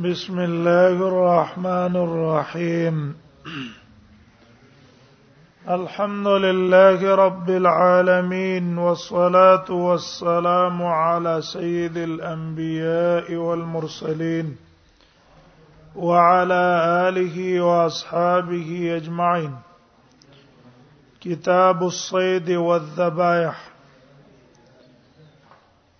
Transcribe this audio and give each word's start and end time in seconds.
بسم 0.00 0.38
الله 0.40 1.08
الرحمن 1.08 1.96
الرحيم 1.96 3.14
الحمد 5.68 6.26
لله 6.26 7.14
رب 7.14 7.50
العالمين 7.50 8.78
والصلاه 8.78 9.70
والسلام 9.70 10.82
على 10.82 11.42
سيد 11.42 11.96
الانبياء 11.96 13.34
والمرسلين 13.34 14.56
وعلى 15.96 16.64
اله 17.08 17.60
واصحابه 17.60 18.96
اجمعين 18.96 19.54
كتاب 21.20 21.82
الصيد 21.82 22.48
والذبائح 22.50 23.54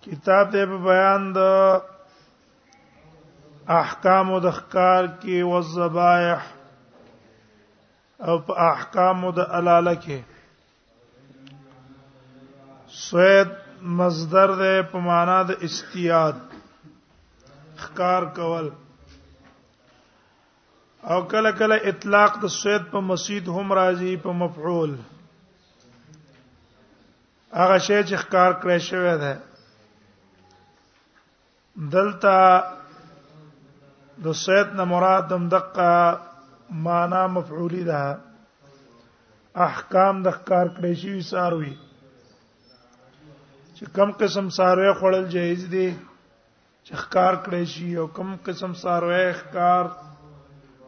کتاب 0.03 0.51
دې 0.51 0.65
بیان 0.65 1.31
د 1.35 1.89
احکام 3.71 4.29
د 4.43 4.51
ښکار 4.57 5.03
کې 5.21 5.37
او 5.45 5.61
ذبایح 5.75 6.41
او 8.27 8.35
په 8.45 8.53
احکام 8.73 9.21
د 9.37 9.39
الاله 9.59 9.95
کې 10.05 10.19
سوید 13.07 13.47
مصدر 13.97 14.49
ده 14.55 14.81
په 14.91 14.97
معنا 15.07 15.37
د 15.49 15.63
استیاد 15.67 16.35
ښکار 17.83 18.23
کول 18.37 18.69
او 21.13 21.23
کله 21.31 21.51
کله 21.51 21.75
اطلاق 21.89 22.31
د 22.43 22.47
سوید 22.61 22.83
په 22.91 22.99
مسجد 23.01 23.47
هم 23.55 23.73
راځي 23.73 24.15
په 24.23 24.31
مفعول 24.43 24.93
هغه 27.57 27.77
شی 27.85 27.99
چې 28.07 28.15
ښکار 28.23 28.51
کړی 28.61 28.79
شوی 28.91 29.17
دی 29.23 29.33
دلته 31.91 32.31
د 34.21 34.33
سید 34.45 34.67
نه 34.77 34.83
مراد 34.85 35.23
دم 35.29 35.47
دقه 35.49 36.17
معنا 36.69 37.27
مفعولی 37.27 37.83
ده 37.89 38.03
احکام 39.67 40.15
د 40.23 40.27
ښکار 40.37 40.67
کړی 40.77 40.93
شي 41.01 41.21
ساروي 41.31 41.73
چې 43.77 43.83
کم 43.95 44.09
قسم 44.19 44.47
ساروي 44.57 44.91
خوړل 44.99 45.25
جایز 45.35 45.61
دي 45.73 45.87
چې 46.85 46.93
ښکار 47.01 47.33
کړی 47.45 47.63
شي 47.73 47.89
او 47.99 48.07
کم 48.17 48.29
قسم 48.45 48.71
ساروي 48.83 49.23
ښکار 49.39 49.85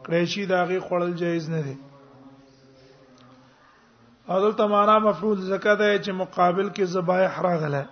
کړی 0.04 0.24
شي 0.34 0.42
دا 0.50 0.60
غي 0.68 0.78
خوړل 0.86 1.12
جایز 1.22 1.48
نه 1.50 1.62
دي 1.66 1.76
اول 4.36 4.52
تمانا 4.58 4.98
مفعول 4.98 5.38
زکات 5.48 5.80
ہے 5.80 5.98
چې 5.98 6.12
مقابل 6.20 6.68
کې 6.70 6.84
ذبائح 6.94 7.40
راغله 7.48 7.82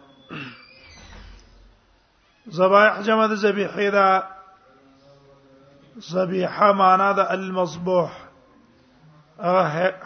ذبائح 2.61 3.01
جمع 3.07 3.27
د 3.27 3.35
ذبیحه 3.47 3.91
ده 3.99 4.34
ذبیحه 6.03 6.73
معنا 6.73 7.13
د 7.17 7.27
المذبوح 7.37 8.11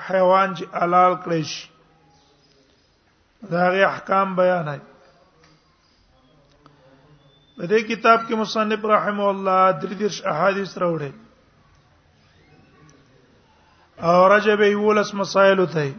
حیوان 0.08 0.48
چې 0.58 0.64
حلال 0.81 1.12
کړی 1.25 1.42
شي 1.53 1.69
دا 3.50 3.69
غي 3.72 3.83
احکام 3.84 4.34
بیانای 4.36 4.78
په 7.56 7.66
دې 7.70 7.81
کتاب 7.91 8.20
کې 8.27 8.34
مصنف 8.42 8.84
رحم 8.92 9.20
الله 9.20 9.64
دې 9.81 9.89
درش 10.03 10.16
احادیث 10.34 10.72
راوړي 10.84 11.12
او 14.09 14.28
رجب 14.34 14.61
یولس 14.62 15.11
مسائل 15.20 15.59
ته 15.75 15.94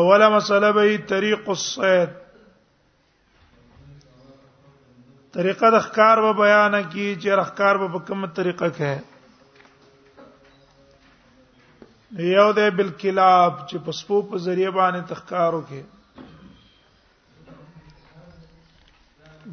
اوله 0.00 0.28
مسله 0.36 0.70
به 0.78 0.96
طریق 1.14 1.48
الصید 1.48 2.10
طریقه 5.34 5.68
د 5.74 5.82
ښکار 5.84 6.18
به 6.24 6.32
بیان 6.40 6.74
کی 6.90 7.04
چې 7.22 7.28
رخکار 7.40 7.74
به 7.82 7.86
په 7.92 7.98
کومه 8.08 8.28
طریقه 8.36 8.66
کې 8.76 8.92
یو 12.38 12.44
د 12.58 12.68
بالکلاب 12.80 13.52
چې 13.68 13.76
په 13.86 13.92
سپو 14.00 14.18
په 14.34 14.42
ذریعہ 14.46 14.70
باندې 14.78 15.00
تخکارو 15.12 15.62
کې 15.68 15.82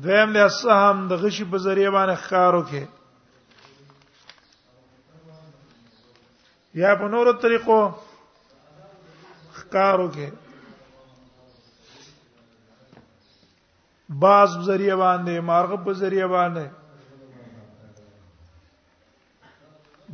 دویم 0.04 0.30
له 0.38 0.46
سهم 0.62 0.98
د 1.14 1.24
غشي 1.24 1.46
په 1.56 1.64
ذریعہ 1.66 1.92
باندې 1.98 2.16
ښکارو 2.26 2.62
کې 2.70 2.84
یا 6.84 6.92
په 7.02 7.06
نورو 7.18 7.34
طریقو 7.46 7.80
ښکارو 9.60 10.08
کې 10.14 10.28
باز 14.20 14.56
ذریعہ 14.66 14.96
باندې 15.02 15.40
مارغ 15.50 15.74
په 15.84 15.92
ذریعہ 16.04 16.28
باندې 16.32 16.66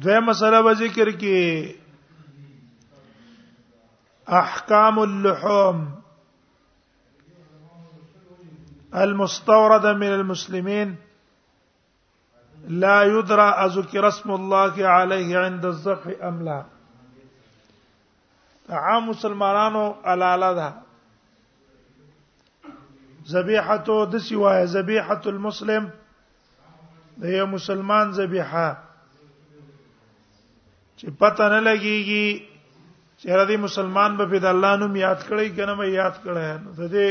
دغه 0.05 0.19
مسله 0.25 0.61
به 0.67 0.73
ذکر 0.83 1.09
کې 1.21 1.73
احکام 4.41 4.99
اللحوم 4.99 5.83
المستورده 9.03 9.93
من 10.05 10.13
المسلمين 10.21 10.95
لا 12.67 13.03
يدرى 13.03 13.49
اذكر 13.67 14.07
اسم 14.07 14.31
الله 14.41 14.87
عليه 14.97 15.39
عند 15.45 15.65
الذبح 15.75 16.23
ام 16.29 16.41
لا 16.49 16.63
عام 18.79 19.05
مسلمانانو 19.09 19.85
علاله 20.03 20.73
ذبیحه 23.35 23.77
د 24.11 24.15
سوای 24.27 24.65
ذبیحه 24.75 25.19
المسلم 25.33 25.83
د 27.23 27.33
یو 27.37 27.45
مسلمان 27.55 28.05
ذبیحه 28.19 28.67
چې 30.97 31.05
پته 31.21 31.45
نه 31.53 31.57
لګيږي 31.67 32.29
چې 33.19 33.25
هغه 33.35 33.57
مسلمان 33.65 34.11
به 34.19 34.25
په 34.33 34.39
د 34.45 34.47
الله 34.53 34.71
نوم 34.83 34.95
یاد 35.05 35.19
کړی 35.29 35.47
کنه 35.57 35.73
مې 35.79 35.89
یاد 36.01 36.15
کړی 36.23 36.49
نو 36.61 36.69
د 36.79 36.83
دې 36.93 37.07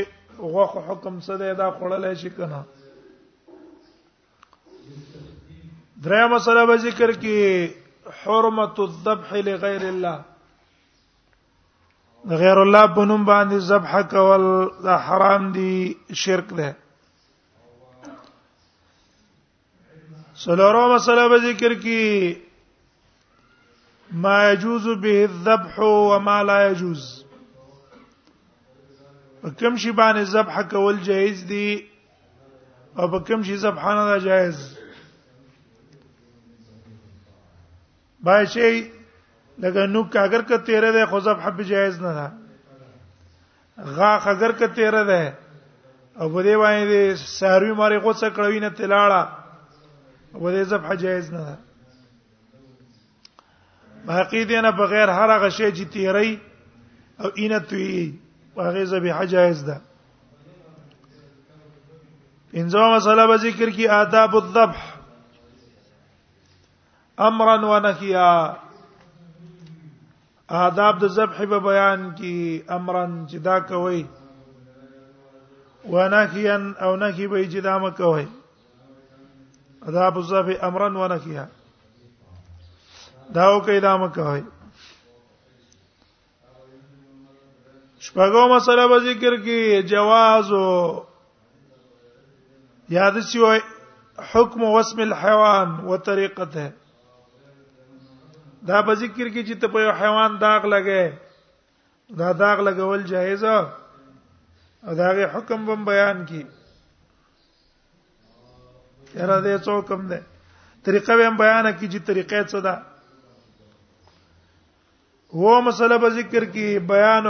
غوخه 0.53 0.81
حکم 0.87 1.15
څه 1.25 1.33
دی 1.41 1.51
دا 1.61 1.67
خړلای 1.75 2.15
شي 2.21 2.29
کنه 2.37 2.59
دریا 6.05 6.25
مسله 6.35 6.61
به 6.71 6.75
ذکر 6.87 7.09
کې 7.21 7.39
حرمت 8.25 8.75
الذبح 8.87 9.29
لغیر 9.49 9.83
الله 9.91 10.17
غیر 12.29 12.57
الله 12.59 12.87
په 12.95 13.05
نوم 13.05 13.23
باندې 13.25 13.57
ذبح 13.57 13.91
کول 14.11 14.45
دا 14.83 14.95
حرام 15.07 15.51
دي 15.51 15.93
شرک 16.13 16.47
ده 16.57 16.75
سلورو 20.43 20.81
مسله 20.95 21.29
به 21.29 21.37
ذکر 21.45 21.73
کی 21.83 22.35
ما 24.25 24.49
يجوز 24.51 24.85
به 25.03 25.23
الذبح 25.29 25.79
وما 25.79 26.41
لا 26.49 26.59
يجوز 26.67 27.23
کوم 29.59 29.75
شی 29.75 29.91
باندې 29.91 30.23
ذبح 30.33 30.61
کول 30.61 30.99
جایز 31.07 31.45
دي 31.49 31.71
او 32.97 33.07
په 33.07 33.19
کوم 33.27 33.43
شی 33.43 33.57
ذبح 33.57 33.85
نه 33.95 34.19
جایز 34.27 34.59
بای 38.23 38.45
شي 38.47 38.69
لکه 39.59 39.85
نو 39.87 40.01
اگر 40.15 40.41
که 40.41 40.57
13 40.65 40.91
ده 40.91 41.05
خو 41.05 41.19
زب 41.19 41.37
حب 41.41 41.61
جائز 41.61 42.01
نه 42.01 42.13
ده 42.13 42.31
غا 43.95 44.05
اگر 44.17 44.51
که 44.51 44.67
13 44.75 45.03
ده 45.05 45.37
او 46.19 46.29
بده 46.29 46.57
باندې 46.57 47.17
ساروی 47.17 47.71
ماری 47.73 47.99
غوڅه 48.01 48.29
کړوي 48.35 48.61
نه 48.61 48.69
تلاړه 48.69 49.25
او 50.35 50.39
بده 50.41 50.63
زب 50.63 50.95
جائز 50.95 51.33
نه 51.33 51.37
ده 51.45 51.57
باقی 54.07 54.45
دې 54.47 54.61
نه 54.63 54.71
بغیر 54.71 55.09
هر 55.09 55.31
هغه 55.37 55.49
شی 55.49 55.71
چې 55.71 55.93
تیری 55.93 56.39
او 57.19 57.29
اینه 57.35 57.59
توي 57.59 58.13
هغه 58.57 58.83
زب 58.85 59.25
جائز 59.25 59.65
ده 59.65 59.81
انځو 62.53 62.75
مسله 62.77 63.27
به 63.27 63.37
ذکر 63.37 63.69
کی 63.69 63.87
آداب 63.89 64.35
الذبح 64.35 64.97
امرا 67.17 67.55
ونهیا 67.69 68.57
آداب 70.49 70.97
د 70.99 71.07
ذبح 71.11 71.37
په 71.49 71.59
بیان 71.59 71.99
کې 72.17 72.35
امرن 72.69 73.25
جدا 73.25 73.59
کوي 73.59 74.03
ونهيا 75.91 76.57
او 76.81 76.95
نهي 76.95 77.27
به 77.27 77.41
جدا 77.47 77.77
مکوي 77.79 78.27
آداب 79.87 80.17
الذبح 80.17 80.63
امرن 80.63 80.95
ونهيا 80.95 81.45
داو 83.35 83.59
کې 83.65 83.79
دا 83.81 83.97
مکوي 83.97 84.41
شپږو 88.01 88.47
مسله 88.55 88.87
به 88.87 88.99
ذکر 89.03 89.33
کې 89.43 89.81
جواز 89.91 90.51
او 90.51 91.03
یاد 92.89 93.15
شي 93.29 93.39
حکم 94.31 94.63
واسم 94.63 94.99
الحيوان 95.01 95.79
وطریقته 95.85 96.71
دا 98.69 98.79
په 98.87 98.93
ذکر 99.01 99.27
کې 99.33 99.43
چې 99.47 99.55
ته 99.63 99.67
په 99.73 99.79
یو 99.85 99.91
حیوان 99.99 100.31
داغ 100.43 100.61
لګې 100.73 101.05
دا 102.21 102.29
داغ 102.41 102.57
لګول 102.67 103.01
جایز 103.11 103.43
او 103.53 104.91
داغه 105.01 105.25
حکم 105.35 105.61
بم 105.67 105.85
بیان 105.91 106.25
کی 106.31 106.41
یاره 109.15 109.39
دې 109.45 109.55
څوک 109.67 109.85
هم 109.95 110.03
ده 110.09 110.19
طریقه 110.87 111.13
هم 111.27 111.37
بیان 111.43 111.65
کی 111.79 111.87
چې 111.91 111.99
طریقې 112.07 112.43
څه 112.51 112.59
ده 112.65 112.75
هو 115.39 115.61
مسله 115.69 115.95
په 116.05 116.09
ذکر 116.17 116.43
کې 116.53 116.67
بیان 116.91 117.25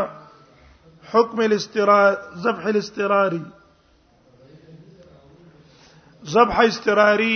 حکم 1.12 1.39
الاسترار 1.50 2.13
ذبح 2.45 2.66
الاستراري 2.74 3.44
ذبح 6.38 6.57
استراري 6.69 7.36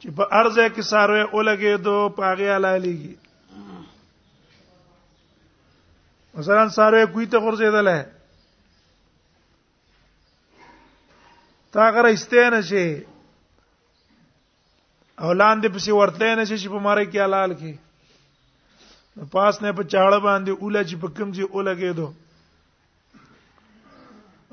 چې 0.00 0.08
په 0.16 0.24
ارزه 0.40 0.64
کې 0.74 0.82
ساروي 0.90 1.22
اولګي 1.26 1.70
دو 1.86 1.96
پاغه 2.18 2.48
علاليږي 2.56 3.14
مثلا 6.38 6.64
ساروي 6.78 7.06
کوی 7.12 7.26
ته 7.34 7.38
ورزيدل 7.46 7.88
تا 11.76 11.86
غره 11.96 12.10
استینه 12.16 12.60
شي 12.72 12.86
اولاند 15.30 15.62
په 15.72 15.78
سی 15.86 15.92
ورتلې 15.92 16.30
نه 16.42 16.46
شي 16.50 16.68
په 16.74 16.78
ماره 16.88 17.04
کې 17.10 17.18
حلال 17.26 17.50
کې 17.62 17.72
پاس 19.34 19.62
نه 19.62 19.70
په 19.76 19.82
چاړه 19.92 20.18
باندې 20.28 20.50
اوله 20.62 20.82
چې 20.88 20.96
په 21.06 21.10
کوم 21.16 21.28
ځای 21.36 21.46
اولګي 21.54 21.92
دو 22.02 22.08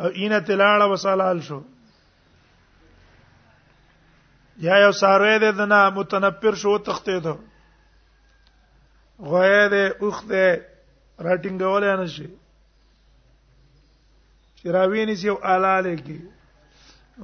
او 0.03 0.07
اینه 0.17 0.39
تلاړه 0.47 0.85
وسالال 0.93 1.37
شو 1.47 1.59
یا 4.61 4.75
یو 4.81 4.91
ساروی 4.91 5.38
دې 5.39 5.51
دنا 5.57 5.89
متنفر 5.95 6.55
شو 6.61 6.77
تختې 6.85 7.17
دو 7.25 7.33
غوې 9.29 9.63
دې 9.73 9.85
اوخ 10.01 10.17
دې 10.31 10.45
راټینګول 11.25 11.83
نه 12.00 12.05
شي 12.15 12.27
چې 14.57 14.65
راوینې 14.75 15.15
سی 15.21 15.29
او 15.29 15.38
الاله 15.53 15.95
کې 16.05 16.17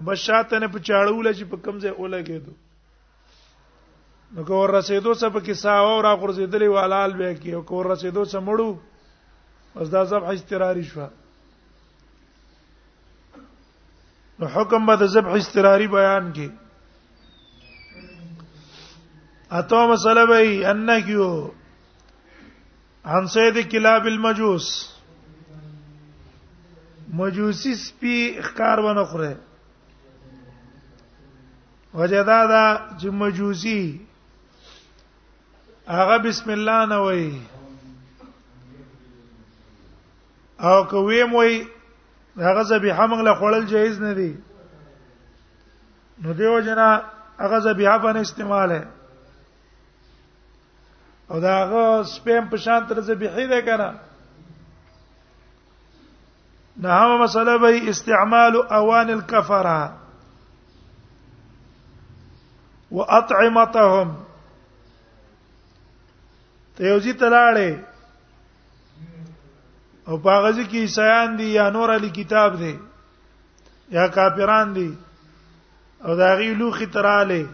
بشاته 0.08 0.56
نه 0.62 0.68
په 0.74 0.80
چاړول 0.88 1.28
چې 1.38 1.44
په 1.52 1.58
کمزې 1.64 1.92
اوله 2.00 2.20
کې 2.28 2.38
دو 2.46 2.54
نو 4.34 4.44
کور 4.50 4.68
رسیدو 4.78 5.14
څه 5.22 5.28
په 5.36 5.40
کیسه 5.48 5.70
او 5.86 6.02
را 6.02 6.14
غرزیدلې 6.22 6.70
والال 6.76 7.12
به 7.18 7.34
کې 7.42 7.52
او 7.56 7.62
کور 7.70 7.84
رسیدو 7.94 8.24
څه 8.31 8.38
مړو 8.48 8.70
بس 9.78 9.88
دا 9.94 10.02
ذبح 10.12 10.28
استراری 10.36 10.84
شو 10.94 11.08
نو 14.40 14.46
حکم 14.56 14.86
به 14.86 14.96
د 14.96 15.06
ذبح 15.16 15.31
استراری 15.42 15.88
بیان 15.88 16.34
کې 16.36 16.48
اتو 19.57 19.78
مسله 19.92 20.24
وی 20.30 20.66
انکیو 20.72 21.28
عن 23.12 23.28
سید 23.34 23.57
کلاب 23.72 24.06
المجوس 24.06 24.66
مجوسی 27.19 27.74
سپی 27.75 28.16
ښکار 28.42 28.80
ونه 28.86 29.04
خوره 29.06 29.38
وجدا 32.01 32.38
دا 32.51 32.66
چې 33.00 33.06
مجوسی 33.22 34.01
هغه 35.95 36.18
بسم 36.25 36.52
الله 36.57 36.86
نه 36.86 36.98
وای 36.98 37.42
او 40.60 40.86
کوي 40.94 41.24
موي 41.24 41.68
هغه 42.38 42.63
ذبیحه 42.63 43.07
موږ 43.07 43.22
له 43.22 43.36
خوړل 43.36 43.66
جایز 43.74 44.00
نه 44.02 44.13
دی 44.13 44.34
نو 46.25 46.34
دیو 46.34 46.60
جنا 46.60 46.88
هغه 47.40 47.60
ذبیحه 47.69 47.98
باندې 47.98 48.18
استعمال 48.22 48.72
ہے 48.78 48.84
او 51.30 51.40
دا 51.40 51.56
غ 51.72 51.74
سپم 52.14 52.44
په 52.52 52.58
شان 52.66 52.81
تر 52.90 53.00
ذبیحه 53.08 53.46
ده 53.54 53.62
کنه 53.62 53.90
نه 56.81 56.90
هغه 57.00 57.16
مسله 57.24 57.56
به 57.64 57.90
استعمال 57.90 58.56
اوان 58.78 59.10
الكفره 59.18 59.81
واطعمتهم 62.92 64.10
ته 66.76 66.81
یو 66.90 66.98
ځی 67.04 67.14
تلاړې 67.22 67.72
او 70.10 70.16
پاغزي 70.26 70.66
کې 70.70 70.80
عیسایان 70.86 71.30
دي 71.38 71.48
یا 71.60 71.70
نور 71.76 71.90
علی 71.96 72.10
کتاب 72.10 72.52
دي 72.62 72.74
یا 73.98 74.08
کافران 74.18 74.74
دي 74.76 74.90
او 76.06 76.16
دا 76.16 76.30
غي 76.38 76.54
لوخي 76.56 76.86
تراله 76.96 77.48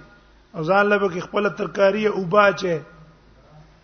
او 0.55 0.61
ځان 0.69 0.85
له 0.89 0.97
بک 1.01 1.13
خپل 1.25 1.49
ترکاری 1.57 2.05
او 2.07 2.25
باچه 2.25 2.79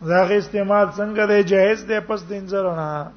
دا 0.10 0.24
غي 0.28 0.38
استعمال 0.38 0.88
څنګه 0.98 1.26
دی 1.30 1.44
جائز 1.50 1.84
دی 1.88 2.00
پس 2.08 2.24
د 2.30 2.32
انځرونه 2.38 3.12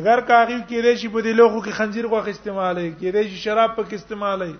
اگر 0.00 0.20
کاغی 0.28 0.58
کېدې 0.68 0.94
شي 1.00 1.08
په 1.12 1.20
دې 1.20 1.32
لوخو 1.38 1.60
کې 1.64 1.70
خنجیر 1.78 2.06
غوښ 2.12 2.26
استعمالي 2.34 2.86
کېدې 3.00 3.22
شي 3.22 3.36
شراب 3.44 3.74
پک 3.78 3.92
استعمالي 3.96 4.52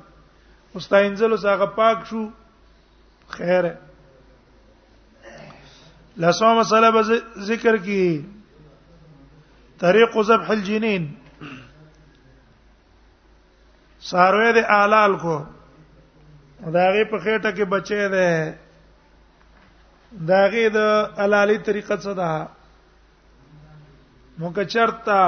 مستاینځلو 0.75 1.37
څنګه 1.37 1.67
پاک 1.77 1.99
شو 2.09 2.23
خیر 3.29 3.65
لاسو 6.25 6.55
مسله 6.59 6.91
به 6.97 7.03
ذکر 7.51 7.77
کی 7.85 8.03
طریق 9.85 10.17
ذبح 10.31 10.51
الجنین 10.55 11.07
ساروی 14.11 14.51
د 14.59 14.67
آلال 14.83 15.17
کو 15.23 15.37
داغه 15.45 17.07
په 17.11 17.19
خېټه 17.23 17.55
کې 17.57 17.65
بچې 17.77 18.13
ده 18.17 18.29
داغه 20.21 20.69
د 20.75 20.79
علالي 21.25 21.59
طریقه 21.67 21.97
څه 22.03 22.13
ده 22.19 22.31
مونږ 24.39 24.55
چرتا 24.73 25.21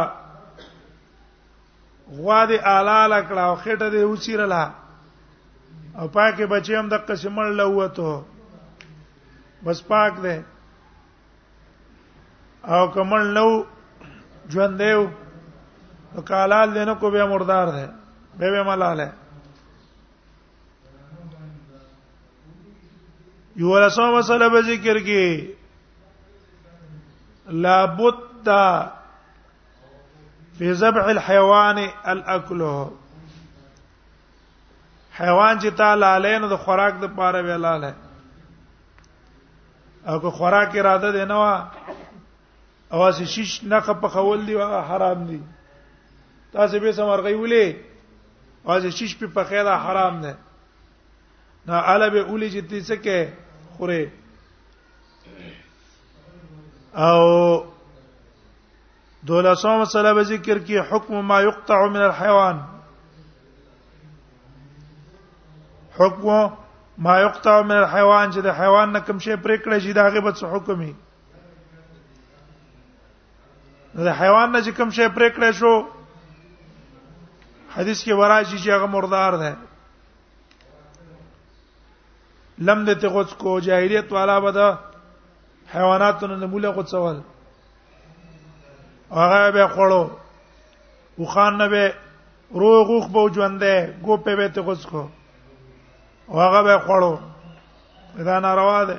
غوا 2.17 2.41
دې 2.51 2.59
علال 2.75 3.13
کړه 3.29 3.43
او 3.49 3.55
خټه 3.63 3.89
دې 3.95 4.03
وچیرلا 4.13 4.65
او 5.99 6.07
پاکه 6.15 6.47
بچي 6.53 6.75
هم 6.77 6.89
د 6.89 6.95
قسمل 7.09 7.49
لوته 7.59 8.25
بس 9.65 9.83
پاک 9.91 10.13
دی 10.25 10.39
او 12.75 12.83
کمل 12.95 13.27
نو 13.37 13.49
ژوند 14.53 14.75
دیو 14.81 15.03
او 16.15 16.21
کالال 16.23 16.69
دینه 16.75 16.95
کو 17.01 17.11
به 17.11 17.25
مردار 17.27 17.69
دی 17.77 17.87
به 18.39 18.51
به 18.51 18.63
ملاله 18.63 19.09
یو 23.57 23.79
لسو 23.79 24.03
مسله 24.17 24.49
به 24.49 24.61
ذکر 24.69 24.99
کې 24.99 25.51
لا 27.67 27.85
بد 27.85 28.49
فی 30.59 30.73
ذبح 30.81 31.05
الحيوان 31.13 31.79
الاكل 32.05 32.85
حیوان 35.21 35.59
چې 35.61 35.67
تعالی 35.83 36.05
علین 36.07 36.49
د 36.51 36.57
خوراک 36.65 36.95
د 37.03 37.15
پاره 37.17 37.43
ویلال 37.49 37.85
ہے 37.85 37.93
او 40.07 40.19
که 40.21 40.31
خوراک 40.41 40.77
اراده 40.77 41.13
دی 41.19 41.25
نه 41.33 41.37
وا 41.43 41.55
او 42.93 43.03
اس 43.09 43.23
شیش 43.35 43.55
نه 43.65 43.81
په 43.93 44.09
خول 44.17 44.47
دی 44.47 44.55
هغه 44.63 44.83
حرام 44.91 45.25
دی 45.29 45.41
تاسو 46.57 46.79
به 46.81 46.93
سمرغي 46.99 47.35
ولې 47.37 47.77
او 48.67 48.73
اس 48.75 48.95
شیش 48.99 49.17
په 49.25 49.45
خیره 49.55 49.77
حرام 49.87 50.21
نه 50.27 50.35
نه 51.67 51.75
علاوه 51.75 52.25
ولې 52.27 52.55
چې 52.55 52.71
تاسو 52.75 53.01
کې 53.03 53.44
خوري 53.77 54.09
او 56.97 57.23
دولسوم 59.27 59.79
مسله 59.81 60.15
به 60.15 60.23
ذکر 60.25 60.59
کی 60.67 60.79
حکم 60.79 61.15
ما 61.21 61.41
یقطع 61.43 61.81
من 61.93 62.01
الحيوان 62.03 62.61
حکم 65.99 66.55
ما 67.05 67.15
یقطع 67.21 67.61
من 67.61 67.77
الحيوان 67.83 68.31
چې 68.31 68.41
د 68.47 68.61
حیوان 68.61 68.93
نه 68.93 69.01
کوم 69.01 69.19
شی 69.19 69.35
پرې 69.37 69.57
کړی 69.65 69.79
شي 69.85 69.93
دا 69.93 70.03
هغه 70.09 70.21
به 70.21 70.49
حکمي 70.57 70.93
د 73.97 74.07
حیوان 74.21 74.51
نه 74.53 74.63
کوم 74.77 74.91
شی 74.91 75.07
پرې 75.15 75.29
کړی 75.37 75.51
شو 75.59 75.73
حدیث 77.77 78.03
کې 78.05 78.13
ورایي 78.21 78.45
چې 78.45 78.69
هغه 78.69 78.87
مردار 78.97 79.33
ده 79.43 79.57
لم 82.59 82.85
دې 82.87 82.95
ته 83.03 83.09
غوڅ 83.15 83.31
کو 83.39 83.53
جاهلیت 83.67 84.09
والا 84.13 84.37
بده 84.47 84.69
حیواناتونو 85.75 86.37
نموله 86.43 86.69
غوڅول 86.75 87.19
هغه 89.11 89.51
به 89.57 89.65
خړو 89.69 90.03
وخان 91.19 91.53
نه 91.59 91.67
به 91.69 91.85
روغوخ 92.63 93.05
به 93.17 93.23
ژوندې 93.35 93.77
ګوپه 94.05 94.33
به 94.43 94.49
ته 94.49 94.61
غوڅ 94.67 94.83
کو 94.91 95.03
هغه 96.29 96.61
به 96.69 96.77
خړو 96.85 97.15
دا 98.31 98.37
ناروا 98.47 98.81
ده 98.85 98.97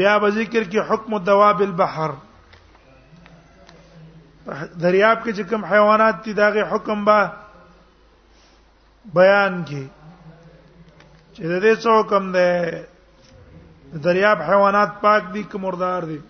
بیا 0.00 0.14
به 0.18 0.28
ذکر 0.30 0.64
کې 0.64 0.90
حکم 0.90 1.18
دواب 1.18 1.62
البحر 1.68 2.10
دریاب 4.80 5.24
کې 5.24 5.32
چې 5.32 5.42
کوم 5.50 5.62
حیوانات 5.64 6.14
دي 6.24 6.32
داغه 6.42 6.62
حکم 6.72 6.98
به 7.04 7.18
بیان 9.14 9.54
کې 9.66 9.82
چې 11.38 11.44
د 11.52 11.54
دې 11.64 11.74
څو 11.84 11.96
کم 12.10 12.24
ده 12.36 12.46
دریاب 14.06 14.38
حیوانات 14.48 14.90
پاک 15.04 15.22
دي 15.34 15.42
که 15.50 15.56
مردار 15.64 16.02
دي 16.10 16.20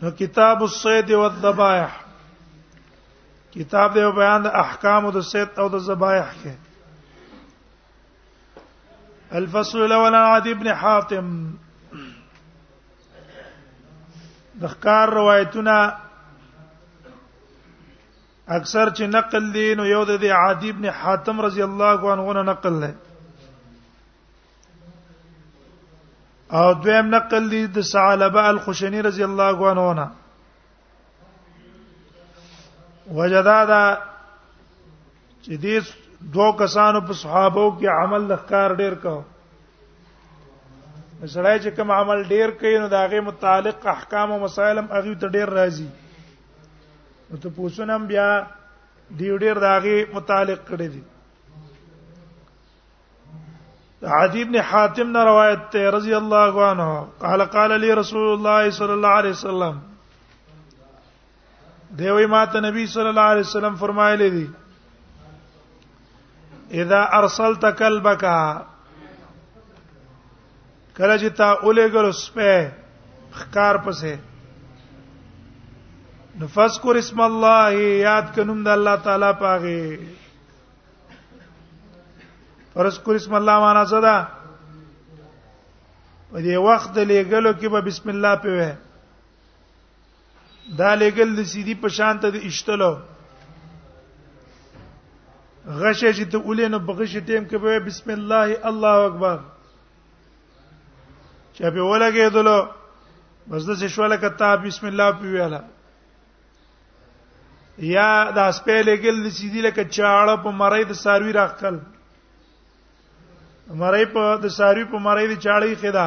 نو 0.00 0.08
کتاب 0.20 0.58
الصید 0.66 1.06
والذبائح 1.20 1.92
کتاب 3.54 3.88
دی 3.94 4.02
بیان 4.16 4.40
د 4.46 4.48
احکام 4.62 5.02
د 5.16 5.18
صید 5.30 5.50
او 5.60 5.66
د 5.74 5.76
ذبائح 5.90 6.28
کې 6.40 6.52
الفصل 9.42 9.76
الاول 9.84 10.14
عن 10.22 10.26
عدي 10.34 10.52
بن 10.62 10.68
حاتم 10.82 11.26
د 14.60 14.62
ښکار 14.72 15.06
روایتونه 15.20 15.76
اکثر 18.52 18.90
چې 18.96 19.04
نقل 19.14 19.52
دي 19.54 19.74
نو 19.74 19.86
یو 19.86 20.04
د 20.04 20.24
عادی 20.38 20.68
ابن 20.70 20.84
حاتم 21.02 21.40
رضی 21.40 21.62
الله 21.66 22.12
عنه 22.12 22.32
نه 22.32 22.42
نقل 22.50 22.72
نه 22.84 22.94
او 26.58 26.66
دویم 26.80 27.06
نقل 27.14 27.48
دي 27.50 27.66
د 27.78 27.80
ثعلبه 27.92 28.40
الخشنی 28.50 29.00
رضی 29.06 29.24
الله 29.28 29.56
عنه 29.70 29.84
نه 30.00 30.06
وجدادا 33.18 33.84
چې 35.44 35.56
دې 35.64 35.76
دوه 36.36 36.50
کسانو 36.58 36.98
په 37.08 37.12
صحابو 37.24 37.66
کې 37.70 37.86
عمل 38.02 38.22
لخکار 38.32 38.68
ډیر 38.82 38.94
کو 39.06 39.16
سړی 41.26 41.58
چې 41.58 41.68
کوم 41.76 41.88
عمل 41.96 42.18
ډیر 42.36 42.48
کوي 42.62 42.76
نو 42.78 42.86
داغه 42.94 43.20
متعلق 43.26 43.76
احکام 43.98 44.28
او 44.32 44.38
مسائل 44.48 44.76
هم 44.78 44.88
هغه 44.94 45.14
ته 45.20 45.26
ډیر 45.38 45.48
راځي 45.58 45.88
نو 47.30 47.36
ته 47.42 47.48
پوښونم 47.56 48.02
بیا 48.12 48.28
دی 49.18 49.28
ډیر 49.42 49.56
داغي 49.64 49.98
متعلق 50.12 50.60
کړی 50.68 50.88
دي 50.94 51.02
عدی 54.20 54.42
ابن 54.42 54.54
حاتم 54.70 55.08
نے 55.14 55.22
روایت 55.30 55.60
ته 55.74 55.90
رضی 55.96 56.14
الله 56.20 56.64
عنه 56.70 56.88
قال 57.22 57.44
قال 57.54 57.74
لي 57.84 57.92
رسول 58.00 58.28
الله 58.34 58.70
صلى 58.70 58.92
الله 58.92 59.08
عليه 59.08 59.30
وسلم 59.38 59.80
دوی 61.98 62.26
ماته 62.34 62.60
نبی 62.66 62.84
صلی 62.96 63.08
الله 63.14 63.26
علیه 63.34 63.46
وسلم 63.48 63.74
فرمایلی 63.84 64.28
دي 64.36 64.46
اذا 66.82 67.00
ارسلت 67.22 67.66
كلبك 67.78 68.24
کله 70.96 71.18
چې 71.18 71.28
تا 71.42 71.50
اولګر 71.54 72.12
سپه 72.12 72.72
خکار 73.40 73.74
پسه 73.88 74.14
نفذكر 76.42 76.98
اسم 76.98 77.20
الله 77.24 77.72
یاد 78.02 78.34
کنم 78.36 78.62
د 78.66 78.68
الله 78.74 78.96
تعالی 79.06 79.30
پاغه 79.42 79.82
فرذكر 82.74 83.14
اسم 83.20 83.32
الله 83.38 83.56
معنا 83.64 83.84
څه 83.90 83.98
ده 84.06 84.16
په 86.30 86.38
دې 86.40 86.56
وخت 86.68 86.94
لګلو 86.98 87.52
کې 87.52 87.68
به 87.74 87.80
بسم 87.80 88.06
الله 88.14 88.34
په 88.46 88.50
وه 88.58 88.72
دا 90.80 90.90
لګل 90.94 91.28
د 91.36 91.38
سیدی 91.52 91.74
په 91.84 91.88
شان 91.98 92.14
ته 92.24 92.28
د 92.30 92.36
اشتلو 92.50 92.92
غشه 95.66 96.10
چې 96.12 96.24
ته 96.32 96.38
اولې 96.38 96.68
نو 96.74 96.78
بغشه 96.78 97.20
ټیم 97.20 97.42
کې 97.50 97.56
به 97.56 97.78
بسم 97.78 98.08
الله 98.16 98.44
الله 98.72 98.94
اکبر 99.06 99.38
چې 101.54 101.62
په 101.78 101.82
ولګې 101.92 102.26
دلو 102.38 102.58
بس 103.48 103.64
د 103.66 103.78
څه 103.78 103.86
شواله 103.86 104.16
کته 104.26 104.46
بسم 104.66 104.84
الله 104.86 105.08
په 105.22 105.26
ویاله 105.36 105.62
یا 107.78 108.30
دا 108.36 108.50
سپېلې 108.58 108.94
ګل 109.02 109.30
چې 109.36 109.46
دی 109.52 109.60
لکه 109.66 109.84
چاړه 109.96 110.36
په 110.42 110.50
مړې 110.50 110.82
د 110.88 110.92
ساروی 111.04 111.32
راخل 111.32 111.76
مړې 113.78 114.04
په 114.12 114.22
د 114.42 114.46
ساروی 114.58 114.84
په 114.92 114.98
مړې 114.98 115.24
د 115.26 115.34
چاړې 115.44 115.74
خدا 115.82 116.06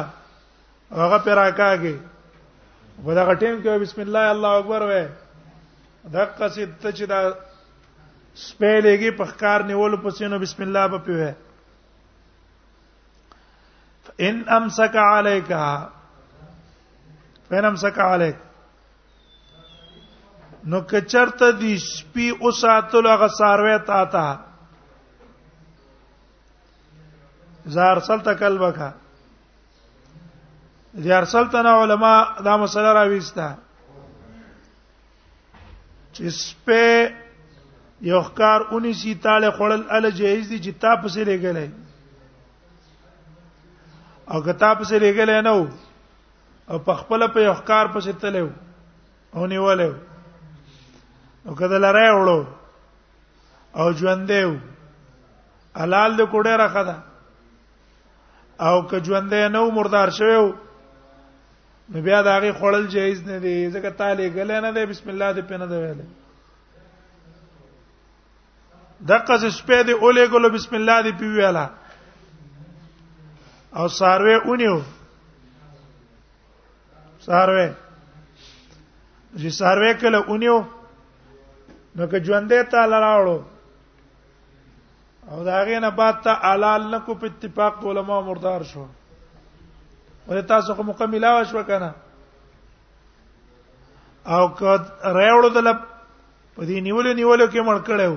هغه 1.00 1.18
پر 1.24 1.34
راکاږي 1.40 1.96
په 3.04 3.14
دا 3.14 3.34
ټیم 3.40 3.56
کې 3.62 3.78
بسم 3.82 4.00
الله 4.00 4.30
الله 4.30 4.50
اکبر 4.58 4.82
وې 4.88 5.04
دقه 6.14 6.48
ست 6.54 6.86
چې 6.98 7.04
دا 7.12 7.20
سپېلېږي 8.46 9.10
په 9.18 9.24
ښکار 9.30 9.60
نیول 9.68 9.96
پسې 10.02 10.24
نو 10.32 10.38
بسم 10.38 10.62
الله 10.62 10.86
په 10.92 10.98
پیوه 11.04 11.32
ان 14.20 14.42
امسک 14.56 14.96
علیکا 15.14 15.64
فین 17.48 17.64
امسک 17.64 17.98
علیک 18.00 18.36
نو 20.70 20.78
کچرته 20.90 21.48
دی 21.60 21.68
سپی 21.82 22.24
او 22.40 22.50
ساتل 22.60 23.06
هغه 23.10 23.26
ساروي 23.38 23.76
تا 23.90 23.98
تا 24.14 24.22
زار 27.76 28.00
سلت 28.08 28.26
کلبکا 28.40 28.88
زار 31.06 31.24
سلطنا 31.34 31.70
علما 31.84 32.10
دا 32.48 32.56
مسله 32.64 32.90
را 32.98 33.04
وستا 33.14 33.46
چې 36.12 36.24
سپه 36.40 36.84
یو 38.00 38.22
ښکار 38.22 38.60
اونې 38.70 38.92
سی 39.04 39.14
تاله 39.28 39.50
خړل 39.60 39.82
ال 40.00 40.10
جهیز 40.20 40.48
دي 40.52 40.58
چې 40.58 40.70
تا 40.80 40.94
پسې 41.04 41.24
لګلې 41.30 41.68
او 44.30 44.44
که 44.44 44.52
تا 44.64 44.70
پسې 44.74 44.96
لګلې 45.06 45.40
نه 45.48 45.56
او 46.68 46.78
په 46.90 46.94
خپل 47.00 47.20
په 47.38 47.46
یو 47.46 47.54
ښکار 47.54 47.84
پسې 47.96 48.10
تلو 48.26 48.48
او 49.34 49.42
نیولې 49.54 49.90
او 51.48 51.54
کله 51.56 51.78
لره 51.78 52.10
وړو 52.14 52.40
او 53.76 53.92
ژوندې 53.92 54.42
و 54.44 54.54
حلال 55.80 56.16
د 56.16 56.20
کوډه 56.32 56.54
راخه 56.62 56.82
ده 56.88 56.96
او 58.68 58.86
که 58.88 58.98
ژوندې 59.04 59.52
نه 59.54 59.58
و 59.60 59.70
مردار 59.70 60.10
شوی 60.18 60.36
نو 61.90 62.02
بیا 62.06 62.22
دا 62.22 62.38
غي 62.40 62.52
خړل 62.52 62.86
جایز 62.96 63.22
نه 63.24 63.38
دی 63.38 63.70
ځکه 63.72 63.96
تعالی 63.98 64.30
ګل 64.30 64.50
نه 64.60 64.72
دی 64.72 64.86
بسم 64.92 65.10
الله 65.10 65.32
دې 65.32 65.42
پنه 65.52 65.66
دی 65.72 65.80
ویل 65.80 65.98
دغه 69.08 69.38
څه 69.40 69.50
سپې 69.50 69.86
دی 69.86 69.92
اولې 69.92 70.28
ګلو 70.32 70.48
بسم 70.50 70.76
الله 70.76 71.02
دې 71.02 71.18
پی 71.20 71.26
ویلا 71.26 71.66
او 73.76 73.88
ساروی 73.88 74.34
اونیو 74.44 74.80
ساروی 77.20 77.68
چې 79.36 79.48
ساروی 79.48 79.94
کله 79.94 80.18
اونیو 80.18 80.64
نو 81.98 82.06
که 82.06 82.18
ژوندې 82.26 82.64
ته 82.72 82.86
لراوړو 82.86 83.42
او 85.30 85.44
دا 85.46 85.62
غي 85.68 85.78
نه 85.84 85.90
پات 86.00 86.22
ته 86.24 86.30
علال 86.50 86.84
نه 86.90 86.98
کو 87.06 87.14
په 87.22 87.26
اتفاق 87.30 87.80
علما 87.92 88.20
مردار 88.26 88.62
شو 88.68 88.84
او 90.26 90.40
تاسو 90.52 90.74
کوم 90.80 90.88
مکملا 90.90 91.32
وشو 91.40 91.62
کنه 91.70 91.94
او 94.36 94.42
که 94.60 94.74
ریوړو 95.04 95.48
دل 95.48 95.72
په 96.56 96.66
دې 96.66 96.80
نیولو 96.80 97.12
نیولو 97.12 97.46
کې 97.48 97.66
مړ 97.66 97.78
کړو 97.90 98.16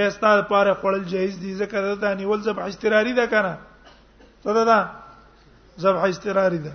به 0.00 0.10
ستاسو 0.16 0.40
لپاره 0.40 0.74
خړل 0.74 1.04
جایز 1.12 1.38
دي 1.42 1.54
ځکه 1.60 1.96
دا 2.06 2.14
نیول 2.22 2.40
زب 2.48 2.60
احتراری 2.68 3.14
ده 3.20 3.26
کنه 3.34 3.52
څه 4.42 4.46
ده 4.60 4.64
دا 4.64 4.90
زب 5.86 5.96
احتراری 6.08 6.58
ده 6.58 6.72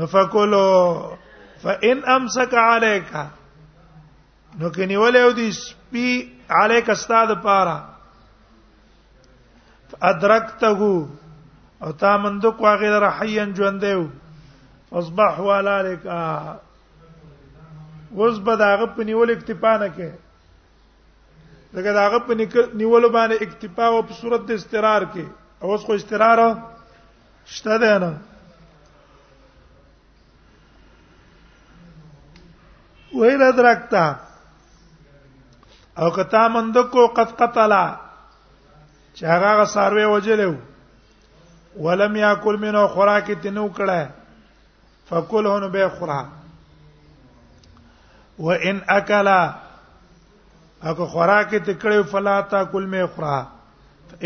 نفقلوا 0.00 0.74
فان 1.62 2.04
امسك 2.16 2.54
عليك 2.64 3.22
نو 4.60 4.68
کني 4.70 4.96
ولې 4.96 5.20
او 5.26 5.30
دي 5.38 5.48
سپي 5.58 6.08
عليك 6.62 6.88
استاد 6.90 7.28
پارا 7.42 7.78
ادرکته 10.08 10.80
او 11.82 11.90
تا 12.00 12.12
مندوق 12.24 12.56
واغې 12.64 12.88
در 12.94 13.04
حیان 13.20 13.48
ژوندیو 13.56 14.02
اصبح 15.00 15.32
ولالک 15.46 16.02
اوس 18.16 18.34
به 18.46 18.54
داغه 18.62 18.86
په 18.96 19.02
نیول 19.10 19.28
اکتفا 19.34 19.72
نه 19.76 19.88
کې 19.96 20.10
دغه 21.76 21.90
داغه 21.98 22.18
په 22.26 22.32
نیول 22.74 23.04
باندې 23.14 23.36
اکتفا 23.46 23.86
او 23.92 24.00
په 24.10 24.14
صورت 24.16 24.40
د 24.48 24.50
استقرار 24.60 25.02
کې 25.14 25.24
اوس 25.70 25.80
خو 25.86 25.92
استقرار 26.00 26.38
شته 27.54 27.74
ده 27.86 27.94
نه 28.04 28.12
وای 33.14 33.34
را 33.44 33.50
درکتا 33.56 34.04
او 35.98 36.10
کتا 36.16 36.46
مندکو 36.52 37.06
قد 37.16 37.30
قتلا 37.42 37.84
چې 39.16 39.22
هغه 39.32 39.64
ساروی 39.74 40.04
وجلو 40.04 40.52
ولم 41.86 42.16
یاکل 42.16 42.56
منه 42.60 42.82
خوراک 42.94 43.26
تنو 43.42 43.64
کړه 43.76 44.10
فکله 45.10 45.58
نو 45.64 45.68
به 45.74 45.88
خورا 45.98 46.20
وان 48.38 48.78
اکلا 48.94 49.40
اګه 50.82 51.04
خوراک 51.14 51.50
تکړه 51.66 52.02
فلا 52.12 52.40
تا 52.52 52.62
کل 52.72 52.84
می 52.94 53.02
خورا 53.16 53.36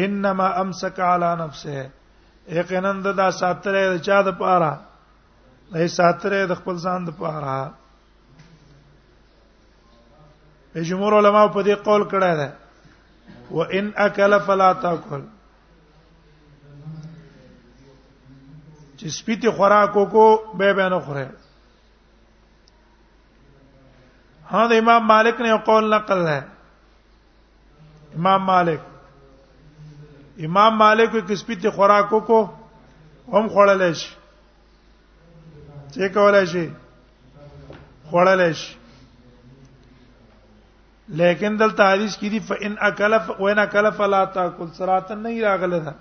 انما 0.04 0.46
امسك 0.62 1.00
على 1.00 1.35
نفسه 1.37 1.90
یقینا 2.61 2.92
دا 3.06 3.30
ساتره 3.40 3.99
چا 4.11 4.20
د 4.30 4.38
پاره 4.44 4.70
دې 5.73 5.87
ساتره 5.96 6.46
د 6.52 6.56
خپل 6.62 6.76
ځان 6.87 7.04
د 7.11 7.16
پاره 7.23 7.58
جمهور 10.85 11.12
علما 11.18 11.47
په 11.52 11.62
دې 11.66 11.75
قول 11.85 12.02
کړه 12.11 12.33
ده 12.38 12.49
و 13.59 13.62
ان 13.78 13.90
اکل 14.06 14.35
فلا 14.47 14.73
تاکل 14.83 15.23
چې 18.99 19.06
سپیتی 19.18 19.50
خوراک 19.56 19.92
وکړو 19.97 20.56
به 20.59 20.73
به 20.80 20.88
نه 20.95 21.00
خوره 21.06 21.25
ها 24.52 24.66
د 24.73 24.85
امام 24.85 25.02
مالک 25.06 25.40
نے 25.47 25.56
قول 25.71 25.90
نقل 25.95 26.26
ہے 26.26 26.38
امام 28.21 28.45
مالک 28.45 28.80
امام 30.49 30.76
مالک 30.78 31.12
کو 31.12 31.18
کس 31.28 31.45
پیته 31.47 31.71
خوراکو 31.76 32.21
کو 32.30 32.38
هم 33.33 33.45
خړلې 33.49 33.92
شي 33.92 34.14
چې 35.92 36.14
کولای 36.18 36.47
شي 36.54 36.66
خړلې 38.11 38.52
شي 38.62 38.75
لیکن 41.18 41.56
دلته 41.58 41.84
حدیث 41.92 42.16
کې 42.18 42.28
دی 42.30 42.38
فإن 42.46 42.75
اکلف 42.88 43.30
وإن 43.40 43.58
اکلف 43.58 44.00
لا 44.00 44.25
تاكل 44.36 44.68
صراطا 44.78 45.14
نه 45.14 45.40
راغله 45.42 45.78
ده 45.78 45.94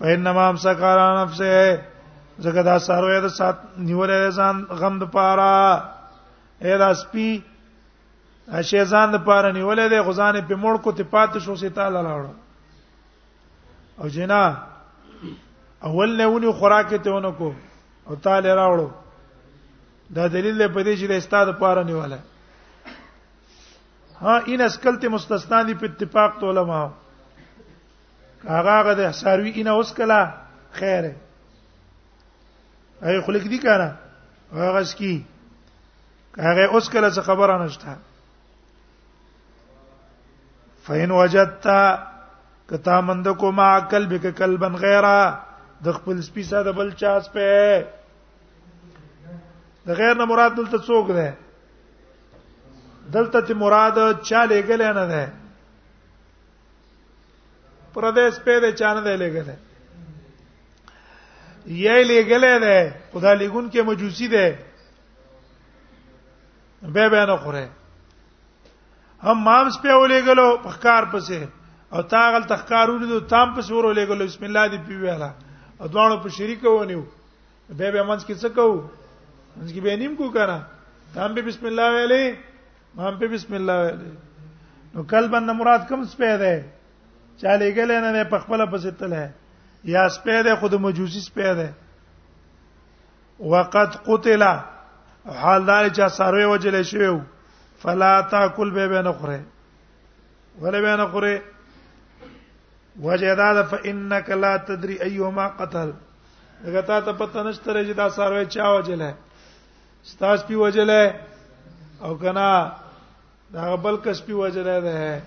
فإنما 0.00 0.48
امسك 0.50 0.80
على 0.80 1.22
نفسه 1.22 1.82
زګه 2.38 2.64
دا 2.64 2.78
سروې 2.78 3.20
د 3.26 3.32
سات 3.36 3.56
نیولې 3.78 4.30
ځان 4.40 4.64
غم 4.82 4.98
د 5.02 5.10
پاره 5.12 5.82
اې 6.62 6.78
دا 6.84 6.92
سپی 7.02 7.30
اشه 8.48 8.84
ځان 8.84 9.12
د 9.16 9.24
پاره 9.28 9.52
نیولې 9.52 9.88
ده 9.90 10.00
غزانې 10.00 10.42
په 10.48 10.56
مړ 10.56 10.82
کو 10.86 10.92
ته 11.00 11.10
پاتې 11.10 11.48
شو 11.48 11.54
سي 11.64 11.68
تعالی 11.80 12.02
لاړو 12.08 12.32
او 14.00 14.08
جنا 14.16 14.44
اول 15.88 16.18
له 16.18 16.26
ونی 16.32 16.52
خوراک 16.60 16.92
ته 17.04 17.10
ونه 17.12 17.30
کو 17.40 17.52
او 18.06 18.14
تعالی 18.26 18.54
راوړو 18.54 18.88
دا 20.18 20.26
دلیل 20.34 20.58
دی 20.58 20.68
په 20.68 20.82
دې 20.82 20.94
چې 21.00 21.12
د 21.12 21.24
استاد 21.24 21.56
پاره 21.64 21.84
نیولای 21.92 22.18
ها 24.20 24.36
ان 24.48 24.60
اسکلته 24.60 25.08
مستثنا 25.08 25.62
دي 25.62 25.74
په 25.74 25.84
اتفاق 25.84 26.44
علماء 26.44 26.90
هغه 28.44 28.72
هغه 28.78 28.92
د 28.98 29.10
ساروی 29.20 29.52
ان 29.60 29.68
اوس 29.74 29.92
کلا 30.00 30.20
خیره 30.80 31.12
هغه 33.02 33.20
خلک 33.26 33.42
دي 33.54 33.58
کنه 33.64 33.90
هغه 34.60 34.82
سکی 34.92 35.14
هغه 36.38 36.64
اوس 36.74 36.86
کله 36.90 37.10
څه 37.10 37.20
خبره 37.30 37.64
نشته 37.64 37.96
فین 40.86 41.10
وجدت 41.10 41.64
کتا 42.70 43.00
مند 43.00 43.26
کو 43.40 43.50
ما 43.52 43.66
عقل 43.76 44.06
بک 44.06 44.26
قلبن 44.38 44.74
غیره 44.76 45.44
د 45.84 45.94
خپل 45.96 46.20
سپیسا 46.22 46.62
د 46.62 46.68
بل 46.78 46.90
چاس 47.02 47.24
په 47.34 47.84
د 49.86 50.00
غیر 50.00 50.14
نه 50.22 50.32
مراد 50.32 50.52
دلته 50.60 50.78
څوک 50.88 51.06
ده 51.18 51.28
دلته 53.14 53.40
ته 53.48 53.54
مراد 53.62 53.96
چا 54.28 54.40
لګل 54.52 54.80
نه 54.96 55.04
ده 55.10 55.22
پردیس 57.94 58.34
په 58.46 58.54
دې 58.62 58.70
چا 58.80 58.90
نه 58.96 59.02
لګل 59.22 59.48
یې 61.66 62.02
لګل 62.10 62.44
ده 62.66 62.76
خدا 63.12 63.32
لګون 63.42 63.64
کې 63.70 63.80
مجوسی 63.88 64.26
ده 64.34 64.46
به 66.96 67.04
به 67.14 67.22
نه 67.30 67.36
خوره 67.44 67.66
هم 69.28 69.38
مامس 69.46 69.76
په 69.84 69.92
ولېګلو 70.00 70.62
پخکار 70.66 71.02
پسې 71.14 71.40
او 71.94 72.00
تاغل 72.12 72.42
تخکارونه 72.52 73.04
دو 73.12 73.18
تام 73.32 73.48
پسې 73.56 73.70
ورولېګلو 73.72 74.22
بسم 74.30 74.42
الله 74.44 74.64
دې 74.72 74.78
پی 74.88 74.94
ویلا 74.96 75.30
او 75.80 75.86
دوانو 75.92 76.16
په 76.22 76.28
شریک 76.36 76.62
ونیو 76.64 77.02
به 77.78 77.86
به 77.94 78.02
منځ 78.10 78.20
کې 78.26 78.34
څه 78.42 78.48
کوو 78.56 78.76
منځ 79.56 79.68
کې 79.74 79.80
به 79.82 79.88
نیم 80.02 80.12
کو 80.20 80.26
کنه 80.36 80.58
تام 81.14 81.30
به 81.34 81.42
بسم 81.48 81.64
الله 81.66 81.88
ویلې 81.96 82.24
ما 82.94 83.10
په 83.18 83.28
بسم 83.32 83.54
الله 83.54 83.78
ویلې 83.86 84.94
نو 84.94 85.02
کلبن 85.12 85.46
د 85.48 85.56
مراد 85.58 85.82
کوم 85.90 86.00
سپې 86.12 86.34
ده 86.42 86.64
چاله 87.42 87.68
ګلې 87.76 87.98
نه 88.04 88.24
په 88.32 88.38
خپل 88.42 88.66
پسې 88.70 88.90
تله 88.90 89.30
یا 89.94 90.02
سپې 90.16 90.42
ده 90.46 90.56
خود 90.62 90.74
مجوسی 90.86 91.20
سپې 91.28 91.54
ده 91.58 91.74
وقد 93.52 93.90
قتل 94.08 94.42
حال 95.42 95.64
دار 95.70 95.88
چې 95.88 96.08
ساروي 96.18 96.44
وجلې 96.44 96.82
شو 96.82 97.20
فلا 97.84 98.12
تاكل 98.34 98.70
به 98.78 98.88
بنه 98.96 99.12
خوره 99.20 99.40
ولا 100.60 100.80
بنه 100.86 101.06
خوره 101.06 101.42
وجداد 103.08 103.64
فانك 103.72 104.30
لا 104.44 104.56
تدري 104.56 105.00
ايهما 105.02 105.48
قتل 105.62 105.92
دغه 106.66 106.80
تا 106.92 107.00
ته 107.08 107.12
پته 107.24 107.42
نشته 107.48 107.72
چې 107.86 107.92
دا 108.04 108.08
ساروي 108.20 108.46
چا 108.46 108.66
وجلې 108.76 109.12
ستاس 110.12 110.44
پی 110.46 110.54
وجلې 110.54 111.29
او 112.04 112.14
کنا 112.18 112.50
دا 113.52 113.74
بل 113.84 113.96
کس 114.04 114.20
په 114.26 114.32
وجلې 114.32 114.80
ده 114.84 115.22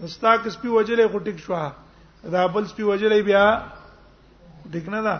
مستا 0.00 0.32
کس 0.44 0.56
په 0.64 0.68
وجلې 0.68 1.08
خو 1.12 1.18
ټیک 1.28 1.38
شو 1.44 1.56
دا 2.34 2.46
بل 2.56 2.66
سپي 2.72 2.82
وجلې 2.82 3.22
بیا 3.28 3.44
ټیک 4.72 4.88
نه 4.88 5.00
ده 5.06 5.16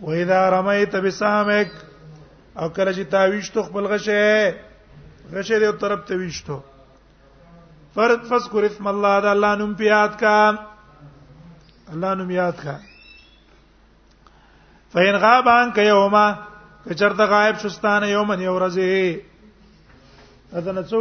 وإذا 0.00 0.50
رميت 0.56 0.96
بسهمك 0.96 1.70
او 2.56 2.68
کله 2.68 2.92
چې 2.92 3.02
تاويشتو 3.16 3.62
خپل 3.70 3.86
غشه 3.96 4.28
غشه 5.32 5.58
دې 5.58 5.72
طرف 5.86 6.00
ته 6.12 6.22
ویشتو 6.22 6.60
فرد 7.94 8.24
فذكر 8.30 8.66
اسم 8.74 8.86
الله 8.94 9.18
دا 9.26 9.32
الله 9.38 9.54
نوم 9.66 9.74
پیاد 9.82 10.18
کا 10.24 10.38
الله 11.92 12.14
نوم 12.20 12.30
یاد 12.40 12.62
کا 12.62 12.76
فین 14.96 15.16
غاب 15.24 15.48
عن 15.48 15.70
کیوما 15.74 16.30
کچرته 16.88 17.24
غایب 17.30 17.58
شستانه 17.62 18.06
یومن 18.12 18.40
یو 18.42 18.52
ورځې 18.54 20.54
اذن 20.58 20.78
څو 20.92 21.00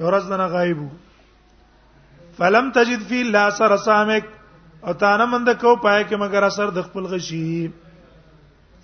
یو 0.00 0.06
ورځ 0.06 0.24
نه 0.34 0.46
غایب 0.54 0.78
فلم 2.38 2.66
تجد 2.78 3.00
فی 3.08 3.18
لا 3.34 3.44
سر 3.58 3.72
سامک 3.86 4.24
او 4.86 4.92
تا 5.02 5.12
نه 5.16 5.24
مند 5.32 5.48
کو 5.64 5.72
پای 5.84 6.00
کې 6.04 6.14
مگر 6.24 6.42
اثر 6.48 6.68
د 6.78 6.80
خپل 6.88 7.04
غشی 7.12 7.46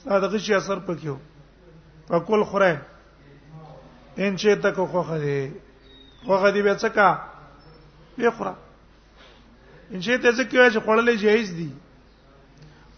صادق 0.04 0.32
شي 0.48 0.54
اثر 0.58 0.78
پکيو 0.90 1.16
فکل 2.10 2.40
خره 2.52 2.72
ان 4.18 4.36
چې 4.36 4.48
تک 4.66 4.74
خوخه 4.82 5.18
دی 5.26 5.40
خوخه 6.26 6.48
دی 6.56 6.60
به 6.68 6.74
څه 6.82 6.88
کا 6.98 7.10
به 8.20 8.30
خره 8.30 8.54
ان 9.90 10.00
چې 10.00 10.12
ته 10.22 10.32
څه 10.32 10.44
کوي 10.50 10.70
چې 10.70 10.78
خړلې 10.78 11.14
جایز 11.26 11.48
دی 11.60 11.70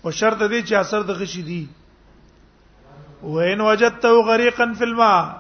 او 0.02 0.08
شرط 0.10 0.42
دی 0.50 0.60
چې 0.62 0.72
اثر 0.84 1.00
د 1.10 1.12
غشی 1.22 1.42
دی 1.50 1.64
وین 3.22 3.60
وجدته 3.60 4.10
غریقا 4.26 4.64
فی 4.78 4.84
الماء 4.84 5.34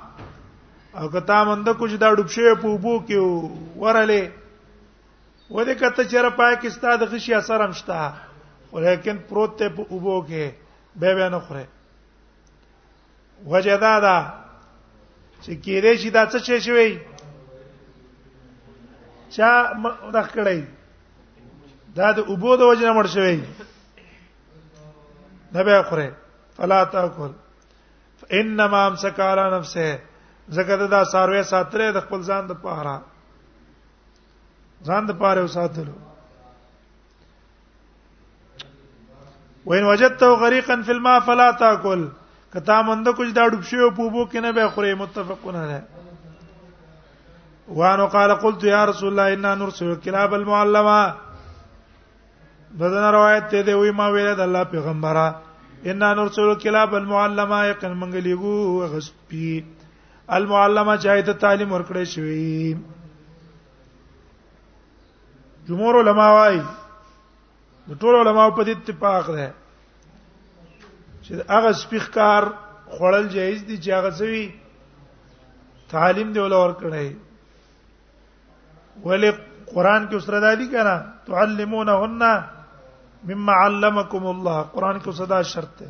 او 1.00 1.08
کته 1.10 1.44
مند 1.44 1.68
کوچ 1.78 1.90
دا 2.00 2.14
ډوبشه 2.14 2.54
په 2.62 2.78
بو 2.84 3.00
کې 3.06 3.16
ورله 3.82 4.22
ولې 5.50 5.74
کته 5.82 6.02
چر 6.12 6.24
پاکستان 6.40 6.94
د 7.00 7.02
غشي 7.12 7.32
اثر 7.34 7.60
هم 7.64 7.72
شته 7.82 7.98
ولیکن 8.72 9.16
پروت 9.28 9.52
ته 9.58 9.66
په 9.76 9.82
اوبو 9.90 10.16
کې 10.28 10.44
به 11.02 11.10
به 11.20 11.26
نه 11.36 11.40
خوره 11.46 11.64
وجدا 13.54 13.94
دا 14.06 14.18
چې 15.42 15.52
کېدې 15.64 15.92
شي 16.02 16.08
دا 16.18 16.22
څه 16.32 16.38
شي 16.50 16.58
شوی 16.68 16.90
چا 19.36 19.50
مخ 19.82 20.26
کړی 20.36 20.60
دا 21.96 22.08
د 22.18 22.20
اوبو 22.32 22.50
د 22.56 22.62
وجنه 22.70 22.92
مړ 23.02 23.06
شوی 23.18 23.38
دا 25.52 25.60
به 25.62 25.82
خوره 25.90 26.10
فلا 26.56 26.78
تاکل 26.96 27.32
انما 28.32 28.86
امسک 28.86 29.20
علی 29.20 29.56
نفسه 29.58 30.00
زکه 30.48 30.76
دا 30.90 31.04
ساروی 31.12 31.42
ساتره 31.42 31.92
د 31.92 32.00
خپل 32.06 32.22
ځان 32.22 32.44
د 32.50 32.54
پاره 32.62 33.00
ځان 34.86 35.02
د 35.08 35.12
پاره 35.22 35.42
وساتلو 35.44 35.92
وین 39.70 39.84
وجدته 39.90 40.26
غریقا 40.42 40.76
فی 40.86 40.92
الماء 40.92 41.18
فلا 41.28 41.48
تاکل 41.62 42.02
کتا 42.52 42.78
مند 42.82 43.06
کچھ 43.16 43.32
دا 43.38 43.44
ډوب 43.54 43.64
شی 43.70 43.78
او 43.84 43.90
پوبو 43.96 44.22
کنه 44.34 44.50
به 44.58 44.64
خوره 44.74 44.90
متفقون 45.00 45.56
علی 45.62 45.80
وانو 47.80 48.06
قال 48.12 48.30
قلت 48.44 48.62
یا 48.64 48.82
رسول 48.92 49.08
الله 49.12 49.26
انا 49.34 49.52
نرسل 49.64 49.86
الكلاب 49.90 50.30
المعلمه 50.34 51.00
بدن 52.80 53.04
روایت 53.18 53.44
ته 53.50 53.58
دی 53.62 53.72
وی 53.80 53.90
ما 54.00 54.06
ویله 54.10 54.34
د 54.40 54.42
الله 54.48 54.64
پیغمبره 54.72 55.28
ان 55.90 55.98
نرسل 55.98 56.54
کلاب 56.62 56.94
المعلمه 56.96 57.64
یقین 57.66 57.92
منګلیګو 57.98 58.86
غسپی 58.94 59.50
المعلمه 60.38 60.96
چایته 61.04 61.32
تعلیم 61.44 61.72
ورکړی 61.72 62.04
شوی 62.04 62.76
جمهور 65.68 65.94
علما 66.00 66.26
وايي 66.38 66.60
د 67.88 68.00
ټول 68.00 68.14
علما 68.22 68.48
په 68.58 68.64
دې 68.64 68.72
اتفاق 68.76 69.26
ده 69.36 69.52
چې 71.24 71.32
هغه 71.54 71.72
سپیخکار 71.84 72.42
خړل 72.98 73.24
جایز 73.38 73.58
دي 73.70 73.76
چې 73.78 73.90
هغه 73.98 74.10
سوي 74.10 74.50
تعلیم 75.96 76.32
دی 76.32 76.40
ولور 76.46 76.70
کړی 76.72 77.16
ولې 79.04 79.30
قران 79.74 80.06
کې 80.08 80.14
اوسره 80.20 80.40
دادی 80.46 80.68
کړه 80.72 81.26
تعلمونهن 81.30 82.22
مما 83.26 83.52
علمکم 83.66 84.26
الله 84.26 84.62
قران 84.72 84.98
کې 84.98 85.10
صدا 85.20 85.42
شرط 85.52 85.78
ده 85.78 85.88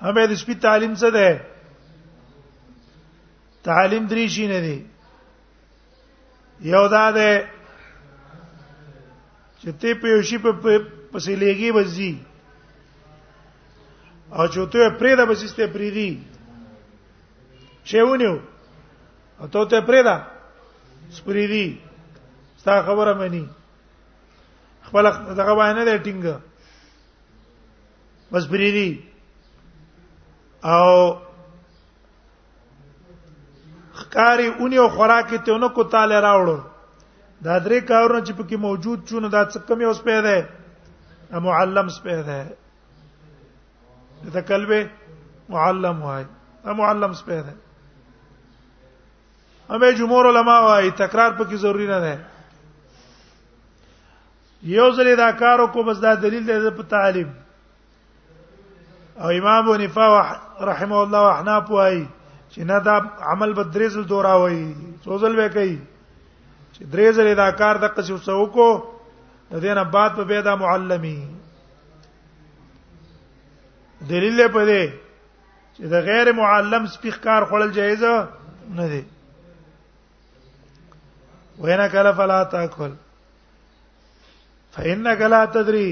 همې 0.00 0.26
د 0.26 0.32
شپې 0.34 0.54
تعلیم 0.66 0.94
څه 0.94 1.10
ده 1.10 1.40
تعلیم 3.68 4.06
درې 4.12 4.26
شي 4.36 4.46
نه 4.52 4.60
دي 4.66 4.78
یو 6.74 6.84
دا 6.94 7.10
ده 7.12 7.48
چې 9.58 9.72
ته 9.80 9.94
په 10.02 10.06
یو 10.14 10.22
شی 10.28 10.38
په 10.44 10.50
پسې 11.12 11.34
لګي 11.42 11.70
وځي 11.70 12.14
او 14.32 14.46
چې 14.46 14.66
ته 14.72 14.90
پرې 14.98 15.16
ده 15.18 15.24
بس 15.32 15.54
ته 15.56 15.66
پرې 15.74 15.90
دي 15.98 16.10
چې 17.90 18.02
ونیو 18.02 18.38
او 19.40 19.46
ته 19.48 19.64
ته 19.74 19.80
پرې 19.80 20.02
ده 20.02 20.26
سپری 21.16 21.46
دي 21.46 21.66
ستا 22.58 22.82
خبره 22.86 23.12
مې 23.18 23.28
نه 23.34 23.55
خپل 24.88 25.04
دغه 25.40 25.52
باندې 25.60 25.82
د 25.86 25.90
ټینګ 26.04 26.24
بس 28.32 28.44
بریری 28.50 28.90
او 30.74 30.88
خکاری 33.98 34.48
اونې 34.58 34.78
او 34.82 34.88
خوراکې 34.96 35.38
ته 35.46 35.52
نو 35.62 35.68
کو 35.78 35.82
تعالی 35.94 36.18
راوړو 36.26 36.58
دا 37.46 37.54
درې 37.66 37.78
کارونه 37.90 38.20
چې 38.26 38.32
پکې 38.38 38.56
موجود 38.66 38.98
چونه 39.08 39.26
دا 39.36 39.42
څه 39.52 39.58
کمی 39.68 39.84
اوس 39.88 40.00
پیدا 40.08 40.34
ده 40.40 40.46
معلم 41.48 41.88
سپه 41.96 42.18
ده 42.30 42.40
دا 44.38 44.42
کلب 44.50 44.70
معلم 45.54 45.96
وای 46.06 46.24
معلم 46.80 47.12
سپه 47.22 47.40
ده 47.46 47.54
امه 49.74 49.90
جمهور 50.00 50.24
علما 50.32 50.56
وای 50.66 50.86
تکرار 51.02 51.30
پکې 51.38 51.56
ضروری 51.66 51.88
نه 51.92 51.98
ده 52.06 52.14
یو 54.74 54.90
ځلې 54.96 55.14
دا 55.16 55.30
کار 55.40 55.58
کو 55.72 55.82
بس 55.88 55.96
دا 56.02 56.12
دلیل 56.22 56.42
دی 56.46 56.70
په 56.76 56.82
تعلیم 56.94 57.30
او 59.20 59.28
امام 59.38 59.68
ونفا 59.68 60.06
رحمه 60.70 60.98
الله 61.02 61.20
واحنا 61.28 61.54
پوای 61.68 62.00
چې 62.52 62.58
نه 62.70 62.78
دا 62.88 62.94
عمل 63.34 63.52
به 63.58 63.64
درې 63.74 63.88
ځل 63.94 64.04
دورا 64.14 64.34
وای 64.42 64.60
څو 65.04 65.12
ځل 65.22 65.32
به 65.40 65.48
کوي 65.58 65.78
چې 66.74 66.82
درې 66.92 67.08
ځلې 67.16 67.34
دا 67.42 67.48
کار 67.62 67.74
د 67.84 67.94
قصو 67.98 68.16
سو 68.26 68.40
کو 68.58 68.68
د 69.54 69.64
دینه 69.66 69.84
بعد 69.94 70.12
په 70.18 70.24
بيدا 70.32 70.54
معلمي 70.64 71.16
دلیل 74.10 74.46
په 74.48 74.62
دې 74.66 74.84
چې 75.74 75.82
د 75.96 76.06
غیر 76.10 76.32
معلم 76.42 76.86
سپیخ 76.98 77.20
کار 77.28 77.42
خړل 77.44 77.70
جایز 77.80 78.02
نه 78.80 78.88
دی 78.94 79.02
وینا 81.66 81.84
کله 81.98 82.12
فلا 82.16 82.44
تاکل 82.54 82.92
فانك 84.76 85.20
لا 85.32 85.44
تدري 85.52 85.86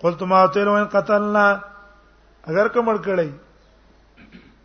قلت 0.05 0.23
ما 0.33 0.41
ته 0.55 0.63
لو 0.69 0.75
ان 0.79 0.85
قتلنا 0.97 1.43
اگر 2.53 2.67
کوم 2.77 2.89
کړی 2.95 3.29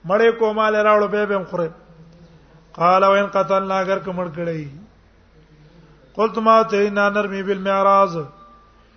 مړې 0.07 0.39
کومال 0.39 0.75
راوړ 0.75 1.09
به 1.09 1.27
به 1.27 1.39
مخره 1.39 1.71
قال 2.81 3.05
وان 3.13 3.27
قتلنا 3.39 3.79
اگر 3.87 3.99
کوم 4.09 4.23
کړی 4.33 4.65
قلت 6.21 6.39
ما 6.49 6.61
ته 6.75 6.87
ان 6.91 6.95
نرمي 7.19 7.43
بالمعراض 7.51 8.19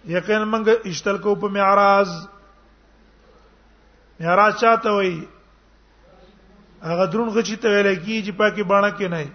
یقینا 0.06 0.46
منګ 0.58 0.68
اشتل 0.94 1.18
کو 1.28 1.36
په 1.44 1.50
معراض 1.58 2.22
معراج 4.20 4.54
چاته 4.62 4.90
وای 4.92 5.28
هغه 6.84 7.06
درون 7.06 7.30
غچی 7.30 7.56
ته 7.56 7.70
ویل 7.70 7.96
کی 7.96 8.24
چې 8.26 8.32
پاکي 8.38 8.64
باڼه 8.64 8.90
کې 8.98 9.08
نه 9.08 9.32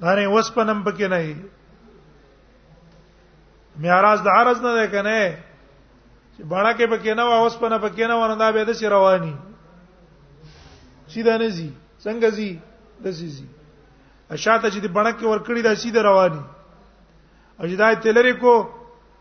دا 0.00 0.14
نه 0.14 0.26
وسپنم 0.28 0.82
پکې 0.84 1.06
نه 1.06 1.36
معراج 3.78 4.18
د 4.24 4.28
عرض 4.28 4.60
نه 4.62 4.72
ده 4.74 4.86
کنه 4.86 5.38
چې 6.36 6.42
باڼه 6.50 6.72
کې 6.78 6.86
پکې 6.90 7.14
نه 7.14 7.24
واوس 7.24 7.56
پنه 7.60 7.78
پکې 7.78 8.06
نه 8.08 8.14
ونه 8.16 8.34
دا 8.34 8.52
به 8.52 8.64
د 8.64 8.72
شي 8.72 8.86
رواني 8.86 9.34
سیده 11.08 11.38
نه 11.38 11.48
زی 11.48 11.70
څنګه 12.02 12.28
زی 12.36 12.58
د 13.04 13.10
زی 13.10 13.28
زی 13.36 13.46
اشاته 14.30 14.70
چې 14.70 14.78
د 14.82 14.86
باڼه 14.94 15.12
کې 15.18 15.24
ورکړی 15.24 15.62
دا 15.62 15.74
سیده 15.74 16.02
رواني 16.02 16.42
اجدای 17.60 17.94
تلری 18.02 18.32
کو 18.32 18.54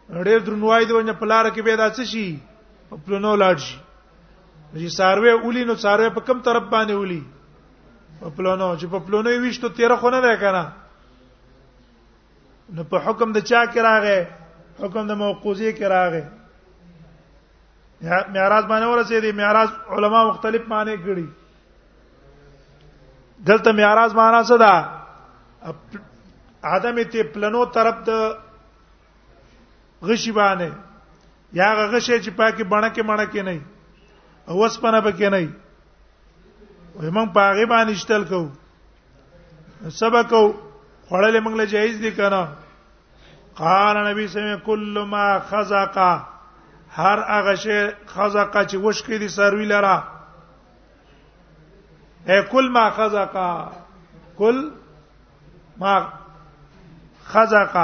ډېر 0.10 0.39
درنوای 0.45 0.86
دی 0.86 0.93
ونه 0.93 1.13
پلار 1.21 1.49
کې 1.51 1.62
به 1.63 1.75
دا 1.75 1.89
څه 1.91 2.03
شي 2.06 2.39
په 2.89 2.95
پلونو 3.06 3.36
لاړ 3.36 3.56
شي 3.65 3.77
چې 4.73 4.88
ساروی 4.95 5.30
اولی 5.32 5.63
نو 5.65 5.75
ساروی 5.75 6.10
په 6.13 6.21
کوم 6.30 6.39
طرف 6.47 6.63
باندې 6.69 6.93
اولی 6.95 7.21
په 8.21 8.30
پلونو 8.38 8.67
چې 8.80 8.86
په 8.95 8.99
پلونو 9.10 9.30
یې 9.30 9.39
وښتو 9.43 9.69
تیر 9.80 9.91
خو 10.01 10.10
نه 10.15 10.19
ده 10.25 10.34
کنه 10.43 10.63
نو 12.77 12.82
په 12.89 12.97
حکم 13.06 13.27
د 13.38 13.39
چا 13.49 13.62
کې 13.65 13.80
راغې 13.89 14.19
حکم 14.84 15.03
د 15.12 15.13
موقوزی 15.21 15.69
کې 15.71 15.86
راغې 15.93 16.23
معراج 18.34 18.65
باندې 18.65 18.88
ورسېدې 18.88 19.32
معراج 19.39 19.69
علما 19.95 20.19
مختلف 20.32 20.62
معنی 20.73 20.95
کړي 21.06 21.27
دلته 23.51 23.69
معراج 23.80 24.12
معنا 24.19 24.41
څه 24.51 24.56
ده 24.65 24.73
ادمه 26.73 27.03
ته 27.15 27.21
پلنو 27.38 27.62
طرف 27.80 27.95
د 28.12 28.13
غشی 30.12 30.32
باندې 30.41 30.69
یا 31.62 31.69
غشی 31.91 32.17
چې 32.19 32.30
پاکي 32.30 32.63
بڼه 32.63 32.89
کې 32.93 33.01
مڼه 33.01 33.25
کې 33.32 33.41
نه 33.49 33.58
او 34.47 34.63
اوس 34.63 34.79
پنه 34.79 34.99
پکې 35.01 35.29
نه 35.31 35.49
وي 36.99 37.10
موږ 37.10 37.33
په 37.38 37.41
هغه 37.47 37.63
باندې 37.71 37.91
اشتل 37.95 38.23
کوو 38.29 38.49
سبق 39.95 40.29
خړلې 41.10 41.39
موږ 41.47 41.53
له 41.62 41.65
جایز 41.73 41.95
دي 42.03 42.12
کنه 42.19 42.43
قال 43.57 43.95
نبی 44.05 44.23
سمه 44.36 44.55
کل 44.69 44.95
ما 45.15 45.25
خزق 45.49 45.97
هر 46.91 47.19
هغه 47.29 47.55
شی 47.55 47.88
خزق 48.07 48.65
چې 48.67 48.75
وشکې 48.75 49.19
دي 49.25 49.29
سروي 49.36 49.65
لره 49.73 49.97
اے 52.29 52.39
کل 52.55 52.69
ما 52.79 52.86
خزق 53.01 53.38
کل 54.41 54.63
ما 55.86 55.99
خزق 57.36 57.75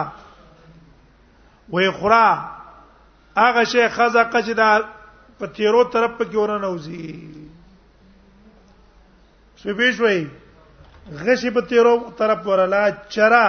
وې 1.71 1.91
خورا 2.02 2.26
هغه 3.43 3.63
شی 3.76 3.88
خزق 3.99 4.36
چې 4.41 4.52
دا 4.63 4.71
په 5.43 5.47
تیرو 5.60 5.82
طرف 5.93 6.12
په 6.17 6.25
کې 6.25 6.38
ورنه 6.39 6.67
اوزي 6.73 7.06
شپې 9.62 9.89
شوي 9.97 10.21
غشي 11.25 11.49
په 11.58 11.62
تیرو 11.71 11.93
طرف 12.21 12.39
ورلا 12.49 12.84
چرا 13.15 13.47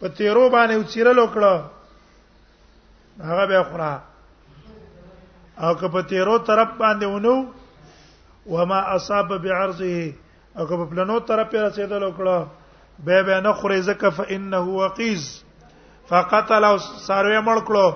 په 0.00 0.06
تیرو 0.20 0.42
باندې 0.54 0.72
اوچیرل 0.76 1.18
وکړه 1.22 1.54
هغه 3.26 3.44
به 3.50 3.58
خورا 3.68 3.94
او 5.62 5.74
که 5.82 5.86
په 5.98 6.02
تیرو 6.14 6.36
طرف 6.50 6.68
باندې 6.82 7.06
ونو 7.14 7.36
وما 8.56 8.80
اصاب 8.96 9.30
بعرضه 9.46 9.96
او 10.58 10.68
که 10.68 10.76
په 10.76 10.84
پلانو 10.94 11.16
طرف 11.30 11.48
یې 11.58 11.62
رسیدل 11.68 12.02
وکړه 12.08 12.38
به 13.04 13.16
به 13.30 13.36
نه 13.46 13.52
خوري 13.62 13.80
زکه 13.92 14.08
فانه 14.18 14.58
وقیز 14.74 15.24
فقتل 16.12 16.62
او 16.72 16.76
ساروی 16.78 17.44
مړ 17.44 17.64
کړو 17.70 17.88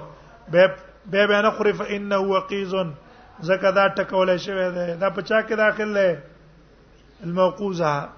به 0.55 0.63
به 1.11 1.27
به 1.27 1.43
نه 1.43 1.51
خوري 1.51 1.73
فانه 1.73 2.17
وقیز 2.17 2.75
زکه 3.47 3.71
دا 3.79 3.85
ټکول 3.99 4.37
شوی 4.37 4.67
دی 4.77 4.87
دا 5.01 5.11
په 5.11 5.23
چا 5.23 5.43
کې 5.43 5.53
داخل 5.53 5.95
دی 5.95 6.21
الموقوزه 7.25 8.09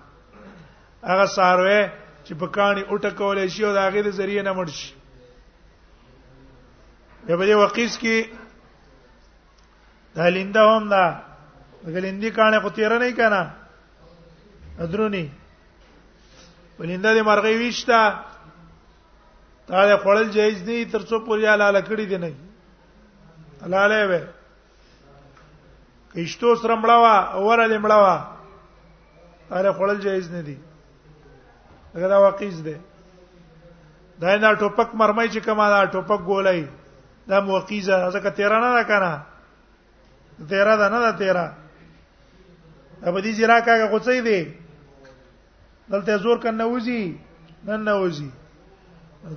هغه 1.03 1.27
ساروي 1.27 1.89
چې 2.27 2.33
په 2.41 2.47
کاني 2.47 2.83
اٹکول 2.89 3.49
شي 3.49 3.65
او 3.65 3.73
دا 3.73 3.89
غي 3.91 4.03
د 4.03 4.11
ذریعہ 4.11 4.43
نه 4.43 4.53
مړ 4.55 4.67
شي 4.69 4.95
به 7.27 7.37
به 7.37 7.57
وقیز 7.57 7.99
کې 7.99 8.27
دا 10.15 10.29
لینده 10.29 10.61
هم 10.61 10.89
دا 10.89 11.21
غلیندی 11.87 12.31
کانه 12.31 12.61
خو 12.61 12.69
تیر 12.71 12.99
نه 12.99 13.13
کنا 13.13 13.43
ادرونی 14.81 15.31
ولینده 16.79 17.11
دې 17.19 17.23
مرغې 17.29 17.55
وښتا 17.61 18.01
تا 19.67 19.81
دې 19.89 19.97
خړل 20.03 20.29
جایز 20.35 20.63
نه 20.63 20.93
ترڅو 20.93 21.27
پوریا 21.27 21.57
لاله 21.57 21.81
کړی 21.81 22.07
دی 22.09 22.19
نه 22.19 22.33
لاله 23.63 24.07
به 24.11 24.21
کښتو 26.15 26.49
سره 26.63 26.75
مړوا 26.83 27.17
اورل 27.39 27.73
مړوا 27.79 28.17
اره 29.51 29.71
خړل 29.79 29.99
جایز 30.05 30.31
نه 30.31 30.43
دي 30.43 30.59
هغه 31.95 32.07
دا 32.13 32.19
واقعیز 32.21 32.59
ده 32.67 32.77
دا 34.21 34.37
نه 34.43 34.55
ټوپک 34.63 34.89
مرمای 34.95 35.29
چې 35.35 35.41
کما 35.47 35.67
دا 35.73 35.93
ټوپک 35.95 36.21
ګولای 36.29 36.63
دا 37.29 37.41
موقیزه 37.41 37.97
ځکه 38.15 38.31
13 38.31 38.65
نه 38.65 38.71
ده 38.79 38.85
کنه 38.91 39.13
13 40.45 40.81
ده 40.81 40.87
نه 40.95 40.99
ده 41.05 41.11
13 41.19 43.07
ابه 43.09 43.19
دې 43.25 43.33
زیرا 43.39 43.57
کاګه 43.67 43.87
غوڅې 43.93 44.19
دي 44.29 44.43
دلته 45.91 46.17
زور 46.25 46.39
کنه 46.43 46.65
وځي 46.71 47.03
نن 47.67 47.81
نه 47.89 47.95
وځي 48.03 48.31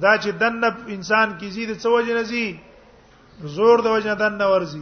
دا 0.04 0.14
چې 0.24 0.30
دنه 0.42 0.68
انسان 0.96 1.38
کی 1.38 1.48
زید 1.56 1.70
څه 1.82 1.88
وجه 1.88 2.14
نه 2.20 2.24
زی 2.24 2.60
زور 3.44 3.80
د 3.86 3.88
وجنه 3.94 4.14
دن 4.20 4.42
ورزي 4.42 4.82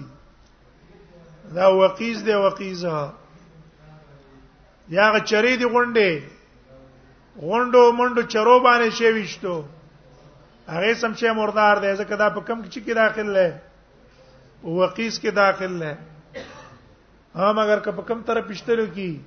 دا 1.56 1.68
وقیز 1.78 2.24
دی 2.26 2.34
وقیزه 2.34 3.12
یا 4.96 5.12
چری 5.30 5.56
دی 5.58 5.66
غونډه 5.66 6.24
غونډو 7.38 7.92
منډو 8.00 8.22
چرو 8.22 8.60
باندې 8.60 8.90
شی 8.98 9.12
وشتو 9.12 9.56
هغه 10.68 10.94
سم 11.02 11.14
شی 11.22 11.32
مردار 11.36 11.78
دی 11.78 11.96
ځکه 11.96 12.16
دا 12.18 12.30
په 12.30 12.42
کم 12.48 12.62
کې 12.64 12.94
داخل 12.96 13.28
لې 13.30 13.52
وقیز 14.64 15.20
کې 15.20 15.30
داخل 15.32 15.72
لې 15.72 15.96
ها 17.36 17.52
مګر 17.54 17.80
که 17.84 17.92
په 17.92 18.02
کم 18.02 18.22
طرف 18.30 18.48
پښتلو 18.52 18.86
کې 18.96 19.20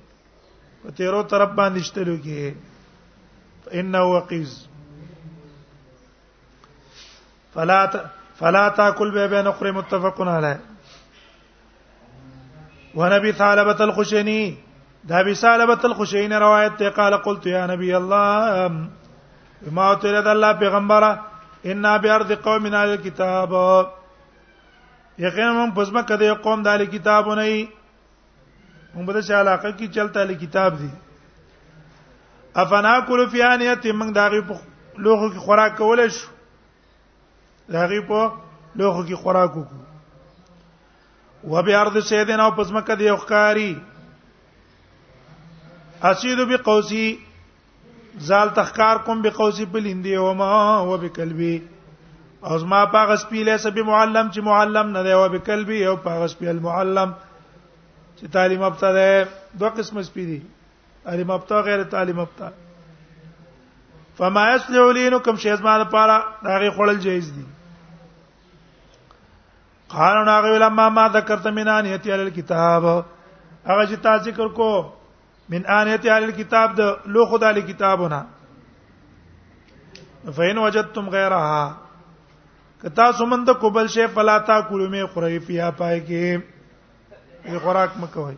په 0.85 0.91
تیرو 0.97 1.23
طرف 1.23 1.49
باندې 1.49 1.79
شتلو 1.79 2.17
کې 2.17 2.53
انه 3.79 4.01
وقیز 4.05 4.53
فلا 7.53 7.85
ت... 7.85 7.95
فلا 8.39 8.67
تاكل 8.69 9.11
به 9.11 9.25
بين 9.27 9.47
اخرى 9.47 9.71
متفق 9.71 10.21
عليه 10.21 10.59
ونبي 12.95 13.31
ثعلبة 13.31 13.81
الخشني 13.83 14.55
ذا 15.07 15.21
بي 15.21 15.33
ثعلبة 15.35 15.79
الخشني 15.85 16.37
روایت 16.37 16.79
ته 16.79 16.89
قال 16.89 17.13
قلت 17.23 17.45
يا 17.47 17.65
نبي 17.65 17.97
الله 17.97 18.29
بما 19.61 19.93
تريد 19.93 20.27
الله 20.27 20.51
پیغمبر 20.53 21.03
ان 21.65 21.97
بارض 21.97 22.31
قوم 22.31 22.63
من 22.63 22.73
اهل 22.73 22.89
الكتاب 22.89 23.51
یقینا 25.19 25.65
موږ 25.65 25.75
پزما 25.75 26.01
کده 26.01 26.33
قوم 26.33 26.63
د 26.63 26.67
اهل 26.67 26.85
کتاب 26.85 27.27
نه 27.33 27.41
ای 27.41 27.67
موږ 28.95 29.05
به 29.05 29.21
څه 29.21 29.31
علاقه 29.31 29.71
کی 29.71 29.87
چلتا 29.87 30.19
اهل 30.21 30.33
کتاب 30.33 30.79
دی 30.79 30.89
افنا 32.61 32.99
کول 33.07 33.27
فی 33.31 33.41
انیت 33.53 33.85
موږ 33.85 34.53
لوخو 35.05 35.29
کی 35.29 35.37
خوراک 35.37 35.77
کولش 35.77 36.13
شو 36.13 36.27
راغي 37.73 37.99
په 38.09 38.21
لوخو 38.81 39.01
کې 39.07 39.15
خوراک 39.23 39.53
وکړو 39.57 41.53
وبارض 41.53 41.97
سیدنا 42.11 42.43
او 42.45 42.51
پسمکه 42.59 42.95
دی 43.01 43.09
وقاری 43.09 43.73
اسیدو 46.11 46.45
بقوسی 46.51 47.07
زال 48.29 48.49
تخکار 48.59 48.95
کوم 49.07 49.21
بقوسی 49.25 49.65
بلندې 49.65 50.13
او 50.21 50.33
ما 50.33 50.53
وبکلبی 50.91 51.55
او 52.49 52.57
زما 52.63 52.83
پاغه 52.95 53.15
سپیله 53.25 53.57
سبب 53.65 53.79
معلم 53.91 54.31
چې 54.33 54.39
معلم 54.49 54.87
نه 54.95 55.03
دی 55.07 55.11
او 55.17 55.27
بکلبی 55.35 55.83
او 55.91 55.95
پاغه 56.07 56.27
سپیل 56.33 56.59
معلم 56.65 57.13
چې 58.17 58.25
تعلیم 58.37 58.61
یافته 58.67 58.91
ده 58.97 59.21
دوه 59.59 59.69
قسم 59.77 60.01
سپی 60.09 60.25
دي 60.31 60.39
تعلیم 61.03 61.29
یافته 61.35 61.61
غیر 61.69 61.83
تعلیم 61.93 62.19
یافته 62.19 62.51
فما 64.19 64.49
يصلح 64.55 64.91
لینکم 64.95 65.35
شیز 65.45 65.61
ما 65.69 65.77
لپاره 65.83 66.19
داغه 66.43 66.71
خړل 66.71 66.97
جایز 67.07 67.31
دي 67.37 67.45
قالو 69.91 70.21
هغه 70.31 70.49
ویل 70.51 70.65
ما 70.67 70.89
ما 70.89 71.07
ذکرت 71.13 71.47
من 71.47 71.67
انیت 71.67 72.07
علی 72.07 72.21
الكتاب 72.23 72.83
هغه 73.67 73.85
چې 73.89 73.95
تاسو 74.03 74.23
ذکر 74.25 74.47
کو 74.57 74.67
من 75.53 75.61
انیت 75.77 76.05
علی 76.15 76.25
الكتاب 76.25 76.75
د 76.79 76.81
لو 77.15 77.25
خدای 77.31 77.49
علی 77.49 77.61
کتابونه 77.69 78.19
فین 80.35 80.57
وجدتم 80.65 81.05
غیرها 81.15 81.65
کتا 82.81 83.05
سمند 83.21 83.49
کوبل 83.61 83.87
شی 83.95 84.05
فلا 84.13 84.35
تا 84.49 84.57
کولو 84.69 84.87
می 84.89 85.03
خوري 85.15 85.39
پیا 85.47 85.67
پای 85.81 85.97
کې 86.01 86.25
ی 87.53 87.59
خوراک 87.65 87.91
مکوي 88.03 88.35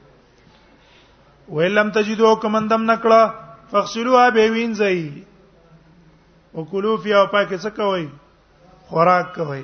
ویلم 1.59 1.87
تجدو 1.99 2.31
کمندم 2.45 2.87
نکړه 2.93 3.21
فغسلوها 3.75 4.29
به 4.39 4.47
وینځي 4.51 5.23
وکلو 6.55 6.93
فی 7.03 7.11
او 7.13 7.25
پای 7.25 7.45
کې 7.45 7.63
څه 7.63 7.69
کوي 7.81 8.05
خوراک 8.87 9.27
کوي 9.35 9.63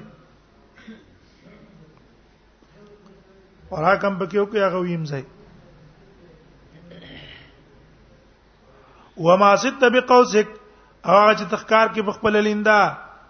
اور 3.70 3.84
هغه 3.84 3.96
کم 4.04 4.16
پکې 4.20 4.40
وکي 4.40 4.60
هغه 4.66 4.80
ویم 4.84 5.06
ځای 5.14 5.24
وما 9.28 9.52
ست 9.64 9.84
بقوسك 9.96 10.48
او 11.08 11.16
هغه 11.22 11.34
چې 11.40 11.46
تخکار 11.56 11.88
کې 11.94 12.02
بخپل 12.10 12.38
لیندا 12.50 12.80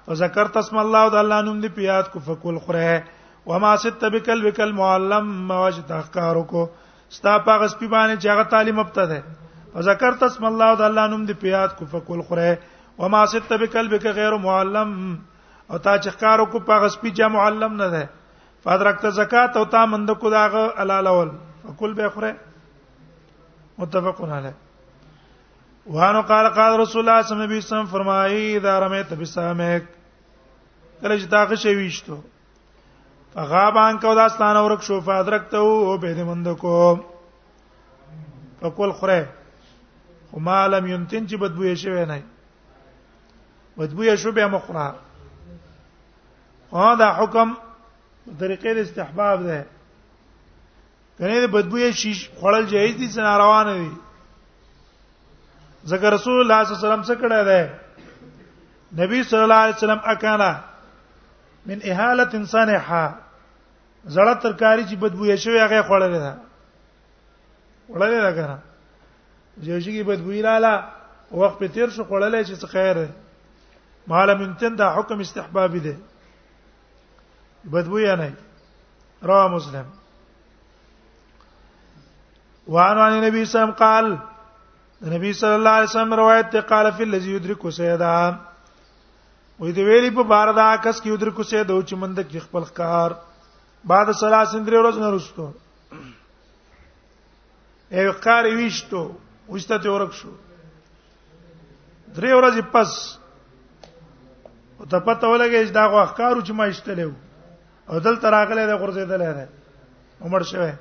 فذكرت 0.08 0.58
اسم 0.64 0.78
الله 0.84 1.10
د 1.16 1.20
الله 1.24 1.42
نوم 1.48 1.62
دی 1.66 1.72
پیات 1.80 2.12
کو 2.16 2.20
فکل 2.28 2.60
خره 2.68 2.98
وما 3.52 3.74
ست 3.86 4.04
بکل 4.18 4.42
بکل 4.50 4.72
معلم 4.82 5.34
مواج 5.52 5.80
تخکار 5.92 6.36
کو 6.54 6.66
ستا 7.18 7.38
پاغه 7.48 7.68
سپی 7.76 7.88
باندې 7.96 8.22
چې 8.22 8.30
هغه 8.30 8.44
تعلیم 8.56 8.80
ابته 8.80 9.06
ده 9.14 9.24
فذكرت 9.74 10.24
اسم 10.30 10.46
الله 10.52 10.76
د 10.82 10.90
الله 10.90 11.08
نوم 11.16 11.26
دی 11.32 11.36
پیات 11.46 11.76
کو 11.80 11.86
فکل 11.96 12.22
خره 12.30 12.54
وما 13.02 13.26
ست 13.34 13.52
بکل 13.66 13.88
بک 13.96 14.06
غیر 14.20 14.36
معلم 14.46 14.94
او 15.12 15.78
تا 15.78 15.98
چې 15.98 16.20
کارو 16.24 16.46
کو 16.56 16.60
پاغه 16.72 16.88
سپی 16.98 17.12
چې 17.12 17.36
معلم 17.38 17.76
نه 17.82 17.90
ده 17.98 18.08
پادرکت 18.68 19.10
زکات 19.16 19.58
او 19.58 19.66
تا 19.66 19.86
مند 19.86 20.10
کو 20.20 20.30
داغه 20.30 20.64
علالول 20.78 21.30
فکل 21.64 21.94
به 21.94 22.10
خوره 22.10 22.36
متفقون 23.78 24.32
علی 24.32 24.52
وانو 25.88 26.22
قال 26.22 26.50
قال 26.50 26.80
رسول 26.80 27.10
الله 27.10 27.22
صلی 27.24 27.32
الله 27.36 27.44
علیه 27.48 27.58
وسلم 27.58 27.86
فرمایي 27.86 28.58
اذا 28.58 28.80
رمیت 28.80 29.14
بسامک 29.14 29.84
کله 31.02 31.20
چې 31.20 31.26
داغه 31.28 31.56
شی 31.56 31.76
ویشتو 31.76 32.18
فغابان 33.34 33.98
کو 33.98 34.16
دا 34.16 34.30
ستانه 34.30 34.60
ورک 34.66 34.82
شو 34.84 35.02
فادرکته 35.02 35.58
او 35.58 35.98
به 35.98 36.16
دې 36.16 36.20
مند 36.28 36.48
کو 36.58 36.96
فکل 38.62 38.92
خوره 38.92 39.28
خو 40.32 40.40
مالم 40.40 40.88
ينتن 40.88 41.28
چې 41.28 41.34
بدبوې 41.40 41.74
شوی 41.74 42.06
نه 42.06 42.20
بدبوې 43.80 44.16
شو 44.16 44.32
به 44.32 44.48
مخره 44.48 44.96
دا 46.74 47.10
حکم 47.24 47.56
طریقې 48.40 48.74
د 48.74 48.78
استحباب 48.80 49.40
ده 49.48 49.60
کنه 51.20 51.38
د 51.44 51.52
بدبوې 51.56 51.90
شیش 52.02 52.20
خړل 52.40 52.66
جایز 52.74 52.94
دي 53.00 53.08
چې 53.14 53.20
ناروا 53.28 53.62
نه 53.68 53.74
وي 53.80 53.92
ځکه 55.92 56.06
رسول 56.16 56.40
الله 56.42 56.60
صلی 56.64 56.74
الله 56.74 56.80
علیه 56.80 56.88
وسلم 56.88 57.04
څه 57.10 57.16
کړه 57.22 57.42
ده 57.50 57.62
نبی 59.02 59.20
صلی 59.30 59.44
الله 59.46 59.62
علیه 59.64 59.76
وسلم 59.78 60.02
اکانا 60.14 60.52
من 61.70 61.80
اهاله 61.90 62.26
انسانه 62.40 62.76
زړه 64.16 64.36
ترکاری 64.44 64.84
چې 64.90 64.96
بدبوې 65.04 65.36
شوی 65.44 65.60
هغه 65.66 65.80
خړلې 65.90 66.20
ده 66.26 66.34
وړلې 67.94 68.20
ده 68.26 68.32
کنه 68.38 68.58
جوشي 69.66 69.92
کې 69.96 70.04
بدبوې 70.10 70.42
لاله 70.48 70.74
وخت 71.32 71.58
په 71.60 71.68
تیر 71.74 71.90
شو 71.96 72.04
خړلې 72.10 72.42
چې 72.50 72.54
څه 72.62 72.68
خیر 72.76 72.94
ده 72.98 73.10
مال 74.08 74.30
من 74.40 74.56
تنده 74.58 74.86
حکم 74.96 75.20
استحباب 75.20 75.76
ده 75.86 75.96
بدبو 77.72 78.00
یا 78.00 78.16
نه 78.16 78.34
رواه 79.24 79.48
مسلم 79.52 79.86
وعن 82.68 82.98
عن 82.98 83.12
النبي 83.14 83.46
صلى 83.46 83.62
الله 83.64 83.64
عليه 83.64 83.70
وسلم 83.70 83.72
قال 83.72 85.14
نبی 85.16 85.34
صلی 85.34 85.50
الله 85.54 85.70
علیه 85.70 85.90
وسلم 85.90 86.14
روایت 86.14 86.50
ته 86.52 86.62
قال 86.62 86.92
فی 86.98 87.04
الذی 87.04 87.36
یدرک 87.36 87.68
سیدا 87.76 88.18
وې 89.60 89.72
دی 89.76 89.84
ویلی 89.86 90.10
په 90.18 90.24
بار 90.32 90.52
دا 90.58 90.70
کس 90.84 91.02
کی 91.02 91.10
یدرک 91.14 91.42
سیدا 91.50 91.74
او 91.74 91.82
چې 91.82 91.94
مند 92.04 92.20
کی 92.32 92.40
خپل 92.40 92.64
کار 92.80 93.12
بعد 93.94 94.12
سلاس 94.20 94.56
اندر 94.56 94.74
ورځ 94.82 94.98
نه 94.98 95.12
رسټو 95.12 95.52
یو 98.04 98.12
کار 98.28 98.44
ویشتو 98.58 99.02
وشته 99.56 99.78
ته 99.78 99.92
ورک 99.92 100.14
شو 100.14 100.32
درې 102.16 102.34
ورځې 102.40 102.72
پس 102.72 102.92
او 104.80 104.86
ته 104.86 105.00
پته 105.00 105.28
ولګې 105.28 105.68
چې 105.68 105.74
دا 105.80 105.88
غوښ 105.88 106.18
کارو 106.18 106.42
چې 106.42 106.52
ما 106.54 106.66
اشتلې 106.72 107.06
وو 107.06 107.16
او 107.90 108.00
دل 108.00 108.16
تراغله 108.24 108.66
د 108.68 108.72
غرزیدل 108.82 109.22
نه 109.22 109.48
عمر 110.28 110.44
شوه 110.44 110.74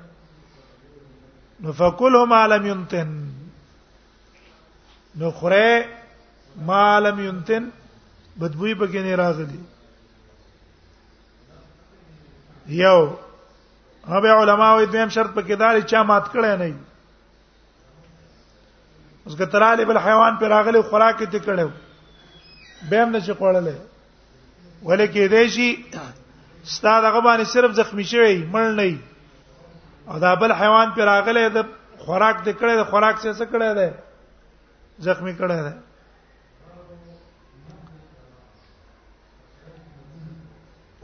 نو 1.65 1.73
فکلوا 1.81 2.25
ما 2.33 2.47
لم 2.53 2.67
ينتن 2.67 3.13
نو 5.23 5.31
خره 5.31 5.85
ما 6.71 6.83
لم 7.09 7.21
ينتن 7.29 7.69
بدبوی 8.41 8.75
پکې 8.75 8.97
نه 8.97 9.15
راغلی 9.23 9.61
یو 12.67 13.11
هغه 14.09 14.29
علما 14.43 14.73
او 14.73 14.85
دیم 14.85 15.09
شرط 15.09 15.35
پکې 15.35 15.53
دالي 15.63 15.83
چا 15.83 16.03
مات 16.03 16.25
کړي 16.35 16.59
نه 16.63 16.75
اوس 19.27 19.37
ګتراله 19.39 19.85
بل 19.87 19.99
حیوان 20.09 20.37
پر 20.43 20.49
راغلی 20.59 20.83
خوراک 20.91 21.23
ته 21.33 21.39
کړو 21.39 21.69
بهم 22.93 23.17
نشي 23.17 23.35
کولای 23.41 23.75
ولیکې 24.85 25.31
دیشي 25.39 25.73
ستا 26.75 27.01
دغه 27.01 27.21
باندې 27.21 27.45
صرف 27.55 27.73
زخمی 27.79 28.03
شوی 28.13 28.37
مړ 28.53 28.67
نه 28.79 28.99
او 30.13 30.19
دا 30.23 30.35
بل 30.43 30.53
حیوان 30.61 30.91
پر 30.95 31.05
راغله 31.09 31.49
د 31.57 31.67
خوراک 32.07 32.37
د 32.43 32.49
کړه 32.59 32.75
د 32.81 32.83
خوراک 32.91 33.17
څه 33.25 33.31
څه 33.39 33.45
کړه 33.53 33.71
ده 33.79 33.95
زخمی 35.09 35.35
کړه 35.39 35.59
ده 35.67 35.75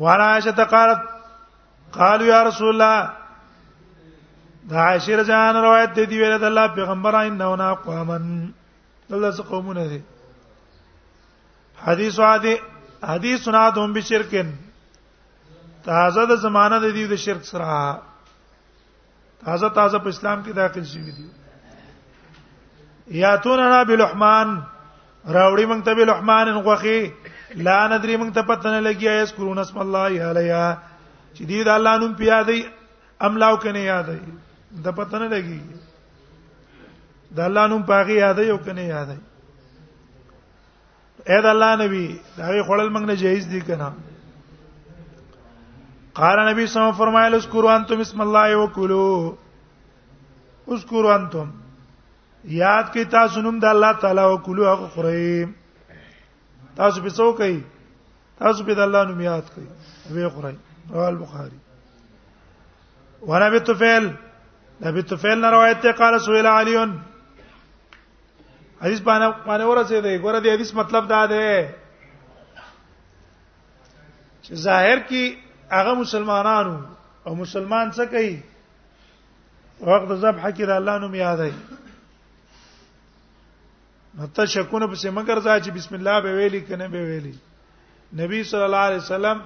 وانا 0.05 0.27
عائشہ 0.33 0.65
قالت 0.75 1.03
قالوا 1.99 2.27
يا 2.27 2.43
رسول 2.49 2.69
الله 2.69 3.13
دا 4.71 4.77
عائشہ 4.87 5.13
رضان 5.23 5.57
روایت 5.57 5.97
دی 6.11 6.19
ویل 6.23 6.37
د 6.39 6.45
الله 6.51 6.67
پیغمبر 6.81 7.15
ان 7.21 7.39
نو 7.45 7.53
نا 7.63 7.71
قومن 7.85 8.27
الله 9.11 9.31
څه 9.31 9.43
قومونه 9.55 9.87
دي 9.95 10.03
حدیث 11.87 12.21
عادی 12.33 12.57
حدیث 13.13 13.43
سنا 13.45 13.63
دوم 13.77 13.93
بشرکن 13.93 14.53
تازه 15.85 16.25
د 16.31 16.41
زمانہ 16.45 16.77
د 16.85 16.93
دیو 16.97 17.07
د 17.13 17.17
شرک 17.25 17.43
سره 17.53 17.69
تازه 19.47 19.69
تازه 19.79 19.99
په 20.05 20.09
اسلام 20.15 20.39
کې 20.43 20.53
داخل 20.55 20.85
شوی 20.93 21.13
دی 21.17 21.27
یا 23.23 23.31
توننا 23.47 23.81
بلحمان 23.91 24.49
راوړی 25.37 25.65
مونږ 25.71 25.83
ته 25.89 25.93
بلحمان 26.01 26.47
غوخي 26.67 27.01
لا 27.67 27.79
ندري 27.95 28.15
مونږ 28.17 28.31
ته 28.35 28.43
پته 28.43 28.69
نه 28.75 28.81
لګي 28.81 29.09
ایس 29.09 29.31
کرون 29.39 29.59
اسم 29.65 29.77
الله 29.79 30.11
علیا 30.31 30.65
چې 31.35 31.43
دی 31.51 31.59
د 31.65 31.69
الله 31.79 31.95
نوم 32.05 32.13
پیا 32.23 32.39
دی 32.53 32.63
املاو 33.31 33.57
کنه 33.67 33.81
یاد 33.89 34.07
دی 34.13 34.21
د 34.87 34.89
پته 35.01 35.17
نه 35.19 35.27
لګي 35.35 35.61
د 37.41 37.43
الله 37.49 37.65
نوم 37.75 37.83
پاغي 37.91 38.15
یاد 38.23 38.37
دی 38.43 38.49
او 38.55 38.59
کنه 38.71 38.83
یاد 38.95 39.09
دی 39.11 39.19
اې 41.27 41.43
د 41.43 41.47
الله 41.57 41.71
نبی 41.85 42.07
دا 42.39 42.47
وی 42.51 42.63
خړل 42.63 42.89
مونږ 42.95 43.05
نه 43.11 43.15
جهیز 43.27 43.47
دی 43.51 43.61
کنه 43.67 43.89
قال 46.15 46.39
نبی 46.49 46.67
صلی 46.67 46.81
الله 46.81 46.93
علیه 46.93 46.93
وسلم 46.93 46.93
فرمایل 47.05 47.35
اذكروا 47.35 47.73
انتم 47.75 48.01
اسم 48.01 48.21
الله 48.21 48.57
وکلوا 48.57 49.33
اذكروا 50.73 51.15
انتم 51.15 51.51
یاد 52.57 52.87
کی 52.93 53.05
تاسو 53.15 53.41
نوم 53.43 53.59
د 53.59 53.65
الله 53.65 53.93
تعالی 54.01 54.21
وکلوا 54.33 54.73
هغه 54.75 54.87
خورئ 54.97 55.45
تاسو 56.81 57.03
په 57.03 57.11
څو 57.11 57.33
کوي 57.39 57.61
تاسو 58.41 58.65
په 58.65 58.73
د 58.75 58.79
الله 58.81 59.05
نوم 59.11 59.21
یاد 59.21 59.43
کوي 59.55 59.67
وی 60.17 60.29
خورئ 60.35 60.53
رواه 60.91 61.07
البخاری 61.07 61.59
ونبي 63.31 63.59
طفیل 63.73 64.05
نبی 64.85 65.01
طفیل 65.15 65.39
نه 65.41 65.49
روایت 65.55 65.79
ته 65.87 65.91
قال 66.01 66.13
سویل 66.19 66.47
علی 66.53 66.75
حدیث 66.77 69.01
باندې 69.07 69.27
باندې 69.47 69.65
ورسېده 69.67 70.23
ګوره 70.23 70.41
دې 70.41 70.53
حدیث 70.59 70.71
مطلب 70.75 71.03
دا 71.09 71.23
ده 71.33 71.47
چې 74.43 74.55
ظاهر 74.67 74.99
کې 75.09 75.25
هغه 75.77 75.93
مسلمانانو 76.01 76.77
او 77.27 77.33
مسلمان 77.43 77.87
څه 77.97 78.05
کوي 78.13 78.37
وخت 79.91 80.11
ذبح 80.25 80.45
کې 80.57 80.77
الله 80.79 80.99
نوم 81.05 81.15
یادای 81.21 81.53
مته 84.19 84.45
شکونه 84.55 84.87
پسې 84.93 85.09
مگر 85.19 85.41
ځای 85.47 85.59
چې 85.65 85.71
بسم 85.77 85.95
الله 86.01 86.21
به 86.27 86.33
ویلي 86.41 86.61
کنه 86.69 86.89
به 86.97 87.03
ویلي 87.11 87.33
نبی 88.21 88.43
صلی 88.53 88.65
الله 88.69 88.83
علیه 88.91 89.01
وسلم 89.07 89.39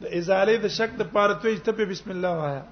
د 0.00 0.04
ازاله 0.20 0.56
د 0.66 0.74
شک 0.78 0.96
د 1.02 1.10
پاره 1.14 1.34
ته 1.46 1.54
ته 1.70 1.80
په 1.82 1.92
بسم 1.92 2.10
الله 2.16 2.34
وایا 2.42 2.62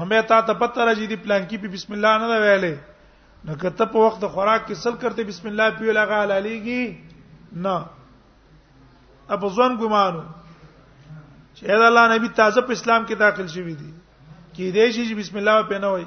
همه 0.00 0.22
تا 0.34 0.40
ته 0.48 0.52
پته 0.52 0.80
راځي 0.84 1.06
دی 1.12 1.16
پلان 1.24 1.42
کې 1.48 1.56
په 1.66 1.78
بسم 1.78 1.92
الله 1.96 2.18
نه 2.34 2.38
ویلې 2.46 2.74
نو 3.48 3.52
کته 3.66 3.84
په 3.96 4.06
وخت 4.06 4.20
د 4.28 4.36
خوراک 4.38 4.66
کې 4.68 4.74
سل 4.84 4.94
کرتے 5.04 5.22
بسم 5.32 5.48
الله 5.54 5.70
پیول 5.82 5.98
هغه 6.06 6.22
حلاليږي 6.22 7.60
نه 7.64 7.76
ابو 9.36 9.48
ځوان 9.56 9.78
ګمانو 9.84 10.22
چې 11.54 11.66
دا 11.66 11.86
الله 11.88 12.08
نبی 12.14 12.28
تازه 12.40 12.60
په 12.68 12.72
اسلام 12.76 13.02
کې 13.06 13.14
داخل 13.24 13.46
شوی 13.56 13.74
دی 13.80 13.90
کې 14.54 14.70
دې 14.74 14.86
شي 14.94 15.14
بسم 15.18 15.36
الله 15.42 15.58
په 15.72 15.78
نه 15.84 15.88
وای 15.96 16.06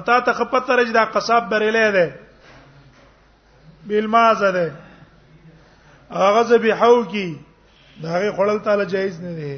اتا 0.00 0.16
ته 0.28 0.32
خپت 0.38 0.62
ترج 0.70 0.88
دا 0.96 1.02
قصاب 1.16 1.42
برېلې 1.52 1.88
ده 1.98 2.06
بالمازه 3.90 4.50
ده 4.58 4.66
هغه 6.24 6.42
زبی 6.50 6.70
حو 6.82 6.96
کی 7.14 7.28
داغه 8.02 8.32
خړل 8.36 8.64
تعالی 8.66 8.84
جایز 8.96 9.16
نه 9.26 9.32
دی 9.40 9.54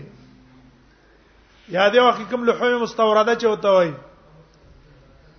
یادې 1.68 1.98
واخې 1.98 2.30
کوم 2.30 2.42
لحوم 2.50 2.72
مستورده 2.82 3.34
چې 3.36 3.46
وته 3.50 3.68
وای 3.78 3.92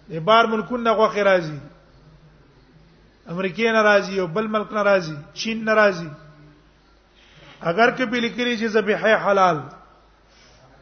د 0.10 0.12
بار 0.30 0.44
ملکونه 0.52 0.92
غوخه 1.00 1.24
راځي 1.32 1.58
امریکای 3.34 3.70
ناراضي 3.74 4.16
او 4.22 4.28
بل 4.34 4.46
ملک 4.56 4.70
ناراضي 4.74 5.18
چین 5.44 5.58
ناراضي 5.66 6.10
اگر 7.70 7.92
کې 7.98 8.06
په 8.10 8.20
لیکلي 8.24 8.52
چې 8.58 8.68
ذبیحه 8.74 9.12
حلال 9.26 9.60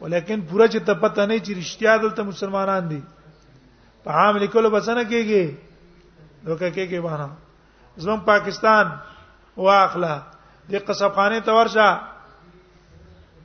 ولیکن 0.00 0.40
پورا 0.50 0.66
چې 0.72 0.78
ته 0.90 0.94
پته 1.04 1.24
نه 1.30 1.38
چې 1.38 1.52
رښتیا 1.60 1.92
دلته 2.02 2.20
مسلمانان 2.30 2.82
دي 2.90 3.00
په 4.08 4.20
عام 4.22 4.36
لیکلو 4.42 4.70
بسنه 4.74 5.04
کېږي 5.14 5.46
نو 6.44 6.56
کې 6.56 6.88
کې 6.92 6.98
باندې 7.06 8.04
زمون 8.04 8.20
پاکستان 8.28 8.84
واخلا 9.62 10.14
د 10.68 10.70
قصبخانه 10.90 11.40
ته 11.48 11.52
ورشه 11.62 11.88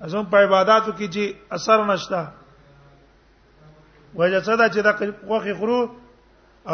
زمون 0.05 0.25
په 0.37 0.45
عبادتو 0.49 0.97
کې 0.99 1.07
چې 1.13 1.33
اثر 1.59 1.85
نشتا 1.93 2.23
وجه 4.15 4.39
صدا 4.39 4.69
چې 4.75 4.79
د 4.87 4.89
قوخي 5.27 5.53
خرو 5.63 5.81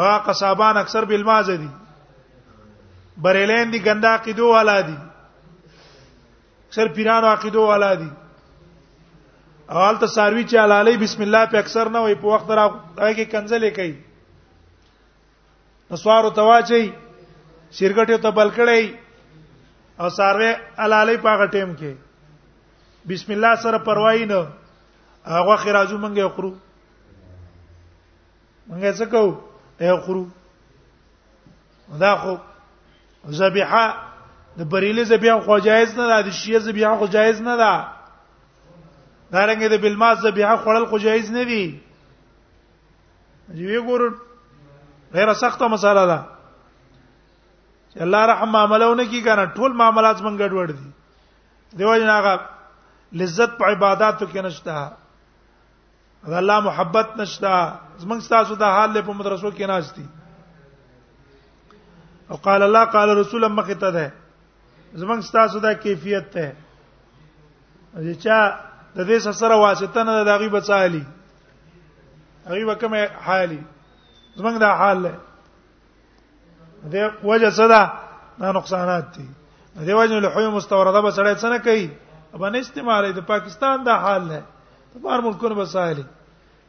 هغه 0.02 0.14
قصابان 0.30 0.74
اکثر 0.84 1.02
بالمازه 1.12 1.56
دي 1.56 1.68
بریلین 3.26 3.66
دي 3.72 3.78
ګندا 3.90 4.12
قیدو 4.28 4.46
والا 4.54 4.78
دي 4.88 4.96
اکثر 6.68 6.88
پیرانو 6.94 7.26
عقیدو 7.32 7.62
والا 7.66 7.92
دي 7.94 8.08
اول 9.68 9.96
ته 10.00 10.06
ساروی 10.14 10.42
چې 10.44 10.56
حلالې 10.58 10.98
بسم 11.02 11.22
الله 11.26 11.50
په 11.52 11.58
اکثر 11.64 11.88
نه 11.96 12.02
وي 12.04 12.14
په 12.22 12.26
وخت 12.32 12.50
را 12.58 12.66
کې 12.98 13.24
کنځلې 13.32 13.70
کوي 13.78 13.94
نسوارو 15.94 16.30
تواچي 16.38 16.80
شرګټیو 17.72 18.18
ته 18.24 18.30
بلکړی 18.30 18.96
او 20.00 20.10
ساروی 20.18 20.50
حلالې 20.76 21.16
په 21.26 21.34
هغه 21.34 21.46
ټیم 21.54 21.74
کې 21.82 21.94
بسم 23.10 23.32
الله 23.36 23.54
سره 23.66 23.78
پروايي 23.86 24.24
نه 24.32 24.40
هغه 25.34 25.56
خراجو 25.66 25.98
مونږه 25.98 26.28
خورو 26.38 26.52
مونږه 28.68 28.92
څه 28.92 29.04
کوو 29.04 29.40
یې 29.80 30.00
خورو 30.04 30.26
دا 32.04 32.12
خو 32.20 32.34
ذبیحه 33.40 34.05
د 34.58 34.62
بریلی 34.72 35.04
زبیا 35.04 35.36
خو 35.44 35.58
جایز 35.66 35.90
نه 35.98 36.06
ده 36.10 36.20
د 36.28 36.36
شیعه 36.36 36.58
زبیا 36.68 36.94
خو 36.98 37.06
جایز 37.14 37.40
نه 37.40 37.56
ده 37.60 37.72
دا 39.32 39.44
رنګ 39.46 39.62
د 39.72 39.80
بلماس 39.82 40.18
زبیا 40.22 40.54
خوړل 40.62 40.86
خو 40.90 40.98
جایز 40.98 41.30
نه 41.30 41.44
دي 41.50 41.80
یو 43.60 43.84
ګور 43.88 44.02
ډیره 45.14 45.34
سخته 45.42 45.68
مساله 45.76 46.06
ده 46.12 46.18
چې 46.30 48.08
الله 48.08 48.24
رحم 48.32 48.50
معاملونه 48.56 49.04
کی 49.12 49.20
کنه 49.28 49.44
ټول 49.60 49.76
معاملات 49.82 50.22
مونږ 50.22 50.38
ګډوډ 50.38 50.70
دي 50.72 51.78
دیو 51.82 51.96
جن 52.04 52.10
هغه 52.10 52.40
لذت 53.20 53.56
په 53.60 53.74
عبادتو 53.76 54.26
کې 54.26 54.44
نشته 54.50 56.32
دا 56.32 56.36
الله 56.42 56.60
محبت 56.72 57.16
نشته 57.22 58.04
زمونږ 58.04 58.36
تاسو 58.36 58.54
د 58.62 58.74
حال 58.78 59.00
په 59.02 59.12
مدرسو 59.22 59.50
کې 59.50 59.74
ناشتي 59.74 60.06
او 62.30 62.36
قال 62.48 62.62
الله 62.66 62.84
قال 62.94 63.16
رسول 63.18 63.46
مخ 63.58 63.68
ته 63.82 63.90
ده 63.90 64.12
زمنګ 64.94 65.20
تاسو 65.32 65.58
دا 65.60 65.72
کیفیت 65.74 66.24
ته 66.32 66.46
چې 68.06 68.14
چا 68.24 68.38
د 68.96 68.98
دې 69.08 69.18
سره 69.40 69.54
واسطه 69.56 70.00
نه 70.04 70.24
د 70.24 70.30
غیب 70.40 70.56
بچالي 70.56 71.04
غیب 72.48 72.68
کومه 72.80 73.02
حالي 73.26 73.60
زمنګ 74.38 74.56
دا 74.64 74.70
حال 74.80 74.98
له 75.04 75.12
دې 76.92 77.04
وجه 77.28 77.50
صدا 77.58 77.82
دا 78.40 78.52
نقصانات 78.52 79.04
دي 79.14 79.26
دې 79.86 79.92
وجه 79.94 80.20
له 80.24 80.28
حیو 80.34 80.50
مستورده 80.56 81.00
به 81.02 81.10
سړی 81.16 81.34
څنګه 81.44 81.58
کوي 81.66 81.86
باندې 82.40 82.58
استعمال 82.60 83.12
د 83.12 83.20
پاکستان 83.32 83.76
دا 83.86 83.94
حال 84.04 84.22
له 84.30 84.40
په 84.92 84.98
بار 85.04 85.18
ملکونو 85.20 85.54
بسالي 85.60 86.04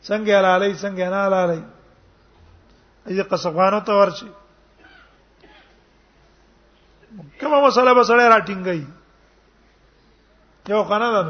څنګه 0.08 0.36
لاله 0.48 0.74
څنګه 0.84 1.06
نه 1.16 1.28
لاله 1.36 1.64
ای 3.10 3.24
قصبانو 3.32 3.80
ته 3.88 3.94
ورشي 3.96 4.30
کومه 7.40 7.68
مسله 7.68 7.94
به 7.94 8.04
سره 8.04 8.24
راټینګي 8.36 8.86
یو 10.68 10.84
کنه 10.92 11.10
ده 11.14 11.22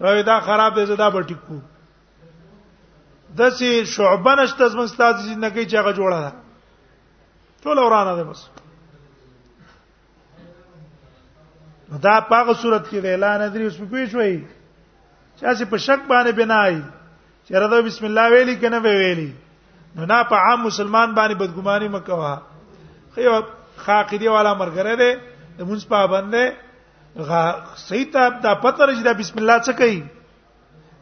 نو 0.00 0.22
دا 0.22 0.36
خراب 0.46 0.74
دی 0.74 0.84
زدا 0.90 1.10
به 1.10 1.22
ټیکو 1.28 1.56
دسي 3.38 3.86
شعبه 3.86 4.32
نشته 4.38 4.68
زموږ 4.72 4.88
استاد 4.90 5.14
زندګي 5.16 5.64
چې 5.70 5.74
هغه 5.80 5.92
جوړه 5.98 6.18
ده 6.24 6.32
ټول 7.62 7.78
ورانه 7.78 8.16
ده 8.16 8.24
بس 8.24 8.40
دا 12.06 12.14
پاغه 12.30 12.52
صورت 12.62 12.84
کې 12.90 12.98
اعلان 13.04 13.40
درې 13.52 13.62
اوس 13.64 13.76
په 13.78 13.84
پیښ 13.94 14.14
وای 14.14 14.36
چې 15.36 15.42
اسی 15.50 15.64
په 15.64 15.76
شک 15.76 16.00
باندې 16.10 16.32
بنای 16.40 16.82
چې 17.44 17.52
راته 17.54 17.82
بسم 17.82 18.04
الله 18.04 18.26
ویلي 18.30 18.56
کنه 18.58 18.78
ویلي 18.78 19.30
نو 19.96 20.06
نه 20.06 20.22
په 20.30 20.34
عام 20.36 20.60
مسلمان 20.66 21.14
باندې 21.14 21.34
بدګماني 21.40 21.88
مکوه 21.88 22.36
خو 23.14 23.42
خاقیدی 23.86 24.28
والا 24.32 24.52
مرګره 24.60 24.96
ده 25.00 25.18
د 25.58 25.60
مونږ 25.68 25.82
پابند 25.94 26.30
ده 26.34 26.44
غا 27.28 27.42
صحیح 27.88 28.04
ته 28.12 28.22
دا 28.46 28.52
پته 28.64 28.82
رځي 28.88 29.02
دا 29.08 29.12
بسم 29.20 29.36
الله 29.40 29.58
څه 29.66 29.72
کوي 29.80 30.00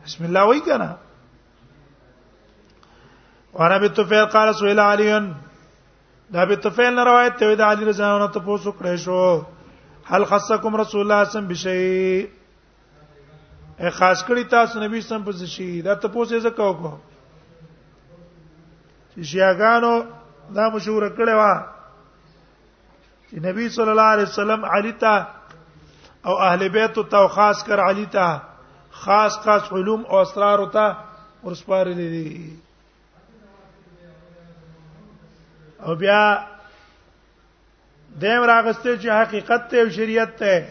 بسم 0.04 0.22
الله 0.28 0.42
وای 0.48 0.60
کنه 0.68 0.88
وانا 3.58 3.76
بتفیل 3.84 4.24
قال 4.36 4.48
سئل 4.60 4.80
علی 4.88 5.08
دا 6.34 6.42
بتفیل 6.50 6.92
نه 6.98 7.02
روایت 7.10 7.34
ته 7.38 7.54
دا 7.54 7.64
علی 7.70 7.84
رضی 7.84 8.02
الله 8.02 8.18
عنه 8.22 8.30
ته 8.34 8.40
پوښتنه 8.48 8.72
کړې 8.78 8.96
شو 9.04 9.26
هل 10.10 10.22
خصکم 10.30 10.72
رسول 10.80 11.00
الله 11.02 11.20
صم 11.36 11.44
بشی 11.48 12.08
ا 13.78 13.90
خاص 13.98 14.18
کړی 14.28 14.42
تاسو 14.54 14.74
نبی 14.80 14.98
سم 15.00 15.22
په 15.28 15.32
شي 15.56 15.70
دا 15.82 15.92
ته 15.94 16.08
پوښتنه 16.08 16.38
زکو 16.46 16.70
کو 16.82 16.92
چې 19.14 19.22
شیاګانو 19.32 19.94
دا 20.56 20.64
مشوره 20.74 21.08
کړې 21.18 21.34
وه 21.40 21.54
چې 23.30 23.38
نبی 23.46 23.68
صلی 23.76 23.90
الله 23.90 24.10
علیه 24.14 24.26
وسلم 24.28 24.60
علی 24.76 24.92
ته 25.02 25.14
او 26.26 26.32
اهل 26.48 26.68
بیت 26.76 26.94
ته 27.12 27.26
خاص 27.36 27.62
کر 27.66 27.80
علی 27.88 28.04
ته 28.14 28.40
خاص 29.02 29.32
خاص 29.44 29.64
علوم 29.72 30.02
او 30.10 30.16
اسرار 30.24 30.60
ته 30.76 30.86
ورسپارل 31.44 31.94
دي 32.14 32.56
او 35.86 35.94
بیا 36.00 36.22
دیم 38.22 38.42
راغسته 38.50 38.96
چې 39.02 39.08
حقیقت 39.22 39.62
ته 39.72 39.76
او 39.82 39.88
شریعت 39.96 40.34
ته 40.36 40.68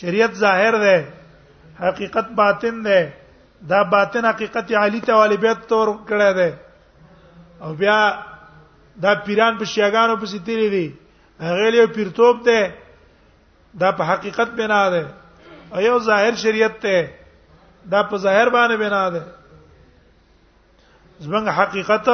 شریعت 0.00 0.32
ظاهر 0.44 0.74
ده 0.84 1.08
حقیقت 1.80 2.26
باطن 2.40 2.82
ده 2.82 3.12
دا 3.68 3.82
باطن 3.84 4.24
حقیقت 4.24 4.72
علی 4.84 5.00
ته 5.00 5.12
والی 5.20 5.36
بیت 5.36 5.60
تور 5.68 5.88
کړه 6.06 6.36
ده 6.40 6.54
او 7.62 7.74
بیا 7.74 7.98
دا 9.02 9.14
پیران 9.14 9.58
په 9.58 9.64
شیاګانو 9.64 10.16
په 10.20 10.26
سیتری 10.26 10.70
دي 10.76 10.88
هغه 11.40 11.70
له 11.70 11.86
پیرتوب 11.86 12.42
ته 12.44 12.74
دا 13.78 13.92
په 13.92 14.04
حقیقت 14.12 14.50
بنا 14.58 14.90
ده 14.90 15.08
ایو 15.74 15.98
ظاهر 15.98 16.34
شریعت 16.34 16.78
ته 16.80 17.10
دا 17.90 18.02
په 18.02 18.16
ظاهر 18.16 18.48
باندې 18.48 18.76
بنا 18.76 19.08
ده 19.10 19.22
زمنګ 21.20 21.48
حقیقت 21.58 22.08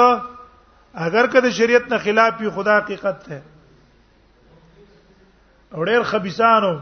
اگر 1.07 1.27
کده 1.27 1.51
شریعت 1.51 1.89
نه 1.93 1.99
خلاف 1.99 2.41
وي 2.41 2.51
خدا 2.51 2.77
حقیقت 2.79 3.23
ته 3.25 3.43
اورېر 5.75 6.03
خبيسانو 6.03 6.75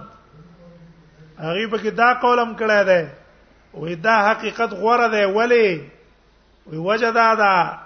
هغه 1.38 1.68
په 1.70 1.78
کې 1.78 1.88
دا 2.03 2.12
قولم 2.22 2.57
کړه 2.57 2.84
ده 2.90 3.11
وې 3.74 3.95
دا 4.03 4.18
حقیقت 4.30 4.70
غوړه 4.70 5.09
ده 5.16 5.28
ولی 5.28 5.88
وی 6.66 6.78
وجدا 6.78 7.34
ده 7.34 7.78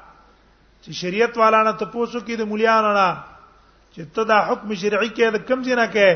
چې 0.82 0.90
شریعت 1.02 1.36
والا 1.38 1.62
نه 1.62 1.72
تاسو 1.72 2.20
کې 2.20 2.34
د 2.38 2.42
مليانو 2.48 2.92
نه 2.94 3.16
چې 3.96 4.04
ته 4.16 4.24
دا 4.28 4.38
حکم 4.48 4.68
شرعي 4.80 5.08
کې 5.16 5.26
د 5.34 5.44
کم 5.48 5.58
ځای 5.66 5.76
نه 5.80 5.84
کې 5.94 6.08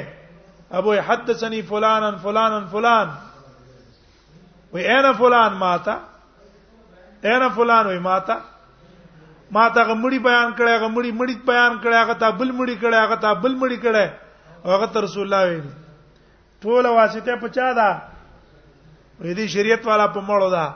ابو 0.79 0.91
حدثني 1.11 1.61
فلان 1.71 2.03
ان 2.09 2.17
فلان 2.23 2.53
ان 2.55 2.65
فلان 2.73 3.09
وی 4.73 4.85
انا 4.99 5.13
فلان 5.21 5.53
ماتا 5.63 5.95
انا 7.35 7.49
فلان 7.59 7.85
وی 7.87 7.99
ماتا 8.07 8.37
ماتا 9.53 9.83
غمړي 9.89 10.19
بیان 10.27 10.49
کړي 10.59 10.75
غمړي 10.83 11.13
مړي 11.19 11.37
بیان 11.53 11.73
کړي 11.83 11.97
هغه 12.03 12.15
تا 12.23 12.29
بل 12.41 12.51
مړي 12.59 12.77
کړي 12.83 12.99
هغه 13.05 13.17
تا 13.25 13.31
بل 13.45 13.53
مړي 13.61 13.79
کړي 13.83 14.07
هغه 14.73 15.01
رسول 15.05 15.25
الله 15.29 15.53
وی 15.53 15.61
ټول 16.65 16.87
واسطه 16.99 17.37
پچا 17.47 17.71
دا 17.79 17.89
وې 19.21 19.33
دي 19.41 19.49
شریعت 19.55 19.87
والا 19.93 20.07
په 20.19 20.27
مړو 20.29 20.51
دا 20.57 20.67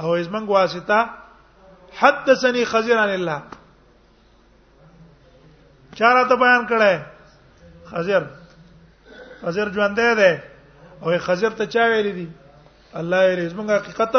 او 0.00 0.22
زمنګ 0.22 0.48
واسطه 0.48 1.10
حدثني 2.04 2.64
خزر 2.74 2.98
عن 3.06 3.16
الله 3.16 3.40
چاره 5.98 6.28
ته 6.28 6.34
بیان 6.36 6.66
کړه 6.66 7.06
خزر 7.90 8.22
خزر 9.42 9.66
ژوند 9.76 10.00
دی 10.16 10.32
او 11.00 11.18
خزر 11.18 11.50
ته 11.58 11.64
چا 11.66 11.82
ویل 11.90 12.12
دي 12.14 12.28
الله 12.94 13.20
یې 13.24 13.36
رزمنګ 13.38 13.70
حقیقت 13.80 14.16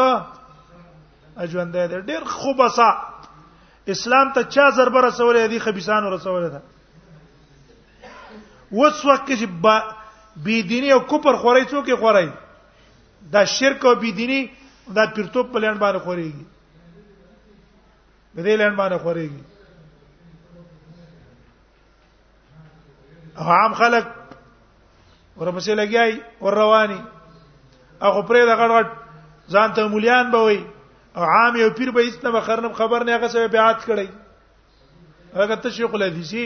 اجوند 1.37 1.73
دی 1.75 1.99
ډیر 2.09 2.23
خوبصا 2.37 2.89
اسلام 3.93 4.33
ته 4.33 4.41
چا 4.53 4.69
ضربه 4.77 5.01
رسولې 5.01 5.47
دي 5.49 5.59
خبيسان 5.59 6.03
رسولې 6.13 6.49
ده 6.53 6.61
وڅ 8.77 9.05
وخت 9.05 9.27
کې 9.29 9.35
بی 10.45 10.61
دینی 10.69 10.91
او 10.91 10.99
کوپر 10.99 11.35
خورای 11.41 11.65
څوک 11.65 11.95
خورای 11.99 12.29
دا 13.31 13.45
شرک 13.45 13.85
او 13.85 13.95
بی 13.95 14.11
دینی 14.11 14.39
دا 14.95 15.03
پیرتوب 15.15 15.51
پلان 15.53 15.77
باندې 15.79 15.99
خوريږي 16.05 16.45
د 18.35 18.37
دې 18.45 18.53
لاند 18.59 18.75
باندې 18.77 18.97
خوريږي 19.03 19.43
عام 23.37 23.73
خلک 23.73 24.03
ورپسې 25.37 25.71
لګیای 25.75 26.17
ور 26.41 26.53
رواني 26.57 26.99
هغه 28.01 28.21
پرې 28.21 28.45
د 28.45 28.57
غړغړ 28.59 28.83
ځان 29.53 29.71
ته 29.75 29.87
مولیان 29.87 30.29
به 30.31 30.37
وي 30.47 30.59
او 31.17 31.23
عام 31.23 31.55
یو 31.55 31.69
پیر 31.77 31.91
به 31.91 32.01
ایست 32.01 32.23
نه 32.23 32.29
بخرنم 32.31 32.71
خبر 32.73 33.03
نه 33.03 33.15
هغه 33.15 33.27
سبب 33.27 33.51
بیعت 33.51 33.85
کړی 33.85 34.07
هغه 35.35 35.55
ته 35.55 35.69
شیخ 35.69 35.93
الحدیثی 35.93 36.45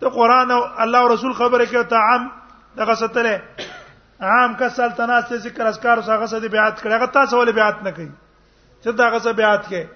ته 0.00 0.08
قران 0.08 0.50
او 0.50 0.60
الله 0.86 0.98
او 0.98 1.08
رسول 1.14 1.32
خبره 1.42 1.64
کوي 1.66 1.84
ته 1.84 1.96
عام 1.96 2.26
دغه 2.76 2.94
ستله 2.94 3.42
عام 4.30 4.54
کسل 4.58 4.90
تناسته 4.98 5.36
ذکر 5.46 5.66
اذکار 5.66 5.98
هغه 6.08 6.26
سره 6.34 6.48
بیعت 6.48 6.82
کړی 6.82 6.92
هغه 6.92 7.06
تاسو 7.20 7.38
ولې 7.44 7.52
بیعت 7.60 7.82
نه 7.82 7.90
کوي 7.90 8.10
چې 8.82 8.90
دا 8.98 9.08
هغه 9.10 9.18
سره 9.28 9.32
بیعت 9.42 9.64
کوي 9.70 9.86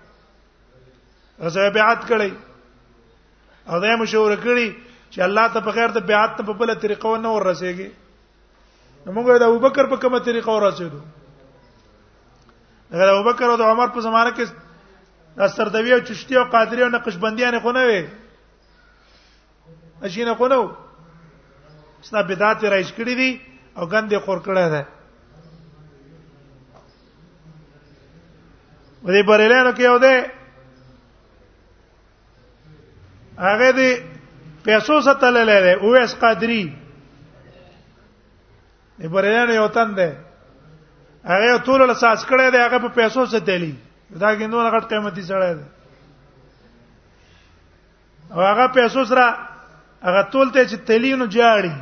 هغه 1.38 1.48
سره 1.58 1.70
بیعت 1.80 2.04
کړی 2.04 2.30
او 3.68 3.80
دا 3.80 3.96
مشوره 4.06 4.36
کړی 4.48 4.70
چې 5.12 5.20
الله 5.20 5.46
ته 5.54 5.60
په 5.64 5.70
غیر 5.76 5.90
د 5.94 6.00
بیعت 6.08 6.40
په 6.46 6.52
بل 6.60 6.74
طریقو 6.80 7.16
نه 7.20 7.28
ورسېږي 7.36 7.88
نو 9.06 9.12
موږ 9.12 9.26
د 9.44 9.44
ابوبکر 9.52 9.86
په 9.92 9.96
کومه 10.04 10.18
طریقو 10.28 10.52
ورسېدو 10.60 11.00
دا 12.92 13.10
ابوبکر 13.12 13.46
او 13.50 13.56
د 13.60 13.64
عمر 13.72 13.88
په 13.96 14.00
زمانه 14.08 14.30
کې 14.36 15.44
استردوی 15.44 15.92
او 15.92 16.00
چشتي 16.08 16.34
او 16.36 16.44
قادری 16.54 16.82
او 16.82 16.88
نقشبندیان 16.96 17.58
خو 17.60 17.72
نه 17.76 17.82
وي 17.88 18.00
اجینه 20.08 20.34
خو 20.40 20.46
نه 20.48 20.56
وو 20.56 20.72
ستا 22.08 22.22
بدعت 22.32 22.64
رایش 22.64 22.92
کړی 22.92 23.14
دي 23.16 23.40
او 23.76 23.88
ګندې 23.88 24.18
خور 24.24 24.38
کړی 24.38 24.68
ده 24.76 24.82
ورې 29.04 29.26
بریلانو 29.28 29.72
کې 29.76 29.80
یو 29.82 29.98
ده 30.06 30.16
هغه 33.42 33.70
دې 33.76 34.11
پیسو 34.64 35.00
ستل 35.00 35.32
لري 35.46 35.72
او 35.72 35.94
اس 36.02 36.14
قادری 36.18 36.72
دی 39.02 39.08
بریان 39.14 39.48
یو 39.50 39.68
تن 39.74 39.94
دی 39.96 40.10
هغه 41.30 41.58
ټول 41.68 41.80
له 41.88 41.94
ساس 42.02 42.20
کړه 42.24 42.50
دی 42.54 42.58
هغه 42.62 42.78
په 42.82 42.88
پیسو 42.98 43.20
ستلی 43.32 43.72
دا 44.22 44.28
ګندونه 44.34 44.68
غټ 44.74 44.84
قیمتي 44.92 45.22
سره 45.30 45.48
دی 45.54 45.64
او 48.34 48.40
هغه 48.50 48.64
پیسو 48.76 49.00
سره 49.12 49.26
هغه 50.02 50.30
ټول 50.30 50.52
ته 50.52 50.64
چې 50.64 50.76
تلینو 50.92 51.26
جاړي 51.26 51.74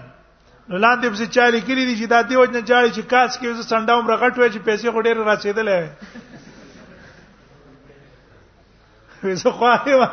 نو 0.68 0.76
لاندې 0.76 1.09
په 1.09 1.33
چالي 1.37 1.61
کړی 1.61 1.85
دي 1.87 2.05
چې 2.05 2.09
دا 2.14 2.20
دی 2.22 2.37
وځنه 2.37 2.66
جاړي 2.66 2.91
چې 2.95 3.03
کاس 3.12 3.31
کې 3.39 3.47
وسه 3.49 3.62
سنډاوم 3.70 4.07
رغټوي 4.12 4.49
چې 4.51 4.59
پیسې 4.70 4.89
خو 4.95 5.01
ډېر 5.07 5.16
رسیدلې 5.28 5.81
وسه 9.28 9.51
خو 9.61 9.66
هغه 9.68 10.09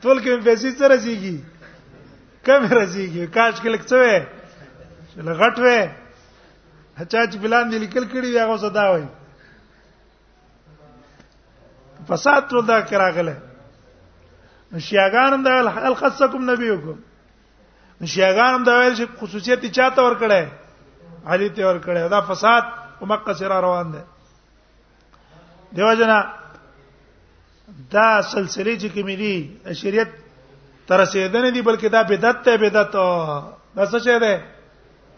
ټول 0.00 0.18
کې 0.18 0.44
پیسې 0.50 0.68
سره 0.84 0.96
سیږي 1.08 1.38
کم 2.50 2.62
راځيږي 2.76 3.26
کاش 3.36 3.54
کې 3.62 3.68
لکڅوې 3.74 4.16
چې 5.10 5.18
لغټوې 5.28 5.80
هچا 7.00 7.20
چې 7.30 7.36
بلان 7.42 7.64
دې 7.70 7.76
لیکل 7.84 8.04
کړی 8.12 8.28
دی 8.32 8.38
هغه 8.44 8.56
صدا 8.64 8.84
وایي 8.92 9.08
فساد 12.08 12.40
ټول 12.50 12.64
دا 12.72 12.78
کراغله 12.92 13.34
شیاګان 14.86 15.32
د 15.46 15.48
الخصکم 15.90 16.42
نبیوکم 16.50 16.96
شیاګان 18.12 18.64
دا 18.68 18.72
ویل 18.78 18.92
چې 18.94 19.04
خصوصیت 19.22 19.60
چاته 19.78 20.00
ور 20.06 20.14
کړه 20.22 20.40
علی 21.32 21.48
ته 21.58 21.62
ور 21.68 21.78
کړه 21.86 22.00
دا 22.16 22.20
فساد 22.32 22.62
او 23.00 23.06
مکه 23.12 23.32
سره 23.42 23.56
روان 23.66 23.86
ده 23.96 24.02
دیو 25.78 25.90
جنا 26.02 26.18
دا 27.92 28.22
سلسله 28.22 28.78
چې 28.78 28.88
کومې 28.88 29.16
دي 29.22 29.34
شریعت 29.82 30.08
تر 30.90 30.98
رسیدنې 30.98 31.50
دي 31.54 31.60
بلکې 31.66 31.88
دا 31.94 32.02
بدعت 32.02 32.40
ته 32.46 32.56
بدعت 32.62 32.92
دا 33.74 33.84
څه 33.86 33.98
شی 34.04 34.14
ده 34.18 34.42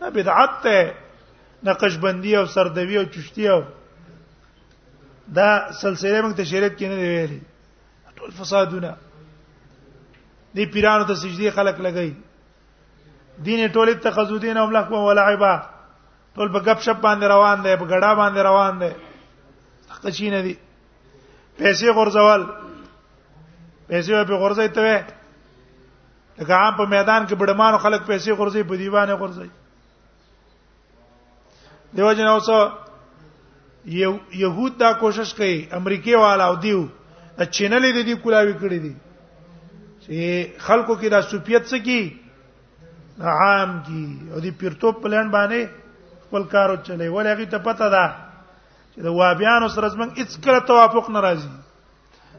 دا 0.00 0.08
بدعت 0.16 0.56
ته 0.64 0.90
نقشبندی 1.68 2.34
او 2.36 2.44
سردوی 2.54 2.98
او 2.98 3.04
چشتی 3.14 3.48
او 3.48 3.62
دا 5.38 5.72
سلسله 5.80 6.18
موږ 6.22 6.36
ته 6.40 6.44
شریعت 6.50 6.76
کې 6.78 6.82
نه 6.92 6.96
دی 7.02 7.06
ویلي 7.12 7.40
ټول 8.16 8.30
فسادونه 8.40 8.90
دې 10.54 10.64
پیرانو 10.74 11.04
ته 11.12 11.16
سجدي 11.22 11.50
خلق 11.60 11.80
لګي 11.80 12.14
دین 13.48 13.68
ټول 13.76 13.88
اتخذو 13.94 14.38
دین 14.44 14.56
او 14.56 14.66
ملک 14.66 14.90
ولا 14.92 15.22
عبا 15.30 15.54
ټول 16.34 16.52
په 16.58 16.64
غب 16.68 16.80
شپ 16.88 17.00
باندې 17.00 17.24
روان 17.34 17.64
دی 17.64 17.76
په 17.76 17.84
غډا 17.94 18.12
باندې 18.16 18.38
روان 18.38 18.78
دی 18.80 18.90
تخت 19.88 20.08
چی 20.20 20.30
نه 20.36 20.42
دی 20.50 20.54
پیسې 20.60 21.98
غورځول 21.98 22.46
پیسې 23.88 24.28
په 24.30 24.36
غورځي 24.36 24.68
ته 24.78 25.04
که 26.44 26.52
عام 26.54 26.76
په 26.76 26.84
میدان 26.86 27.26
کې 27.26 27.34
بډمانو 27.38 27.78
خلک 27.78 28.06
پیسې 28.06 28.32
غورځي 28.38 28.62
په 28.68 28.76
دیوانه 28.76 29.14
غورځي 29.16 29.50
دیو 31.96 32.12
جن 32.12 32.26
اوسو 32.26 32.70
يهود 34.40 34.78
دا 34.78 34.92
کوشش 35.02 35.34
کوي 35.34 35.66
امریکای 35.78 36.14
والا 36.14 36.44
او 36.44 36.54
دیو 36.56 36.82
چینلې 37.38 37.92
د 37.92 38.06
دې 38.06 38.14
کولاوي 38.22 38.54
کړې 38.54 38.78
دي 38.84 38.96
چې 40.02 40.16
خلکو 40.66 40.96
کې 40.96 41.08
دا 41.10 41.22
سوپیت 41.22 41.66
څه 41.66 41.78
کی 41.78 42.22
عام 43.20 43.82
کی 43.86 44.18
او 44.34 44.40
دې 44.40 44.50
پیرتو 44.58 44.92
پلان 44.92 45.30
باندې 45.30 45.68
خپل 46.28 46.42
کارو 46.54 46.76
چلے 46.86 47.08
ولې 47.08 47.46
ته 47.54 47.58
پته 47.58 47.88
ده 47.90 48.16
چې 48.94 49.00
د 49.06 49.18
وابیان 49.18 49.68
سره 49.68 49.88
زمنګ 49.88 50.18
هیڅ 50.18 50.40
کله 50.46 50.58
توافق 50.72 51.10
ناراضي 51.10 51.48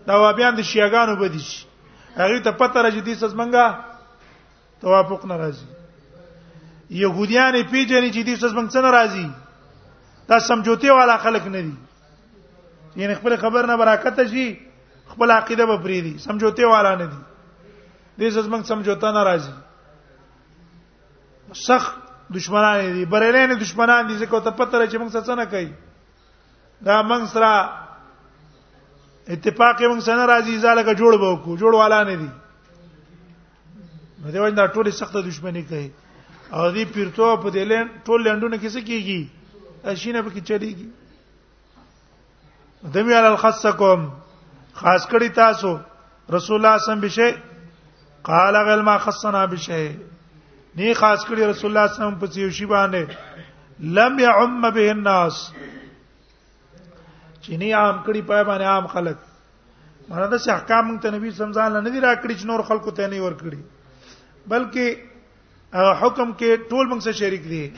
دا 0.08 0.16
وابیان 0.22 0.56
د 0.56 0.62
شیعاګانو 0.62 1.16
بدیش 1.20 1.66
هغه 2.16 2.40
ته 2.50 2.52
پته 2.52 2.82
راځي 2.84 3.02
د 3.06 3.14
سزمنګا 3.24 3.66
توافق 4.84 5.24
ناراضي 5.26 5.64
يهوديان 6.92 7.56
پیژني 7.72 8.12
چې 8.14 8.24
دې 8.24 8.36
څه 8.40 8.48
څنګه 8.54 8.80
ناراضي 8.88 9.28
دا 10.30 10.36
سمجوته 10.40 10.92
والا 11.00 11.16
خلق 11.26 11.46
نه 11.56 11.62
دي 11.68 11.76
یعنی 13.02 13.14
خپل 13.20 13.32
خبر 13.44 13.64
نه 13.72 13.76
برکت 13.78 14.18
شي 14.32 14.48
خپل 15.12 15.28
عقیده 15.38 15.64
به 15.72 15.78
پریدي 15.86 16.14
سمجوته 16.26 16.66
والا 16.66 16.96
نه 16.96 17.06
دي 17.06 17.20
دې 18.20 18.32
څه 18.36 18.42
څنګه 18.46 18.68
سمجوته 18.72 19.10
ناراضي 19.20 19.54
سخت 21.68 21.92
دشمنان 22.36 22.78
دي 23.00 23.06
برلین 23.16 23.50
دشمنان 23.64 24.02
دي 24.08 24.16
ځکه 24.26 24.36
ته 24.44 24.50
پته 24.52 24.76
لري 24.78 24.88
چې 24.94 24.98
موږ 25.00 25.10
څه 25.16 25.34
نه 25.42 25.46
کوي 25.56 25.72
دا 26.86 26.94
موږ 27.10 27.24
سره 27.34 27.52
اتفاق 29.34 29.76
موږ 29.82 30.00
سره 30.00 30.26
راځي 30.26 30.60
ځاله 30.60 30.94
جوړ 30.94 31.18
به 31.18 31.28
وکړو 31.32 31.60
جوړ 31.60 31.74
والا 31.82 32.00
نه 32.10 32.16
دي 32.16 32.30
نو 34.24 34.32
دا 34.32 34.40
وایي 34.42 34.54
دا 34.58 34.66
ټوله 34.76 34.92
سخته 35.00 35.22
دښمنی 35.24 35.62
کوي 35.70 35.86
او 36.54 36.72
دې 36.72 36.84
پیرتو 36.98 37.26
په 37.46 37.50
دې 37.50 37.64
لن 37.72 37.88
ټول 38.10 38.22
لندونه 38.28 38.58
کې 38.58 38.70
څه 38.76 38.82
کیږي 38.90 39.90
اشینه 39.94 40.22
به 40.28 40.32
کې 40.36 40.46
چلیږي 40.50 40.88
دمی 42.94 43.14
علی 43.18 43.28
الخصکم 43.32 44.06
خاص 44.84 45.02
کړی 45.12 45.30
تاسو 45.42 45.74
رسول 46.38 46.56
الله 46.60 46.78
صم 46.86 47.00
بشه 47.04 47.28
قال 48.32 48.58
غل 48.70 48.86
ما 48.92 48.96
خصنا 49.08 49.44
بشه 49.56 49.82
نه 50.76 50.94
خاص 51.02 51.20
کړی 51.26 51.44
رسول 51.52 51.70
الله 51.78 51.86
صم 51.98 52.16
په 52.24 52.32
سیو 52.38 52.50
شی 52.62 52.66
باندې 52.72 53.84
لم 54.00 54.20
يعم 54.28 54.62
به 54.70 54.88
الناس 54.96 55.42
چې 55.58 57.62
نه 57.62 57.76
عام 57.84 58.00
کړی 58.04 58.22
په 58.32 58.48
باندې 58.48 58.74
عام 58.74 58.88
خلک 58.96 59.18
مراد 60.10 60.34
څه 60.42 60.50
احکام 60.58 60.98
ته 60.98 61.08
نبی 61.12 61.32
سمځان 61.32 61.82
نه 61.82 61.90
دی 61.90 62.06
راکړي 62.08 62.40
چې 62.40 62.46
نور 62.54 62.62
خلکو 62.74 62.90
ته 63.00 63.04
نه 63.14 63.20
ور 63.30 63.38
کړی 63.46 63.64
بلکې 64.48 64.88
حکم 66.02 66.32
کې 66.40 66.52
ټول 66.70 66.86
موږ 66.90 67.00
سره 67.06 67.20
شریک 67.20 67.44
دي 67.50 67.72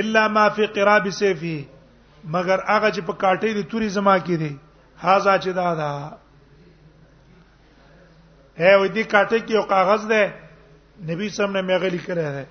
الا 0.00 0.26
ما 0.36 0.48
فی 0.56 0.66
قراب 0.78 1.08
سیفی 1.20 1.58
مگر 2.34 2.58
هغه 2.68 2.88
چې 2.94 3.00
په 3.00 3.12
کاټې 3.22 3.50
دی 3.58 3.62
توري 3.72 3.88
زما 3.96 4.16
کې 4.26 4.36
دي 4.42 4.52
هاذا 5.04 5.34
چې 5.44 5.50
دا 5.58 5.68
دا 5.80 5.90
هه 8.60 8.74
وې 8.80 8.88
دې 8.96 9.04
کاټې 9.12 9.38
کې 9.46 9.52
یو 9.58 9.62
کاغذ 9.74 10.02
دی 10.12 10.24
نبی 11.08 11.28
صلی 11.28 11.30
الله 11.30 11.34
علیه 11.34 11.34
وسلم 11.38 11.54
نے 11.60 11.64
مې 11.68 11.76
غلي 11.82 12.00
کړی 12.06 12.24
دی 12.36 12.46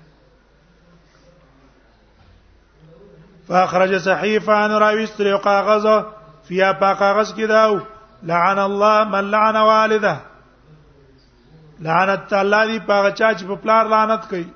فاخرج 3.51 3.93
صحيفه 4.05 4.53
ان 4.65 4.71
راويست 4.86 5.19
له 5.28 5.38
کاغذ 5.49 5.86
فيها 6.47 6.93
کاغذ 7.03 7.34
کې 7.38 7.45
داو 7.55 7.80
لعن 8.32 8.59
الله 8.63 9.03
من 9.13 9.25
لعن 9.36 9.55
والده 9.69 10.15
لعنت 11.82 12.34
الله 12.34 12.65
دی 12.67 12.80
پاغه 12.89 13.11
چا 13.11 13.30
چې 13.38 13.45
په 13.47 13.55
پلار 13.63 13.86
لعنت 13.86 14.30
کوي 14.30 14.47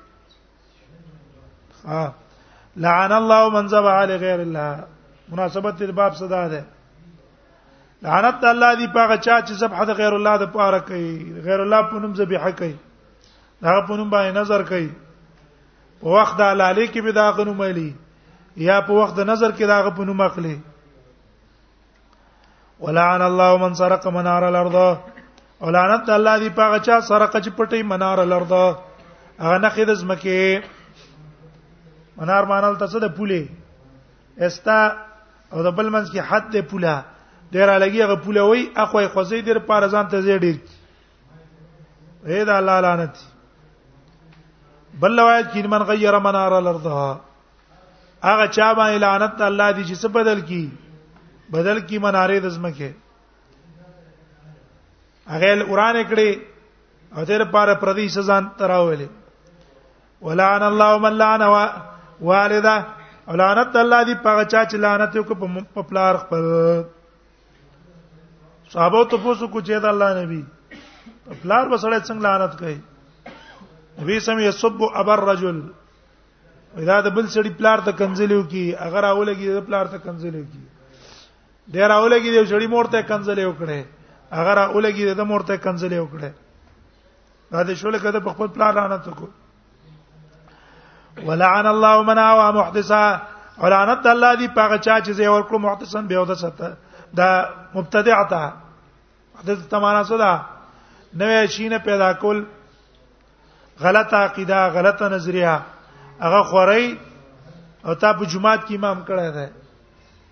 ها 1.86 2.14
لعن 2.76 3.12
الله 3.12 3.48
من 3.56 3.66
ذبح 3.74 3.98
لغیر 4.10 4.40
الله 4.40 4.72
مناسبت 5.28 5.78
دې 5.78 5.90
باب 6.00 6.12
صدا 6.16 6.48
ده 6.54 6.64
لعنت 8.02 8.44
الله 8.52 8.74
دی 8.80 8.86
پاغه 8.96 9.16
چا 9.16 9.36
چې 9.42 9.52
ذبح 9.62 9.84
د 9.84 9.90
غیر 10.00 10.12
الله 10.18 10.34
د 10.42 10.50
پاره 10.56 10.78
کوي 10.78 11.40
غیر 11.46 11.60
الله 11.60 11.82
په 11.92 12.02
نوم 12.06 12.14
ذبیحه 12.22 12.50
کوي 12.62 12.74
دا 13.62 13.80
په 13.86 13.96
نوم 13.96 14.10
باندې 14.10 14.36
نظر 14.40 14.62
کوي 14.72 14.90
په 16.00 16.06
وخت 16.16 16.36
د 16.38 16.42
حلالي 16.52 16.86
کې 16.88 17.00
به 17.06 17.12
دا 17.20 17.30
غنو 17.38 17.54
ملي 17.62 17.90
یا 18.68 18.80
په 18.80 18.92
وخت 18.92 19.14
د 19.16 19.28
نظر 19.32 19.50
کې 19.50 19.66
دا 19.72 19.78
غ 19.82 19.94
په 19.96 20.04
نوم 20.10 20.20
اخلي 20.20 20.58
ولعن 22.84 23.22
الله 23.22 23.58
من 23.66 23.74
سرق 23.84 24.06
منار 24.14 24.42
الارض 24.44 24.78
اولانت 25.66 26.08
الله 26.10 26.34
دی 26.42 26.48
پاغه 26.58 26.78
چا 26.86 26.94
سرقه 27.08 27.38
چ 27.44 27.46
پټي 27.56 27.82
منار 27.90 28.18
الارض 28.20 28.52
هغه 28.52 29.58
نخې 29.64 29.84
د 29.90 29.94
زمکه 30.00 30.62
منار 32.18 32.44
مانل 32.52 32.74
تاسو 32.80 33.02
د 33.04 33.12
پوله 33.18 33.42
استا 34.46 34.78
او 35.52 35.62
د 35.66 35.68
بل 35.80 35.86
منځ 35.96 36.06
کې 36.12 36.26
حد 36.30 36.48
د 36.54 36.64
پوله 36.72 36.94
ډیر 37.54 37.68
لګي 37.84 38.00
هغه 38.02 38.16
پوله 38.24 38.42
وای 38.42 38.66
اخوې 38.84 39.12
خوځې 39.12 39.38
ډیر 39.48 39.58
پارزان 39.70 40.08
ته 40.14 40.20
زی 40.26 40.38
ډیر 40.44 40.56
اې 42.26 42.44
دا 42.50 42.56
الله 42.62 42.80
لعنت 42.86 43.22
بل 45.04 45.18
روایت 45.20 45.46
کې 45.52 45.66
من 45.76 45.82
غیر 45.92 46.18
منار 46.28 46.56
الارض 46.58 46.86
هغه 46.96 48.46
چا 48.58 48.74
باندې 48.80 48.98
لعنت 49.06 49.42
الله 49.52 49.70
دی 49.78 49.84
چې 49.84 50.04
څه 50.04 50.08
بدل 50.08 50.40
کی 50.50 50.60
بدل 51.58 51.80
کی 51.86 51.98
منارې 52.06 52.40
د 52.48 52.56
زمکه 52.58 52.90
هغه 55.26 55.64
قرآن 55.70 56.02
کړي 56.08 56.30
او 57.16 57.24
تیر 57.24 57.44
پر 57.54 57.74
پردي 57.80 58.08
سزا 58.08 58.38
تراولې 58.58 59.06
ولعن 60.28 60.62
الله 60.68 60.98
من 61.04 61.12
لعن 61.22 61.42
والده 62.20 62.74
او 63.28 63.36
لعنت 63.40 63.76
الله 63.82 64.02
دی 64.08 64.14
په 64.24 64.44
چا 64.50 64.64
چې 64.64 64.76
لعنت 64.86 65.14
وکړي 65.16 65.64
په 65.74 65.82
پلار 65.90 66.14
خپل 66.14 66.42
صحابه 68.72 69.04
ته 69.12 69.16
پوسو 69.22 69.48
کو 69.48 69.60
چې 69.60 69.78
دا 69.86 69.90
الله 69.94 70.22
نبی 70.22 70.42
پلار 71.42 71.66
وسړې 71.66 71.98
څنګه 72.10 72.22
لعنت 72.26 72.58
کوي 72.58 72.78
نبی 74.02 74.20
سم 74.26 74.38
یسب 74.48 74.82
ابر 75.04 75.24
رجل 75.32 75.62
ودا 76.76 77.00
د 77.00 77.14
بل 77.14 77.28
سړي 77.28 77.50
پلار 77.58 77.78
ته 77.88 77.92
کنځلیو 78.04 78.42
کی 78.52 78.66
اگر 78.90 79.04
اولګي 79.14 79.54
د 79.60 79.66
پلار 79.72 79.86
ته 79.96 80.04
کنځلیو 80.04 80.44
کی 80.52 80.66
ډیر 81.72 81.90
اولګي 81.96 82.30
د 82.30 82.46
سړي 82.50 82.66
مور 82.76 82.84
ته 82.94 83.02
کنځلیو 83.10 83.52
کړي 83.58 83.82
اگر 84.40 84.58
اولګي 84.72 85.06
د 85.16 85.26
مورته 85.30 85.56
کنځلې 85.64 85.98
وکړه 86.02 86.30
دا 87.54 87.62
د 87.70 87.76
شول 87.80 87.96
کده 88.02 88.20
په 88.26 88.30
خپل 88.34 88.46
پلان 88.52 88.74
رانه 88.74 88.96
تکو 89.08 89.26
ولعن 91.28 91.66
الله 91.72 92.02
من 92.10 92.18
او 92.20 92.52
محدثا 92.58 93.02
ولعنت 93.64 94.06
الله 94.12 94.30
دی 94.42 94.46
پاغه 94.58 94.78
چا 94.86 94.96
چې 95.00 95.10
زه 95.18 95.28
ورکو 95.34 95.58
محدثن 95.64 96.06
به 96.12 96.18
ودا 96.22 96.34
ستا 96.42 96.70
دا 97.20 97.28
مبتدع 97.74 98.22
تا 98.30 98.42
محدث 99.34 99.68
تمانا 99.74 100.04
سودا 100.10 100.32
نوې 101.16 101.46
شینه 101.56 101.78
پیدا 101.88 102.08
کول 102.22 102.40
غلطه 103.82 104.16
عقیده 104.28 104.62
غلطه 104.78 105.08
نظریه 105.16 105.58
هغه 106.22 106.40
خوري 106.54 106.88
او 107.84 107.94
تا 107.94 108.12
په 108.12 108.26
جمعات 108.26 108.64
کې 108.64 108.74
امام 108.78 109.04
کړه 109.04 109.28
ده 109.36 109.50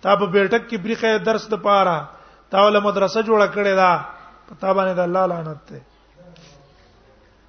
تا 0.01 0.15
په 0.15 0.25
بیلټک 0.25 0.69
کې 0.69 0.77
بریخه 0.87 1.17
درس 1.29 1.47
د 1.53 1.61
پاره 1.67 1.97
تا 2.51 2.59
ول 2.67 2.77
مدرسه 2.85 3.21
جوړه 3.27 3.47
کړې 3.55 3.73
ده 3.81 3.91
په 4.47 4.53
تا 4.61 4.69
باندې 4.77 4.93
د 4.99 5.01
الله 5.07 5.23
لعنت 5.25 5.61
ده 5.71 5.81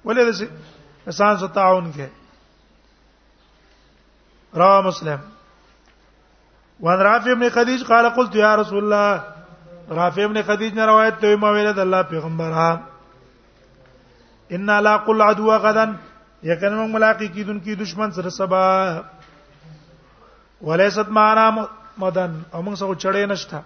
ولې 0.05 0.23
دې 0.25 0.47
انسان 1.11 1.37
سو 1.41 1.47
تعاون 1.57 1.91
کې 1.95 2.07
را 4.61 4.81
مسلم 4.87 5.19
وان 6.87 6.99
رافع 7.07 7.31
ابن 7.35 7.49
خدیج 7.57 7.83
قال 7.91 8.09
قلت 8.15 8.35
يا 8.43 8.55
رسول 8.61 8.83
الله 8.83 9.23
رافع 9.99 10.23
ابن 10.29 10.41
خدیج 10.49 10.73
نے 10.79 10.85
روایت 10.91 11.19
ته 11.25 11.35
ما 11.43 11.51
ویل 11.57 11.71
د 11.73 11.79
الله 11.85 12.01
پیغمبر 12.15 12.51
ها 12.61 12.71
ان 14.55 14.73
لا 14.87 14.97
قل 15.05 15.21
عدو 15.27 15.51
غدا 15.67 15.85
یقینا 16.47 16.75
موږ 16.83 16.89
ملاقات 16.95 17.23
کیدون 17.35 17.59
کی 17.67 17.75
دشمن 17.83 18.11
سره 18.15 18.29
سبا 18.39 18.63
ولیست 20.67 21.09
معنا 21.19 21.49
مدن 21.97 22.41
او 22.53 22.63
موږ 22.65 22.75
سره 22.75 22.95
چړې 22.95 23.29
نشتا 23.31 23.61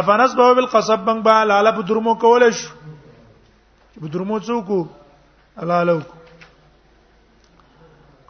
افنس 0.00 0.32
به 0.34 0.54
بالقصب 0.54 1.00
بنګ 1.06 1.20
با 1.22 1.44
لاله 1.44 1.70
په 1.76 1.82
درمو 1.88 2.14
کول 2.22 2.42
شو 2.58 2.74
په 4.00 4.06
درمو 4.14 4.38
څوک 4.46 4.70
لاله 5.70 6.02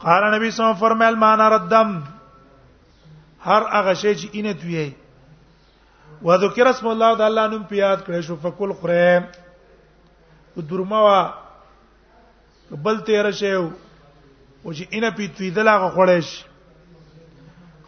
قال 0.04 0.22
نبی 0.34 0.50
صلی 0.50 0.64
الله 0.64 0.74
علیه 0.74 0.76
وسلم 0.76 0.82
فرمایل 0.84 1.14
معنا 1.16 1.48
ردم 1.56 1.90
هر 3.48 3.62
هغه 3.76 3.94
شی 4.00 4.12
چې 4.14 4.28
اینه 4.32 4.52
تویې 4.54 4.94
و 6.26 6.36
ذکر 6.42 6.68
اسم 6.72 6.86
الله 6.92 7.16
د 7.22 7.24
الله 7.28 7.46
نوم 7.54 7.64
پیاد 7.72 7.98
کړی 8.08 8.20
شو 8.28 8.36
فکل 8.44 8.72
خره 8.82 9.28
درما 10.72 11.00
وا 11.04 11.22
بل 12.88 13.00
تیر 13.08 13.30
شیو 13.40 13.64
او 14.62 14.74
چې 14.74 14.86
اینه 14.90 15.10
پیتوی 15.16 15.50
دلاغه 15.60 15.88
خړېش 15.94 16.26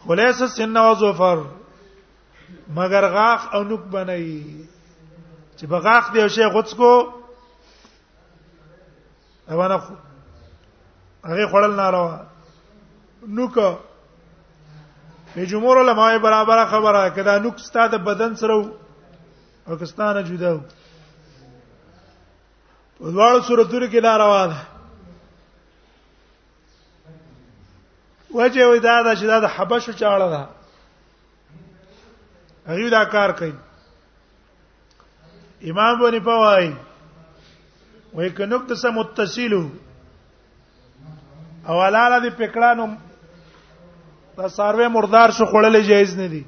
خلاص 0.07 0.43
سن 0.57 0.77
او 0.77 0.93
ظفر 1.05 1.37
مگر 2.75 3.07
غاخ 3.11 3.53
او 3.53 3.63
نوک 3.63 3.79
بنئ 3.91 4.23
چې 5.59 5.67
بغاخ 5.67 6.11
دی 6.13 6.21
او 6.21 6.27
شی 6.27 6.45
غوڅ 6.53 6.75
کو 6.77 6.91
اوانه 9.51 9.75
هغه 11.25 11.47
خړل 11.51 11.73
ناروا 11.81 12.19
نوک 13.37 13.55
په 15.33 15.45
جمهور 15.51 15.77
علماء 15.83 16.17
برابر 16.27 16.65
خبره 16.71 17.09
کدا 17.15 17.37
نوک 17.45 17.59
ستاده 17.59 17.97
بدن 17.97 18.35
سره 18.35 18.69
او 19.67 19.77
کستانه 19.81 20.21
جدا 20.23 20.53
و 20.55 20.59
په 22.99 23.11
دواړو 23.11 23.41
صورتونو 23.47 23.87
کې 23.91 24.03
ناروا 24.03 24.47
ده 24.47 24.57
وجه 28.39 28.67
ودا 28.69 29.01
دا 29.03 29.15
چې 29.15 29.23
دا 29.27 29.39
د 29.39 29.45
حبشو 29.55 29.91
چاړه 29.93 30.29
ده 30.35 30.56
هغه 32.67 32.89
دا 32.89 33.03
کار 33.05 33.31
کوي 33.31 33.53
امام 35.71 35.99
بني 35.99 36.19
پوای 36.19 36.73
وای 38.13 38.29
ک 38.29 38.41
نقطه 38.41 38.75
سم 38.75 38.89
متصلو 38.99 39.69
او 41.67 41.81
حلاله 41.81 42.19
دي 42.19 42.29
پکړانو 42.39 42.95
دا 44.37 44.47
ساروی 44.49 44.87
مردار 44.87 45.29
شو 45.31 45.45
خړلې 45.45 45.77
جایز 45.87 46.17
نه 46.17 46.27
دي 46.27 46.45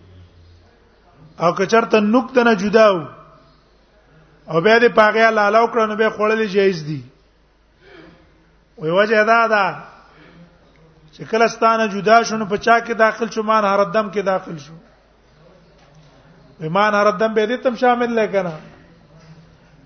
او 1.39 1.53
که 1.55 1.65
چرته 1.65 1.99
نقطه 1.99 2.43
نه 2.43 2.53
جداو 2.55 3.07
او 4.51 4.61
به 4.61 4.79
دې 4.79 4.91
پاګیا 4.99 5.29
لالاو 5.31 5.67
کړنو 5.67 5.95
به 5.97 6.09
خړلې 6.09 6.47
جایز 6.47 6.83
دي 6.85 7.03
وی 8.77 8.89
وجه 8.89 9.23
دا 9.23 9.47
ده 9.47 9.75
چې 11.15 11.23
کله 11.31 11.47
ستانه 11.47 11.87
جدا 11.87 12.23
شون 12.23 12.47
په 12.47 12.57
چا 12.57 12.79
کې 12.79 12.91
داخل 12.91 13.29
شو 13.29 13.43
مان 13.43 13.63
هر 13.65 13.83
دم 13.83 14.11
کې 14.11 14.17
داخل 14.25 14.57
شو 14.67 14.73
ایمان 16.63 16.93
ردم 17.07 17.33
به 17.33 17.45
دې 17.47 17.57
تم 17.63 17.75
شامل 17.75 18.11
لکنه 18.19 18.53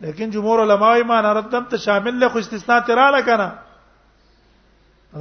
لیکن 0.06 0.30
جمهور 0.30 0.60
علما 0.64 0.94
ایمان 1.02 1.26
ردم 1.38 1.64
ته 1.74 1.78
شامل 1.84 2.20
له 2.20 2.30
خو 2.30 2.38
استثناء 2.38 2.80
تراله 2.88 3.22
کنه 3.30 3.50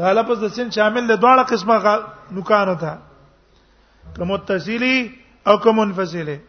دا 0.02 0.12
لپس 0.12 0.38
د 0.44 0.48
سین 0.54 0.70
شامل 0.78 1.04
له 1.10 1.16
دواړه 1.16 1.42
قسمه 1.52 2.00
نوکانو 2.38 2.74
ته 2.84 2.98
کوم 4.16 4.36
تسهیلی 4.36 5.12
او 5.46 5.56
کوم 5.66 5.76
منفصله 5.80 6.40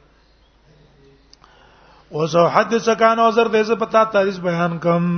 وزو 2.11 2.47
حدث 2.55 2.89
کان 2.99 3.19
او 3.19 3.29
زر 3.31 3.47
دې 3.47 3.61
ز 3.69 3.79
پتا 3.85 4.03
تاریخ 4.17 4.39
بیان 4.49 4.77
کوم 4.87 5.13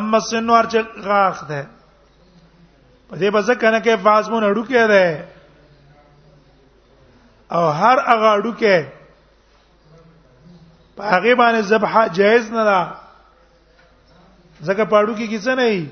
اما 0.00 0.18
سنوار 0.30 0.64
چې 0.64 1.02
غاخ 1.08 1.48
ده 1.48 1.64
په 3.08 3.16
دې 3.16 3.30
بزکنه 3.34 3.78
کې 3.78 3.96
فازمون 4.04 4.44
اډو 4.44 4.62
کې 4.64 4.88
ده 4.90 5.28
او 7.50 7.64
هر 7.80 7.98
هغه 8.08 8.32
ډوکه 8.44 8.76
په 10.96 11.02
هغه 11.12 11.34
باندې 11.40 11.60
ذبح 11.70 11.94
جایز 12.18 12.44
نه 12.52 12.64
ده 12.68 12.80
ځکه 14.66 14.82
پاړو 14.92 15.14
کې 15.16 15.26
کیسه 15.32 15.54
نه 15.54 15.62
ای 15.68 15.82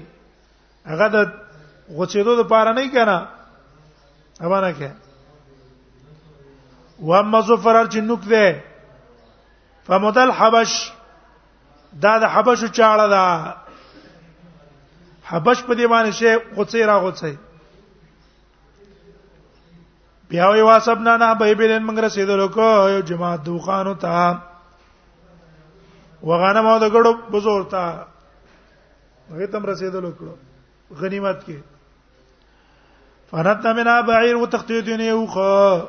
هغه 0.91 1.07
د 1.15 1.17
غوچېدو 1.97 2.33
د 2.41 2.43
پاره 2.53 2.73
نه 2.77 2.91
کنا 2.93 3.19
امانه 4.45 4.71
کې 4.79 4.91
و 7.09 7.13
اما 7.15 7.41
زفرر 7.49 7.87
چې 7.93 7.97
نوک 7.99 8.23
ده 8.31 8.65
فمدل 9.87 10.31
حبش 10.39 10.93
دا 12.03 12.19
د 12.23 12.25
حبشو 12.35 12.69
چاړه 12.69 13.07
ده 13.15 13.23
حبش 15.31 15.59
په 15.69 15.73
دی 15.79 15.87
باندې 15.93 16.11
شی 16.19 16.29
غوڅې 16.57 16.81
را 16.91 16.97
غوڅې 17.03 17.33
بیا 20.29 20.49
وی 20.51 20.61
واسبنا 20.67 21.15
نه 21.23 21.31
به 21.39 21.55
بلن 21.61 21.83
موږ 21.87 21.99
رسیدل 22.05 22.41
کو 22.55 22.89
یو 22.95 23.01
جماعت 23.11 23.45
دوکانو 23.47 23.95
ته 24.03 24.17
وغانه 26.23 26.61
مو 26.67 26.79
د 26.79 26.85
ګړو 26.95 27.13
بزور 27.33 27.63
ته 27.73 27.83
هغه 29.31 29.47
تم 29.55 29.65
رسیدل 29.67 30.11
کړو 30.19 30.35
غنیمت 31.03 31.39
کې 31.47 31.57
فرت 33.31 33.67
منا 33.77 33.97
بعیر 34.09 34.37
وتختیدین 34.37 35.01
یو 35.01 35.27
خو 35.27 35.83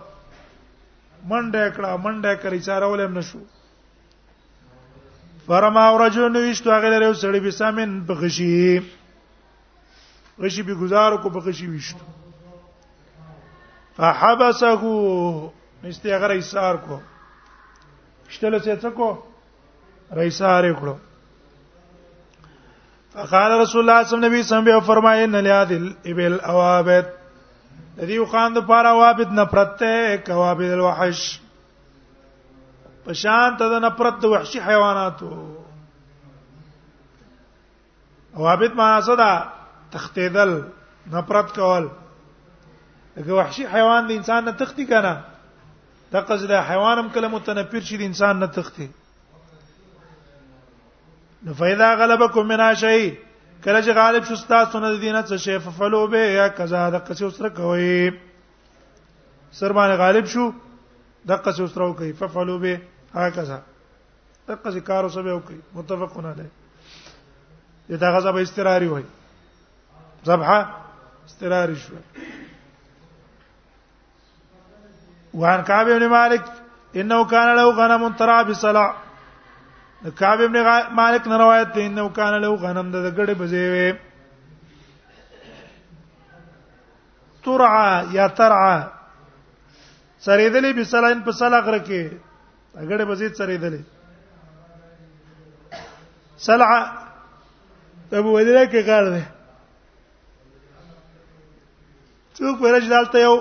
منډه 1.30 1.64
کړه 1.76 1.92
منډه 2.06 2.34
کړی 2.44 2.60
چارول 2.70 3.00
هم 3.06 3.18
نشو 3.18 3.40
فرما 5.50 5.86
ورجل 5.90 6.24
نوشتو 6.36 6.72
هغه 6.76 6.90
لري 6.98 7.08
سړی 7.26 7.40
بسامن 7.50 7.90
بغشی 8.12 8.56
غشی 10.40 10.62
به 10.70 10.76
گزار 10.86 11.12
کو 11.26 11.30
بغشی 11.40 11.68
وشتو 11.74 12.06
فحبسه 13.98 14.82
نسته 15.84 16.18
غره 16.22 16.34
ایثار 16.42 16.76
کو 16.88 16.96
شتله 18.36 18.58
څه 18.60 18.90
کو 19.00 19.08
رئیسار 20.18 20.64
کړو 20.82 20.96
فقال 23.16 23.52
رسول 23.52 23.54
الله 23.56 23.68
صلی 23.72 23.80
الله 24.16 24.32
علیه 24.32 24.40
وسلم 24.46 24.80
فرمایي 24.92 25.22
ان 25.24 25.36
لیادل 25.50 25.86
ابل 26.12 26.38
اوابت 26.54 27.06
دې 27.98 28.20
خوان 28.34 28.50
د 28.56 28.58
پاره 28.72 28.90
اوابت 28.94 29.30
نفرت 29.44 29.72
ته 29.84 29.94
کوابد 30.32 30.72
الوحش 30.78 31.22
پشان 33.06 33.50
ته 33.60 33.66
د 33.76 33.78
نفرت 33.88 34.16
د 34.24 34.26
وحشي 34.34 34.60
حیواناتو 34.70 35.32
اوابت 38.38 38.76
معنا 38.82 39.00
څه 39.06 39.14
ده 39.22 39.32
تختیدل 39.96 40.52
نفرت 41.16 41.48
کول 41.56 41.86
که 43.26 43.32
وحشي 43.34 43.66
حیوان 43.66 44.08
د 44.08 44.12
انسان 44.12 44.44
نه 44.46 44.52
تختی 44.52 44.86
کنه 44.86 45.14
دا 46.12 46.22
قصد 46.22 46.52
حیوان 46.70 46.98
هم 47.00 47.10
کله 47.10 47.28
متنفر 47.28 47.80
شي 47.80 47.98
د 47.98 48.02
انسان 48.02 48.40
نه 48.40 48.48
تختی 48.48 48.90
نو 51.46 51.54
فإذا 51.54 51.94
غلبكم 51.96 52.46
من 52.48 52.76
شيء 52.76 53.14
کله 53.66 53.82
چې 53.82 53.90
غالب 53.90 54.24
شو 54.24 54.36
تاسو 54.48 54.80
نه 54.80 54.90
د 54.94 55.00
دینه 55.00 55.22
څه 55.24 55.36
شی 55.36 55.60
ففلو 55.60 56.08
به 56.08 56.18
یا 56.18 56.48
کذا 56.48 56.90
د 56.90 57.02
قصې 57.10 57.22
وسره 57.22 57.50
کوي 57.50 58.12
سر 59.52 59.72
باندې 59.74 59.98
غالب 59.98 60.26
شو 60.26 60.52
د 61.28 61.32
قصې 61.44 61.60
وسره 61.62 61.94
کوي 61.94 62.14
ففلو 62.14 62.60
به 62.60 62.80
هغه 63.16 63.30
کذا 63.30 63.60
د 64.48 64.58
قصې 64.64 64.80
کار 64.80 65.04
وسره 65.06 65.40
کوي 65.40 65.60
متفقون 65.74 66.26
علیه 66.26 67.98
دا 67.98 68.18
غزا 68.18 68.32
به 68.32 68.42
استراری 68.42 68.88
وای 68.88 69.04
ذبحه 70.26 70.66
استراری 71.26 71.76
شو 71.76 71.96
وان 75.42 75.60
کعب 75.66 75.88
ابن 75.96 76.04
مالک 76.12 76.46
انه 77.02 77.18
کان 77.32 77.48
له 77.58 77.64
غنم 77.80 78.04
ترا 78.20 78.36
بسلا 78.50 78.86
کعب 80.22 80.40
ابن 80.46 80.58
مالک 81.00 81.24
نه 81.28 81.36
روایت 81.42 81.70
دی 81.76 81.82
انه 81.90 82.06
کان 82.20 82.34
له 82.46 82.50
غنم 82.64 82.88
د 82.96 82.98
ګړې 83.18 83.34
بځې 83.42 83.62
وې 83.74 83.90
ترعا 87.48 87.90
یا 88.18 88.26
ترعا 88.40 88.76
سریدلې 90.28 90.72
بسلاین 90.80 91.20
په 91.30 91.34
سلا 91.42 91.60
غره 91.70 91.80
کې 91.88 92.02
اګړې 92.82 93.06
بځې 93.10 93.28
سریدلې 93.42 93.82
سلع 96.48 96.72
ابو 98.14 98.30
ودیره 98.34 98.66
کې 98.72 98.82
کار 98.90 99.04
دی 99.14 99.24
څوک 102.42 102.56
ورجلالته 102.68 103.18
یو 103.28 103.36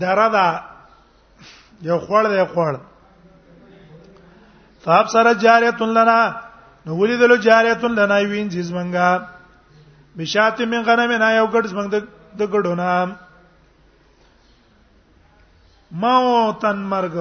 دره 0.00 0.28
ده 0.38 0.48
یو 1.86 1.98
خوړ 2.06 2.24
دی 2.30 2.42
خوړ 2.52 2.74
فاب 4.84 5.06
سره 5.14 5.30
جاریتن 5.44 5.88
لنا 5.96 6.18
نو 6.86 6.92
ولیدلو 6.96 7.36
جاریتن 7.46 7.92
لنا 8.00 8.14
وین 8.30 8.48
جز 8.48 8.72
منګه 8.72 9.26
بشات 10.16 10.60
من 10.60 10.82
غنم 10.88 11.12
نه 11.12 11.30
یو 11.36 11.46
ګډ 11.54 11.64
زمنګ 11.66 11.94
د 12.38 12.42
ګډو 12.52 12.74
نام 12.74 13.08
ماو 16.02 16.52
تن 16.60 16.76
مرګ 16.92 17.14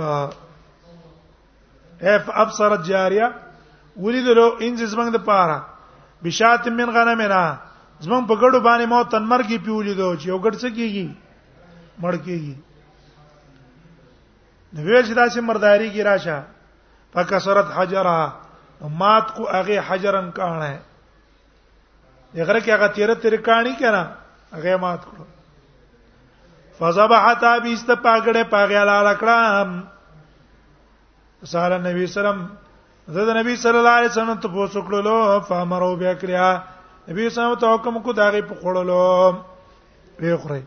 اف 2.10 2.30
ابصر 2.44 2.76
جاریه 2.90 3.30
ولیدلو 3.98 4.58
انځ 4.62 4.84
زمنګ 4.84 5.10
د 5.14 5.18
پاره 5.30 5.60
بشات 6.24 6.68
من 6.68 6.90
غنم 6.98 7.22
نه 7.22 7.44
زمنګ 8.00 8.24
په 8.28 8.36
ګډو 8.42 8.60
باندې 8.60 8.86
ماو 8.94 9.04
تن 9.04 9.24
مرګي 9.34 9.58
پیولیدو 9.66 10.16
چې 10.22 10.26
یو 10.28 10.38
ګډ 10.46 10.54
څه 10.62 10.70
کیږي 10.78 11.08
مړ 12.02 12.16
کیږي 12.26 12.56
نو 14.74 14.82
چې 14.82 15.14
داسې 15.14 15.40
مرداری 15.50 15.90
کی 15.90 16.04
راشه 16.04 16.42
فکسرت 17.14 17.66
حجرها 17.78 18.32
مات 19.02 19.26
کو 19.36 19.44
هغه 19.52 19.78
حجرن 19.88 20.32
کانه 20.40 20.74
دغه 22.36 22.60
کې 22.60 22.70
هغه 22.76 22.88
تیر 22.96 23.10
تیر 23.26 23.34
کانی 23.48 23.74
کنه 23.82 24.04
هغه 24.56 24.72
مات 24.84 25.02
کړو 25.12 25.24
فذبحت 26.80 27.42
ابيست 27.50 27.90
پاګړه 27.92 28.44
پاګیا 28.54 28.84
لاړ 28.92 29.08
کړم 29.22 29.70
سال 31.52 31.72
نبی 31.82 32.04
سلام 32.16 32.40
زه 33.16 33.22
د 33.28 33.30
نبی 33.38 33.54
صلی 33.62 33.78
الله 33.78 33.90
علیه 34.00 34.10
وسلم 34.14 34.36
ته 34.48 34.54
پوښتنه 34.58 34.86
کړلو 34.90 35.18
فامرو 35.52 35.92
بیا 36.02 36.14
کړیا 36.14 36.48
نبی 37.10 37.22
صلی 37.24 37.24
الله 37.24 37.24
علیه 37.24 37.32
وسلم 37.32 37.62
ته 37.64 37.68
حکم 37.76 37.94
کو 38.10 38.14
داغه 38.20 38.42
په 38.50 38.56
خړلو 38.64 39.06
وی 40.26 40.36
خوري 40.44 40.64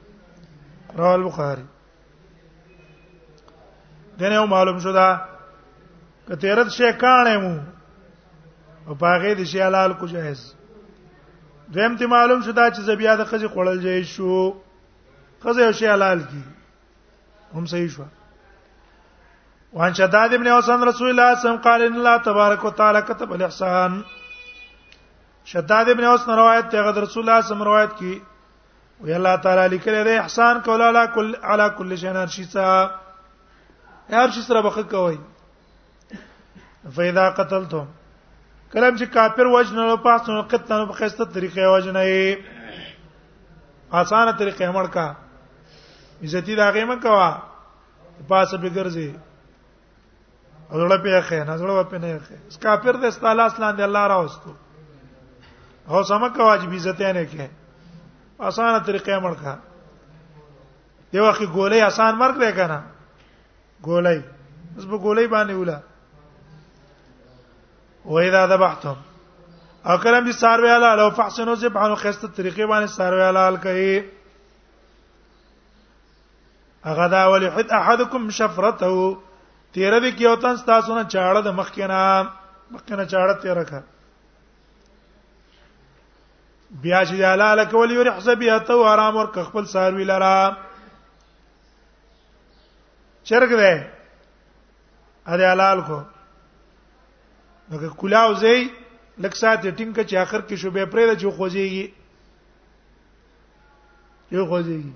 رواه 0.96 1.14
البخاری 1.16 1.64
دنه 4.20 4.44
معلوم 4.46 4.78
شو 4.78 4.92
دا 4.92 5.20
کتیرت 6.28 6.68
شی 6.70 6.92
کانه 6.92 7.36
مو 7.42 7.54
او 8.86 8.94
پاغه 8.94 9.34
د 9.34 9.42
شی 9.44 9.60
حلال 9.62 9.92
کو 10.00 10.06
جائز 10.12 10.40
دیم 11.74 11.96
ته 11.98 12.06
معلوم 12.06 12.42
شو 12.46 12.52
دا 12.58 12.66
چې 12.70 12.80
زبیا 12.90 13.14
د 13.20 13.24
خزي 13.30 13.48
خړل 13.54 13.78
جائز 13.84 14.06
شو 14.06 14.54
خزي 15.44 15.62
او 15.66 15.72
شی 15.80 15.86
حلال 15.88 16.20
کی 16.30 16.42
هم 17.54 17.64
صحیح 17.72 17.88
شو 17.96 18.04
وان 19.80 19.92
شداد 19.94 20.34
ابن 20.34 20.46
اوسن 20.46 20.86
رسول 20.88 21.08
الله 21.08 21.34
صلی 21.34 21.34
الله 21.34 21.34
علیه 21.34 21.38
وسلم 21.46 21.62
قال 21.70 21.82
ان 21.82 21.94
الله 21.98 22.16
تبارک 22.30 22.64
وتعالى 22.64 23.02
كتب 23.02 23.32
الاحسان 23.32 24.02
شداد 25.52 25.88
ابن 25.90 26.04
اوس 26.04 26.28
روایت 26.28 26.68
ته 26.72 26.82
غد 26.88 26.98
رسول 27.08 27.28
الله 27.28 27.40
صلی 27.42 27.42
الله 27.42 27.42
علیه 27.42 27.44
وسلم 27.54 27.62
روایت 27.62 27.96
کی 27.98 28.22
وی 29.04 29.12
الله 29.18 29.36
تعالی 29.36 29.68
لیکل 29.76 30.02
دی 30.04 30.16
احسان 30.16 30.58
کول 30.64 30.82
علی 30.94 31.04
کل 31.14 31.34
علی 31.52 31.68
کل 31.78 31.96
شی 32.02 32.10
نار 32.16 32.26
شی 32.34 32.44
صاحب 32.56 32.98
هر 34.14 34.30
شي 34.30 34.42
سره 34.42 34.60
بخ 34.60 34.78
کوي 34.78 35.18
فإذا 36.96 37.28
قتلتم 37.30 37.84
کلم 38.72 38.96
چې 38.96 39.04
کافر 39.12 39.46
وجنه 39.46 39.82
او 39.82 39.96
پاسونو 39.96 40.42
قتلنه 40.42 40.84
په 40.86 40.92
خسته 40.92 41.24
طریقې 41.24 41.70
وجنه 41.74 42.00
یې 42.10 42.40
اسانه 43.92 44.32
طریقې 44.32 44.64
همړ 44.64 44.86
کا 44.94 45.14
عزت 46.26 46.46
دا 46.56 46.70
غیمه 46.70 46.96
کوا 47.06 47.30
پاسه 48.28 48.56
به 48.56 48.70
ګرځي 48.70 49.10
اورړه 50.72 50.98
په 51.02 51.22
ښه 51.28 51.46
نه 51.46 51.52
اورړه 51.52 51.84
په 51.90 51.98
نه 52.04 52.20
ښه 52.24 52.34
اس 52.48 52.58
کافر 52.66 52.92
دې 52.92 53.04
استاله 53.04 53.42
اسلام 53.46 53.76
دې 53.76 53.82
الله 53.88 54.06
راوستو 54.06 54.52
او 55.88 56.04
سم 56.12 56.28
کوا 56.28 56.54
چې 56.58 56.74
عزت 56.78 57.00
نه 57.00 57.24
کې 57.30 57.46
اسانه 58.40 58.84
طریقې 58.86 59.12
همړ 59.18 59.34
کا 59.42 59.54
دی 61.12 61.18
واخې 61.20 61.46
ګولې 61.54 61.80
اسان 61.88 62.14
مرګ 62.14 62.34
لري 62.46 62.52
کنه 62.62 62.80
ګولای 63.84 64.16
اوس 64.76 64.84
به 64.84 64.98
ګولای 64.98 65.26
باندې 65.26 65.54
ولا 65.54 65.78
و 68.04 68.18
اذا 68.18 68.46
ذبحتم 68.48 68.96
اکرم 69.84 70.24
دي 70.24 70.32
ساروی 70.32 70.70
حلال 70.70 71.00
او 71.00 71.10
فحسنو 71.10 71.54
ذبحانو 71.54 71.94
خسته 71.96 72.28
طریقې 72.28 72.60
باندې 72.60 72.86
ساروی 72.96 73.22
حلال 73.28 73.56
کوي 73.56 74.02
اغه 76.84 77.06
دا 77.08 77.22
ولي 77.30 77.50
حد 77.54 77.72
احدکم 77.80 78.30
شفرته 78.38 78.92
تیر 79.72 79.92
دې 80.00 80.18
کې 80.18 80.24
اوتن 80.26 80.56
تاسو 80.66 80.94
نه 80.94 81.08
چاړه 81.08 81.42
د 81.46 81.58
مخ 81.58 81.72
کې 81.72 81.88
نه 81.92 82.30
مخ 82.70 82.80
کې 82.86 82.92
نه 82.98 83.04
چاړه 83.06 83.42
تیر 83.42 83.64
کا 83.64 83.80
بیا 86.82 87.04
چې 87.04 87.12
حلال 87.34 87.64
کول 87.70 87.90
یو 87.92 88.12
حسابیته 88.16 88.72
او 88.72 88.84
آرام 88.94 89.16
ور 89.16 89.26
خپل 89.44 89.64
ساروی 89.76 90.04
لرا 90.10 90.36
چرګ 93.28 93.50
دی 93.60 93.72
اده 95.26 95.50
حلال 95.52 95.80
کو 95.88 96.00
نو 97.70 97.88
کلاو 97.98 98.32
زی 98.34 98.68
لک 99.18 99.36
سات 99.36 99.60
ټینګه 99.76 100.02
چې 100.10 100.16
اخر 100.16 100.40
کې 100.40 100.56
شوبې 100.62 100.84
پرې 100.92 101.04
د 101.08 101.12
جو 101.20 101.30
خوځيږي 101.36 101.86
جو 104.32 104.46
خوځيږي 104.48 104.94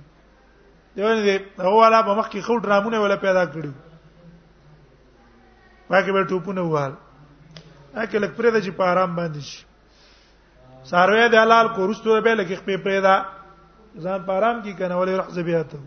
دیونه 0.97 1.22
دی 1.27 1.35
هو 1.64 1.77
والا 1.81 2.01
په 2.07 2.14
مخ 2.18 2.29
کې 2.31 2.41
خو 2.47 2.57
ډرامونه 2.64 2.99
ولا 3.01 3.16
پیدا 3.16 3.45
کړو 3.53 3.70
باقي 5.91 6.12
به 6.12 6.25
ټوپونه 6.33 6.62
وال 6.62 6.93
اکه 8.03 8.18
لک 8.18 8.33
پرې 8.37 8.51
د 8.51 8.57
چې 8.64 8.70
په 8.79 8.85
آرام 8.93 9.16
باندې 9.16 9.41
شي 9.51 9.64
ساروی 10.91 11.29
د 11.29 11.35
حلال 11.45 11.68
کو 11.77 11.87
رستو 11.91 12.20
به 12.22 12.35
لک 12.35 12.49
خپې 12.61 12.77
پرې 12.85 13.01
دا 13.01 13.16
ځان 14.03 14.25
په 14.27 14.33
آرام 14.33 14.62
کې 14.62 14.72
کنه 14.81 14.95
ولې 15.01 15.14
رحزبیاته 15.18 15.79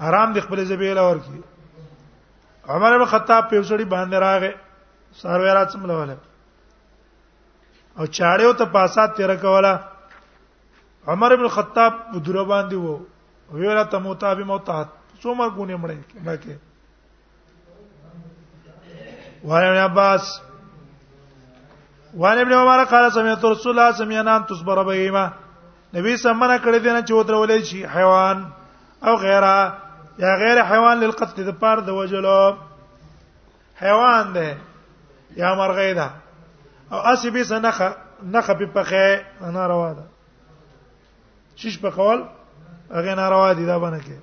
حرام 0.00 0.32
دي 0.32 0.40
خپل 0.40 0.64
زبیل 0.64 0.98
اور 0.98 1.16
کی 1.26 1.40
عمر 2.72 2.98
بن 2.98 3.04
خطاب 3.10 3.48
په 3.50 3.60
وسړي 3.60 3.84
باندې 3.84 4.16
راغې 4.24 4.52
سروې 5.20 5.52
راځم 5.56 5.86
لواله 5.86 6.16
او 7.98 8.04
چاړیو 8.06 8.52
ته 8.60 8.64
پاسات 8.74 9.16
تیر 9.16 9.34
کوله 9.42 9.72
عمر 11.06 11.36
بن 11.36 11.48
خطاب 11.48 11.92
بدر 12.14 12.42
باندې 12.44 12.74
وو 12.76 12.96
ویلا 13.52 13.84
ته 13.84 13.98
موتا 13.98 14.34
به 14.34 14.44
موتا 14.44 14.78
څومره 15.22 15.50
ګونه 15.56 15.76
مړې 15.76 16.24
باکه 16.24 16.56
وعن 19.44 19.64
ابن 19.66 19.76
عباس 19.90 20.40
وعن 22.16 22.38
ابن 22.38 22.52
عمر 22.52 22.84
قال 22.84 23.10
سمعت 23.12 23.44
رسول 23.44 23.78
الله 23.78 23.92
سمعنا 23.98 24.34
ان 24.36 24.44
تصبر 24.48 24.82
بهما 24.88 25.28
نبی 25.94 26.16
سمنا 26.16 26.56
کړی 26.58 26.78
دی 26.78 26.90
نه 26.90 27.02
چې 27.02 27.12
وترولې 27.12 27.64
شي 27.72 27.84
حیوان 27.94 28.46
او 29.04 29.16
غیره 29.16 29.72
یا 30.18 30.34
غیر 30.36 30.62
حیوان 30.62 30.96
للقتل 30.98 31.44
د 31.44 31.48
پار 31.60 31.76
د 31.80 31.88
وجلو 31.88 32.56
حیوان 33.82 34.32
ده 34.32 34.48
یا 35.36 35.54
مرغی 35.54 35.94
ده 35.94 36.10
او 36.92 36.98
اسی 37.12 37.30
به 37.30 37.44
سنخه 37.44 37.96
نخه 38.32 38.54
په 38.54 38.66
پخه 38.74 39.24
انا 39.40 39.66
روا 39.66 39.92
ده 39.92 40.04
شش 41.56 41.78
په 41.78 41.86
قول 41.90 42.24
هغه 42.90 43.14
ناروا 43.14 43.52
دي 43.52 43.66
دا 43.66 43.78
باندې 43.78 44.00
کې 44.04 44.18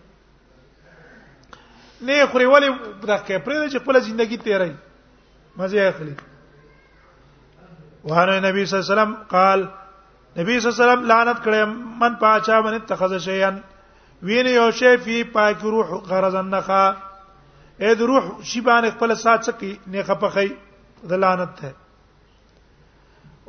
نه 2.02 2.26
خوري 2.26 2.46
ولی 2.46 2.70
دغه 3.04 3.40
پرې 3.46 3.72
چې 3.72 3.78
خپل 3.82 4.00
ژوندۍ 4.02 4.38
تیرې 4.44 4.72
مزه 5.58 5.82
اخلي 5.90 6.16
وهر 8.04 8.40
نبی 8.40 8.66
صلی 8.66 8.80
الله 8.80 8.92
علیه 8.92 8.94
وسلم 9.02 9.14
قال 9.30 9.68
نبی 10.38 10.60
صلی 10.60 10.72
الله 10.72 10.80
علیه 10.80 10.84
وسلم 10.94 11.06
لعنت 11.12 11.38
کړي 11.46 11.62
من 12.02 12.16
پاچا 12.16 12.62
من 12.62 12.74
اتخذ 12.74 13.18
شیئا 13.20 13.60
وین 14.24 14.46
یو 14.48 14.70
شی 14.80 14.96
فی 15.04 15.24
پاک 15.34 15.58
روح 15.66 15.88
غرض 16.08 16.36
النخا 16.36 16.86
اې 17.82 17.92
د 18.00 18.02
روح 18.12 18.24
شی 18.50 18.60
باندې 18.62 18.90
خپل 18.98 19.10
سات 19.16 19.40
سکی 19.46 19.80
نه 19.92 20.04
خپخی 20.08 20.50
د 21.12 21.14
لعنت 21.24 21.52
ده 21.62 21.72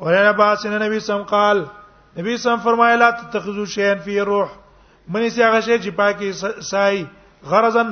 ورنه 0.02 0.32
باس 0.42 0.62
نه 0.66 0.78
نبی 0.82 0.98
سم 1.08 1.22
قال 1.32 1.58
نبی 2.20 2.32
سم 2.44 2.56
فرمایلا 2.68 3.08
تتخذو 3.22 3.64
شیئا 3.74 3.94
فی 4.04 4.14
روح 4.30 4.48
منی 5.16 5.28
سی 5.36 5.42
هغه 5.48 5.60
شی 5.60 5.76
چې 5.78 5.88
پاکی 5.98 6.30
سای 6.70 6.96
غرضن 7.52 7.88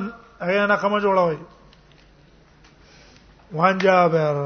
هغه 0.47 0.63
نه 0.73 0.77
کوم 0.87 0.97
جوړوي 0.99 1.39
وان 3.59 3.75
جابر 3.87 4.39